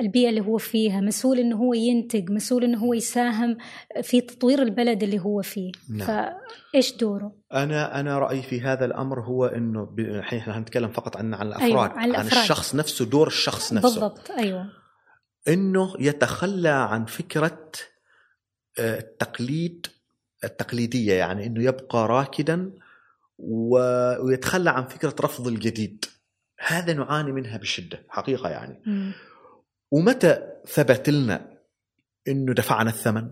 [0.00, 3.56] البيئة اللي هو فيها مسؤول إنه هو ينتج مسؤول إنه هو يساهم
[4.02, 6.06] في تطوير البلد اللي هو فيه نعم.
[6.72, 11.16] فإيش دوره أنا أنا رأيي في هذا الأمر هو إنه ب- الحين إحنا هنتكلم فقط
[11.16, 12.42] عن عن الأفراد أيوة، عن عن الأفراد.
[12.42, 14.66] الشخص نفسه دور الشخص نفسه بالضبط أيوه
[15.48, 17.58] إنه يتخلى عن فكرة
[18.78, 19.86] آه، التقليد
[20.44, 22.70] التقليدية يعني إنه يبقى راكدا
[23.38, 26.04] ويتخلى عن فكرة رفض الجديد
[26.66, 29.12] هذا نعاني منها بشدة حقيقة يعني مم.
[29.92, 31.58] ومتى ثبت لنا
[32.28, 33.30] إنه دفعنا الثمن؟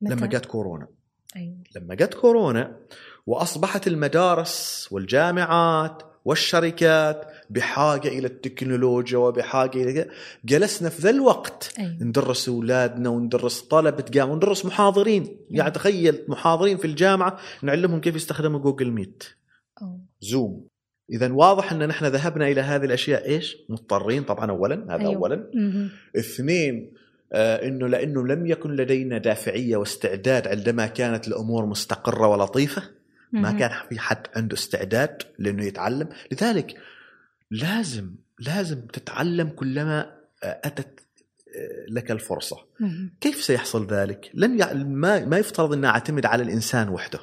[0.00, 0.88] لما متى؟ جت كورونا.
[1.36, 1.56] أيوه.
[1.76, 2.76] لما جت كورونا
[3.26, 10.10] وأصبحت المدارس والجامعات والشركات بحاجة إلى التكنولوجيا وبحاجة إلى
[10.44, 11.74] جلسنا في ذا الوقت.
[11.78, 12.02] أيوه.
[12.02, 15.36] ندرس أولادنا وندرس طلبة جامعة وندرس محاضرين.
[15.50, 19.24] يعني تخيل محاضرين في الجامعة نعلمهم كيف يستخدموا جوجل ميت.
[19.82, 20.00] أوه.
[20.20, 20.66] زوم.
[21.10, 25.14] اذا واضح أن نحن ذهبنا إلى هذه الأشياء إيش مضطرين طبعا اولا هذا أيوة.
[25.14, 25.90] اولا مهم.
[26.16, 26.92] اثنين
[27.32, 32.82] آه إنه لأنه لم يكن لدينا دافعية واستعداد عندما كانت الأمور مستقرة ولطيفة
[33.32, 33.58] ما مهم.
[33.58, 36.76] كان في حد عنده استعداد لأنه يتعلم لذلك
[37.50, 41.00] لازم لازم تتعلم كلما آه، أتت
[41.56, 43.14] آه، لك الفرصة مهم.
[43.20, 44.72] كيف سيحصل ذلك لن يع...
[44.72, 47.20] ما ما يفترض أن اعتمد على الإنسان وحده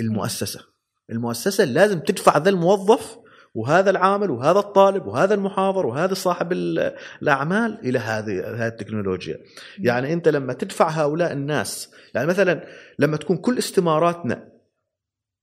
[0.00, 0.75] المؤسسة
[1.10, 3.18] المؤسسة لازم تدفع ذا الموظف
[3.54, 9.38] وهذا العامل وهذا الطالب وهذا المحاضر وهذا صاحب ال- الأعمال إلى هذه هذه التكنولوجيا.
[9.78, 12.64] يعني أنت لما تدفع هؤلاء الناس يعني مثلا
[12.98, 14.48] لما تكون كل استماراتنا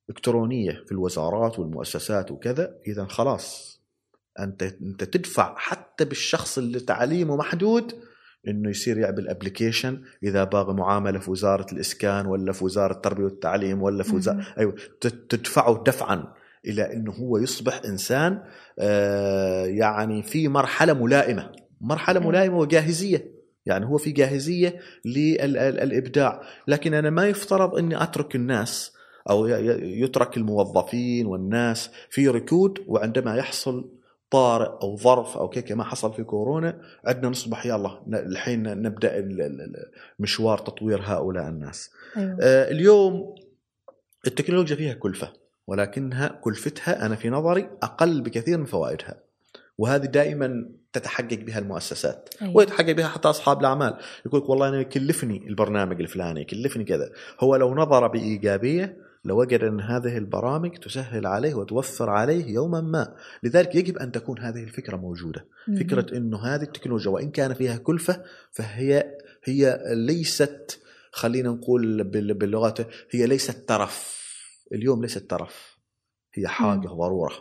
[0.10, 3.80] إلكترونية في الوزارات والمؤسسات وكذا اذا خلاص
[4.40, 7.94] انت أنت تدفع حتى بالشخص اللي تعليمه محدود
[8.48, 13.82] إنه يصير يعمل application إذا باغي معاملة في وزارة الإسكان ولا في وزارة التربية والتعليم
[13.82, 14.46] ولا في وزاره.
[14.58, 14.76] أيوه
[15.30, 16.34] تدفعه دفعا
[16.66, 18.44] إلى إنه هو يصبح إنسان
[18.80, 21.52] آه، يعني في مرحلة ملائمة
[21.82, 22.20] مرحلة.
[22.20, 23.34] ملائمة وجاهزية
[23.66, 28.94] يعني هو في جاهزية للابداع لكن أنا ما يفترض إني أترك الناس
[29.30, 33.90] أو يترك الموظفين والناس في ركود وعندما يحصل
[34.34, 39.28] طارئ أو ظرف أو كيك ما حصل في كورونا عندنا نصبح يلا الحين نبدأ
[40.20, 42.38] مشوار تطوير هؤلاء الناس أيوة.
[42.42, 43.36] آه اليوم
[44.28, 45.34] التكنولوجيا فيها كلفة
[45.68, 49.24] ولكنها كلفتها أنا في نظري أقل بكثير من فوائدها
[49.78, 52.58] وهذه دائما تتحقق بها المؤسسات أيوة.
[52.58, 57.56] ويتحقق بها حتى أصحاب الأعمال يقول لك والله أنا يكلفني البرنامج الفلاني يكلفني كذا هو
[57.56, 63.16] لو نظر بإيجابية لوجد أن هذه البرامج تسهل عليه وتوفر عليه يوما ما.
[63.44, 65.46] لذلك يجب أن تكون هذه الفكرة موجودة.
[65.68, 65.78] مهم.
[65.78, 70.80] فكرة إنه هذه التكنولوجيا وإن كان فيها كلفة فهي هي ليست
[71.12, 74.24] خلينا نقول بال- باللغة هي ليست ترف
[74.74, 75.78] اليوم ليست ترف
[76.34, 76.98] هي حاجة مم.
[76.98, 77.34] ضرورة.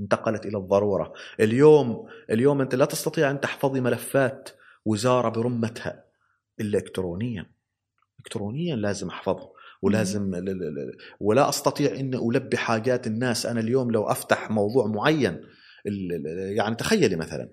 [0.00, 1.12] انتقلت إلى الضرورة.
[1.40, 4.48] اليوم اليوم أنت لا تستطيع أن تحفظي ملفات
[4.84, 6.04] وزارة برمتها
[6.60, 7.46] إلا الكترونيا.
[8.18, 9.50] الكترونيا لازم احفظه
[9.82, 10.30] ولازم
[11.20, 15.40] ولا أستطيع ان ألبي حاجات الناس أنا اليوم لو أفتح موضوع معين
[16.56, 17.48] يعني تخيلي مثلا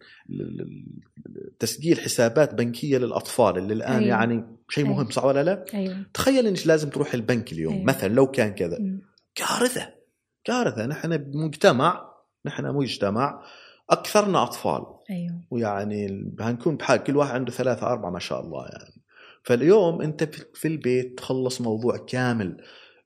[1.60, 4.07] تسجيل حسابات بنكية للأطفال اللي الآن أيوة.
[4.07, 5.10] يعني شيء مهم أيوة.
[5.10, 7.85] صح ولا لا؟ أيوه تخيل إنك لازم تروح البنك اليوم أيوة.
[7.85, 8.80] مثلا لو كان كذا.
[9.35, 9.93] كارثة
[10.43, 12.10] كارثة نحن بمجتمع
[12.45, 13.43] نحن مجتمع
[13.89, 18.94] أكثرنا أطفال أيوه ويعني هنكون بحال كل واحد عنده ثلاثة أربعة ما شاء الله يعني
[19.45, 22.57] فاليوم أنت في- البيت تخلص موضوع كامل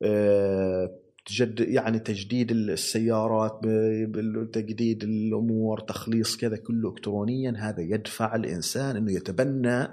[0.04, 0.90] آه،
[1.26, 3.60] تجد يعني تجديد السيارات
[4.54, 9.88] تجديد الأمور تخليص كذا كله إلكترونيا هذا يدفع الإنسان أنه يتبنى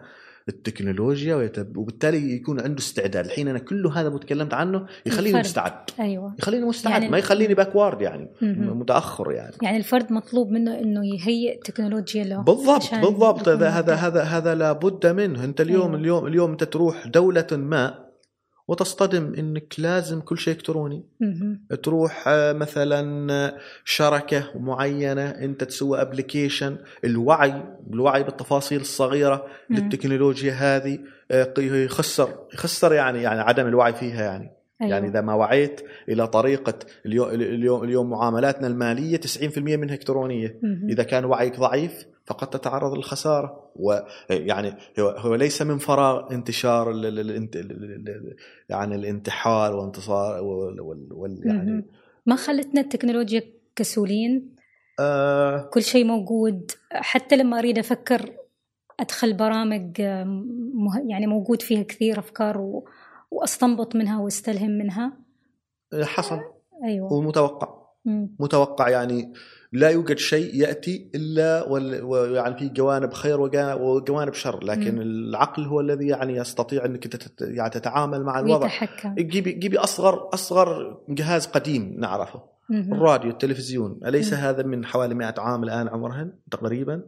[0.48, 1.76] التكنولوجيا ويتب...
[1.76, 5.44] وبالتالي يكون عنده استعداد الحين أنا كل هذا تكلمت عنه يخليني الفرد.
[5.50, 8.78] مستعد أيوه يخليني مستعد يعني- ما يخليني باكوارد يعني مهم.
[8.80, 13.94] متأخر يعني يعني الفرد مطلوب منه إنه يهيئ تكنولوجيا له بالضبط بالضبط هذا هذا.
[13.94, 15.96] هذا هذا لابد منه أنت اليوم أيوة.
[16.00, 18.05] اليوم اليوم أنت تروح دولة ما
[18.68, 21.04] وتصطدم إنك لازم كل شيء الكتروني.
[21.82, 27.62] تروح آه، مثلا آه، شركة معينة أنت تسوي ابلكيشن الوعي
[27.92, 29.46] الوعي بالتفاصيل الصغيرة.
[29.70, 30.98] للتكنولوجيا هذه
[31.30, 34.50] آه، يخسر يخسر يعني يعني عدم الوعي فيها يعني
[34.82, 34.92] أيوة.
[34.92, 40.60] يعني إذا ما وعيت إلى طريقة اليوم اليوم اليوم معاملاتنا المالية 90% منها إلكترونية.
[40.88, 43.70] إذا كان وعيك ضعيف فقد تتعرض للخسارة.
[43.76, 46.92] ويعني هو, هو ليس من فراغ انتشار
[48.68, 51.84] يعني الانتحال وانتصار وال يعني.
[52.26, 53.42] ما خلتنا التكنولوجيا
[53.76, 54.56] كسولين؟
[55.00, 55.70] آه.
[55.72, 56.70] كل شيء موجود.
[56.92, 58.32] حتى لما أريد أفكر
[59.00, 59.98] أدخل برامج
[61.08, 62.88] يعني موجود فيها كثير أفكار و...
[63.30, 65.16] وأستنبط منها وأستلهم منها.
[66.02, 66.40] حصل.
[66.84, 67.12] أيوه.
[67.12, 67.86] ومتوقع.
[68.04, 68.36] مم.
[68.38, 69.32] متوقع يعني
[69.72, 71.68] لا يوجد شيء يأتي إلا
[72.02, 74.64] ويعني في جوانب خير وجوانب شر.
[74.64, 75.00] لكن مم.
[75.00, 78.64] العقل هو الذي يعني يستطيع أنك يعني تتعامل مع الوضع.
[78.64, 82.42] ويتحكم جيبي جيبي اصغر أصغر جهاز قديم نعرفه.
[82.70, 82.94] مهم.
[82.94, 84.00] الراديو التلفزيون.
[84.06, 84.38] أليس مم.
[84.38, 87.02] هذا من حوالي 100 عام الآن عمرهن؟ تقريبا.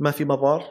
[0.00, 0.62] ما في مضار.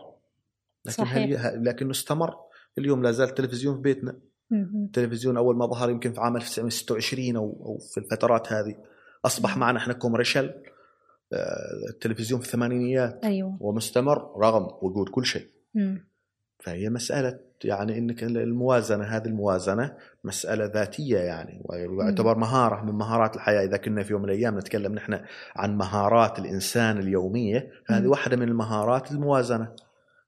[0.86, 1.46] لكن صحيح.
[1.46, 2.36] هل لكنه استمر.
[2.78, 4.20] اليوم لا زال التلفزيون في بيتنا.
[4.52, 8.76] التلفزيون أول ما ظهر يمكن في عام 1926 أو أو في الفترات هذه.
[9.26, 10.64] أصبح معنا إحنا كومرشال
[11.90, 13.58] التلفزيون في الثمانينيات أيوه.
[13.60, 15.48] ومستمر رغم وجود كل شيء.
[15.74, 16.06] مم.
[16.60, 23.64] فهي مسألة يعني إنك الموازنة هذه الموازنة مسألة ذاتية يعني ويعتبر مهارة من مهارات الحياة.
[23.64, 25.20] إذا كنا في يوم من الأيام نتكلم نحن
[25.56, 28.08] عن مهارات الإنسان اليومية هذه.
[28.08, 29.76] واحدة من المهارات الموازنة.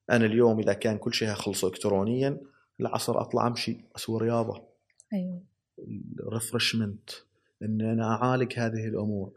[0.10, 2.38] أنا اليوم إذا كان كل شيء أخلصه إلكترونيا
[2.80, 4.64] العصر أطلع أمشي أسوي رياضة.
[5.14, 5.42] أيوه.
[6.34, 7.10] ريفرشمنت
[7.62, 9.32] إن أنا أعالج هذه الأمور.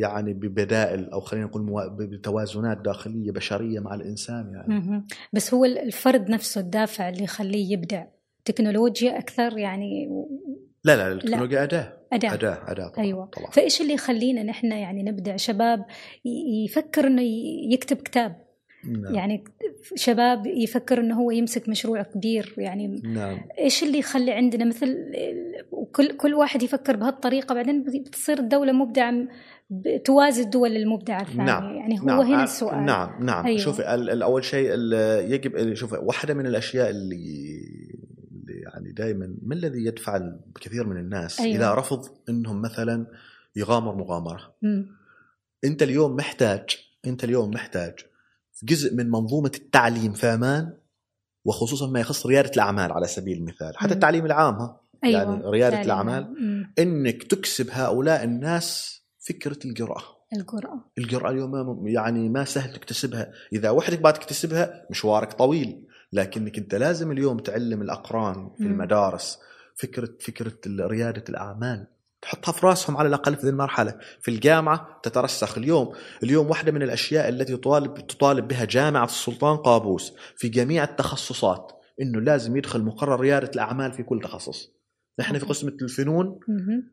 [0.00, 5.04] يعني ببدائل أو خلينا نقول بتوازنات داخلية بشرية مع الإنسان يعني.
[5.32, 8.04] بس هو الفرد نفسه الدافع اللي يخليه يبدع.
[8.44, 10.08] تكنولوجيا أكثر يعني
[10.84, 11.92] لا لا التكنولوجيا أداة.
[12.12, 12.34] أداة.
[12.34, 13.26] أداة أداة طبعا أيوه.
[13.26, 13.50] طبعا.
[13.50, 15.84] فإيش اللي يخلينا نحن يعني نبدع؟ شباب
[16.64, 18.47] يفكر إنه ي- يكتب كتاب.
[18.84, 19.14] نعم.
[19.14, 19.44] يعني
[19.94, 24.96] شباب يفكر إنه هو يمسك مشروع كبير يعني نعم إيش اللي يخلي عندنا مثل
[25.70, 29.14] وكل كل واحد يفكر بهالطريقة بعدين بتصير الدولة مبدعة
[30.04, 32.20] توازي الدول المبدعة الثانية نعم يعني هو نعم.
[32.20, 33.46] هنا آه، السؤال نعم نعم أيوة.
[33.46, 33.58] أيوة.
[33.58, 34.74] شوفي ال- ال- أول شيء
[35.34, 37.60] يجب شوفي واحدة من الأشياء اللي
[38.48, 40.20] يعني دائما ما الذي يدفع
[40.60, 41.56] كثير من الناس أيوة.
[41.56, 43.06] إلى رفض إنهم مثلا
[43.56, 44.86] يغامر مغامرة مم.
[45.64, 46.62] أنت اليوم محتاج
[47.06, 47.94] أنت اليوم محتاج
[48.64, 50.72] جزء من منظومة التعليم في أمان
[51.44, 53.94] وخصوصا ما يخص ريادة الأعمال على سبيل المثال حتى.
[53.94, 55.22] التعليم العام ها أيوة.
[55.22, 55.84] يعني رياده تعليم.
[55.84, 56.72] الأعمال مم.
[56.78, 64.00] إنك تكسب هؤلاء الناس فكرة القراءة القرآن القراءة اليوم يعني ما سهل تكتسبها إذا وحدك
[64.00, 68.64] بعد تكتسبها مشوارك طويل لكنك أنت لازم اليوم تعلم الأقران في.
[68.64, 69.38] المدارس
[69.76, 71.86] فكرة فكرة ريادة الأعمال
[72.22, 73.94] تحطها في راسهم على الأقل في ذي المرحلة.
[74.20, 75.58] في الجامعة تترسخ.
[75.58, 75.92] اليوم
[76.22, 81.72] اليوم واحدة من الأشياء التي تطالب تطالب بها جامعة السلطان قابوس في جميع التخصصات
[82.02, 84.78] إنه لازم يدخل مقرر ريادة الأعمال في كل تخصص.
[85.20, 86.40] نحن في قسم الفنون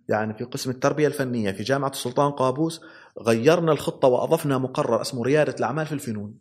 [0.10, 2.81] يعني في قسم التربية الفنية في جامعة السلطان قابوس
[3.22, 6.39] غيرنا الخطة وأضفنا مقرر اسمه ريادة الأعمال في الفنون.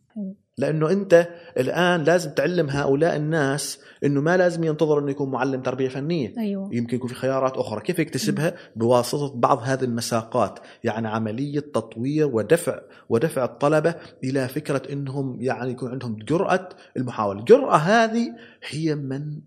[0.58, 5.88] لأنه أنت الآن لازم تعلم هؤلاء الناس إنه ما لازم ينتظر إنه يكون معلم تربية
[5.88, 6.34] فنية.
[6.38, 6.74] أيوة.
[6.74, 7.80] يمكن يكون في خيارات أخرى.
[7.80, 13.94] كيف يكتسبها؟ بواسطة بعض هذه المساقات يعني عملية تطوير ودفع ودفع الطلبة
[14.24, 17.40] إلى فكرة إنهم يعني يكون عندهم جرأة المحاولة.
[17.40, 18.36] الجرأة هذه
[18.68, 19.40] هي من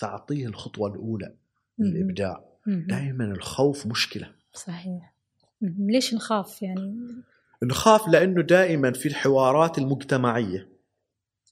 [0.00, 1.34] تعطيه الخطوة الأولى
[1.80, 4.30] الابداع دائما الخوف مشكلة.
[4.52, 5.14] صحيح.
[5.62, 6.96] ليش نخاف يعني؟
[7.62, 10.78] نخاف لأنه دائما في الحوارات المجتمعية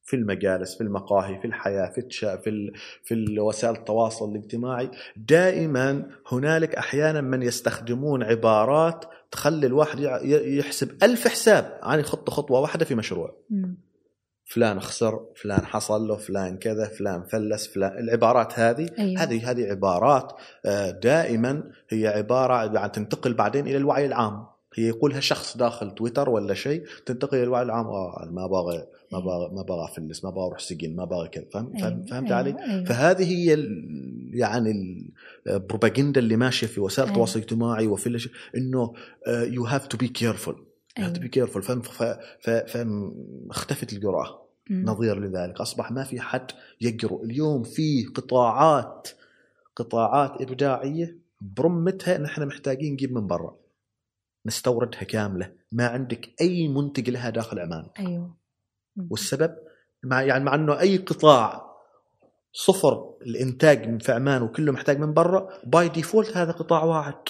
[0.07, 2.73] في المجالس في المقاهي في الحياة في التشا في ال...
[3.05, 11.79] في وسائل التواصل الاجتماعي دائما هنالك أحيانا من يستخدمون عبارات تخلي الواحد يحسب ألف حساب
[11.83, 13.75] عن يخط خطوة واحدة في مشروع م.
[14.45, 19.23] فلان خسر فلان حصل له فلان كذا فلان فلس فلان العبارات هذه أيوة.
[19.23, 20.33] هذه هذه عبارات
[21.03, 24.47] دائما هي عبارة يعني تنتقل بعدين إلى الوعي العام
[24.77, 29.19] هي يقولها شخص داخل تويتر ولا شيء تنتقل إلى الوعي العام آه ما باغي ما
[29.19, 31.77] باغي ما باغي أفلس ما باغي أروح سجن ما باغي كذا فهم.
[31.77, 32.35] فهمت أيوة.
[32.35, 32.85] علي؟ أيوة.
[32.85, 33.57] فهذه هي
[34.33, 34.73] يعني
[35.47, 37.39] البروباغندا اللي ماشية في وسائل التواصل.
[37.39, 38.93] الاجتماعي وفي إنه
[39.29, 40.67] you have to be careful
[40.99, 41.63] you to be careful
[42.41, 46.51] فاختفت الجرأة نظير لذلك أصبح ما في حد
[46.81, 49.09] يجرؤ اليوم في قطاعات
[49.77, 53.57] قطاعات إبداعية برمتها نحن محتاجين نجيب من برا
[54.47, 55.53] نستوردها كاملة.
[55.73, 58.37] ما عندك أي منتج لها داخل عمان أيوه.
[59.11, 59.57] والسبب؟
[60.05, 61.67] مع يعني مع أنه أي قطاع
[62.53, 67.23] صفر الإنتاج في عمان وكله محتاج من برا by default هذا قطاع واعد.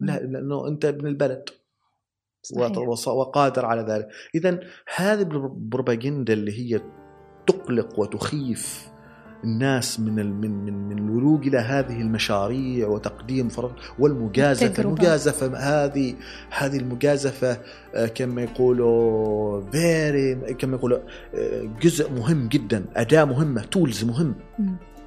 [0.00, 1.48] لا لأنه أنت ابن البلد.
[2.42, 2.78] صحيح.
[3.08, 4.08] وقادر على ذلك.
[4.34, 4.60] اذا
[4.94, 6.80] هذه البروباغندا اللي هي
[7.46, 8.89] تقلق وتخيف
[9.44, 14.66] الناس من من من من الولوج إلى هذه المشاريع وتقديم فرق والمجازفة.
[14.66, 14.88] التجربة.
[14.88, 16.14] المجازفة هذه
[16.50, 17.58] هذه المجازفة
[18.14, 20.98] كما يقولوا very كما يقولوا
[21.82, 22.84] جزء مهم جدا.
[22.96, 24.34] أداة مهمة tools مهم.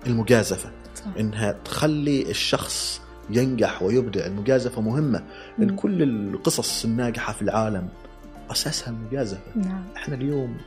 [0.07, 0.69] المجازفة.
[0.95, 1.05] صح.
[1.19, 4.26] إنها تخلي الشخص ينجح ويبدع.
[4.26, 5.23] المجازفة مهمة.
[5.57, 5.76] مم.
[5.76, 7.88] كل القصص الناجحة في العالم
[8.51, 9.41] أساسها المجازفة.
[9.55, 9.84] نعم.
[9.95, 10.57] إحنا اليوم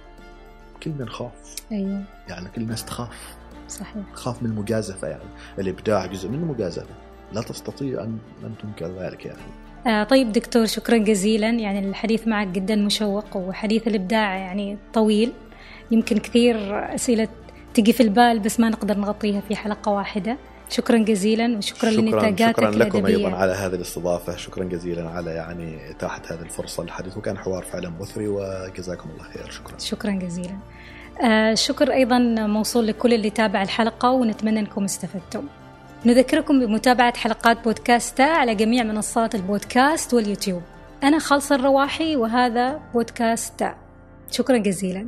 [0.83, 1.33] كلنا نخاف.
[1.73, 2.03] أيوه.
[2.29, 3.37] يعني كل الناس تخاف.
[3.69, 4.05] صحيح.
[4.15, 5.29] تخاف من المجازفة يعني
[5.59, 6.95] الإبداع جزء من المجازفة.
[7.33, 9.41] لا تستطيع أن أن تنكر ذلك يعني
[9.87, 11.51] آه طيب دكتور شكرا جزيلا.
[11.51, 15.33] يعني الحديث معك جدا مشوق وحديث الإبداع يعني طويل.
[15.91, 16.57] يمكن كثير
[16.95, 17.29] أسئلة
[17.75, 20.37] تجي في البال بس ما نقدر نغطيها في حلقة واحدة.
[20.69, 23.27] شكرا جزيلا وشكرا شكرا لنتاجاتك شكرا لكم الأدبية.
[23.27, 24.37] أيضا على هذه الاستضافة.
[24.37, 29.51] شكرا جزيلا على يعني إتاحة هذه الفرصة للحديث وكان حوار فعلا مثري وجزاكم الله خير.
[29.51, 29.79] شكرا.
[29.79, 30.57] شكرا جزيلا.
[31.23, 35.47] آه شكر أيضا موصول لكل اللي تابع الحلقة ونتمنى أنكم استفدتم.
[36.07, 40.63] نذكركم بمتابعة حلقات بودكاستا على جميع منصات البودكاست واليوتيوب.
[41.03, 43.75] أنا خالصة الرواحي وهذا بودكاستا
[44.31, 45.07] شكرا جزيلا.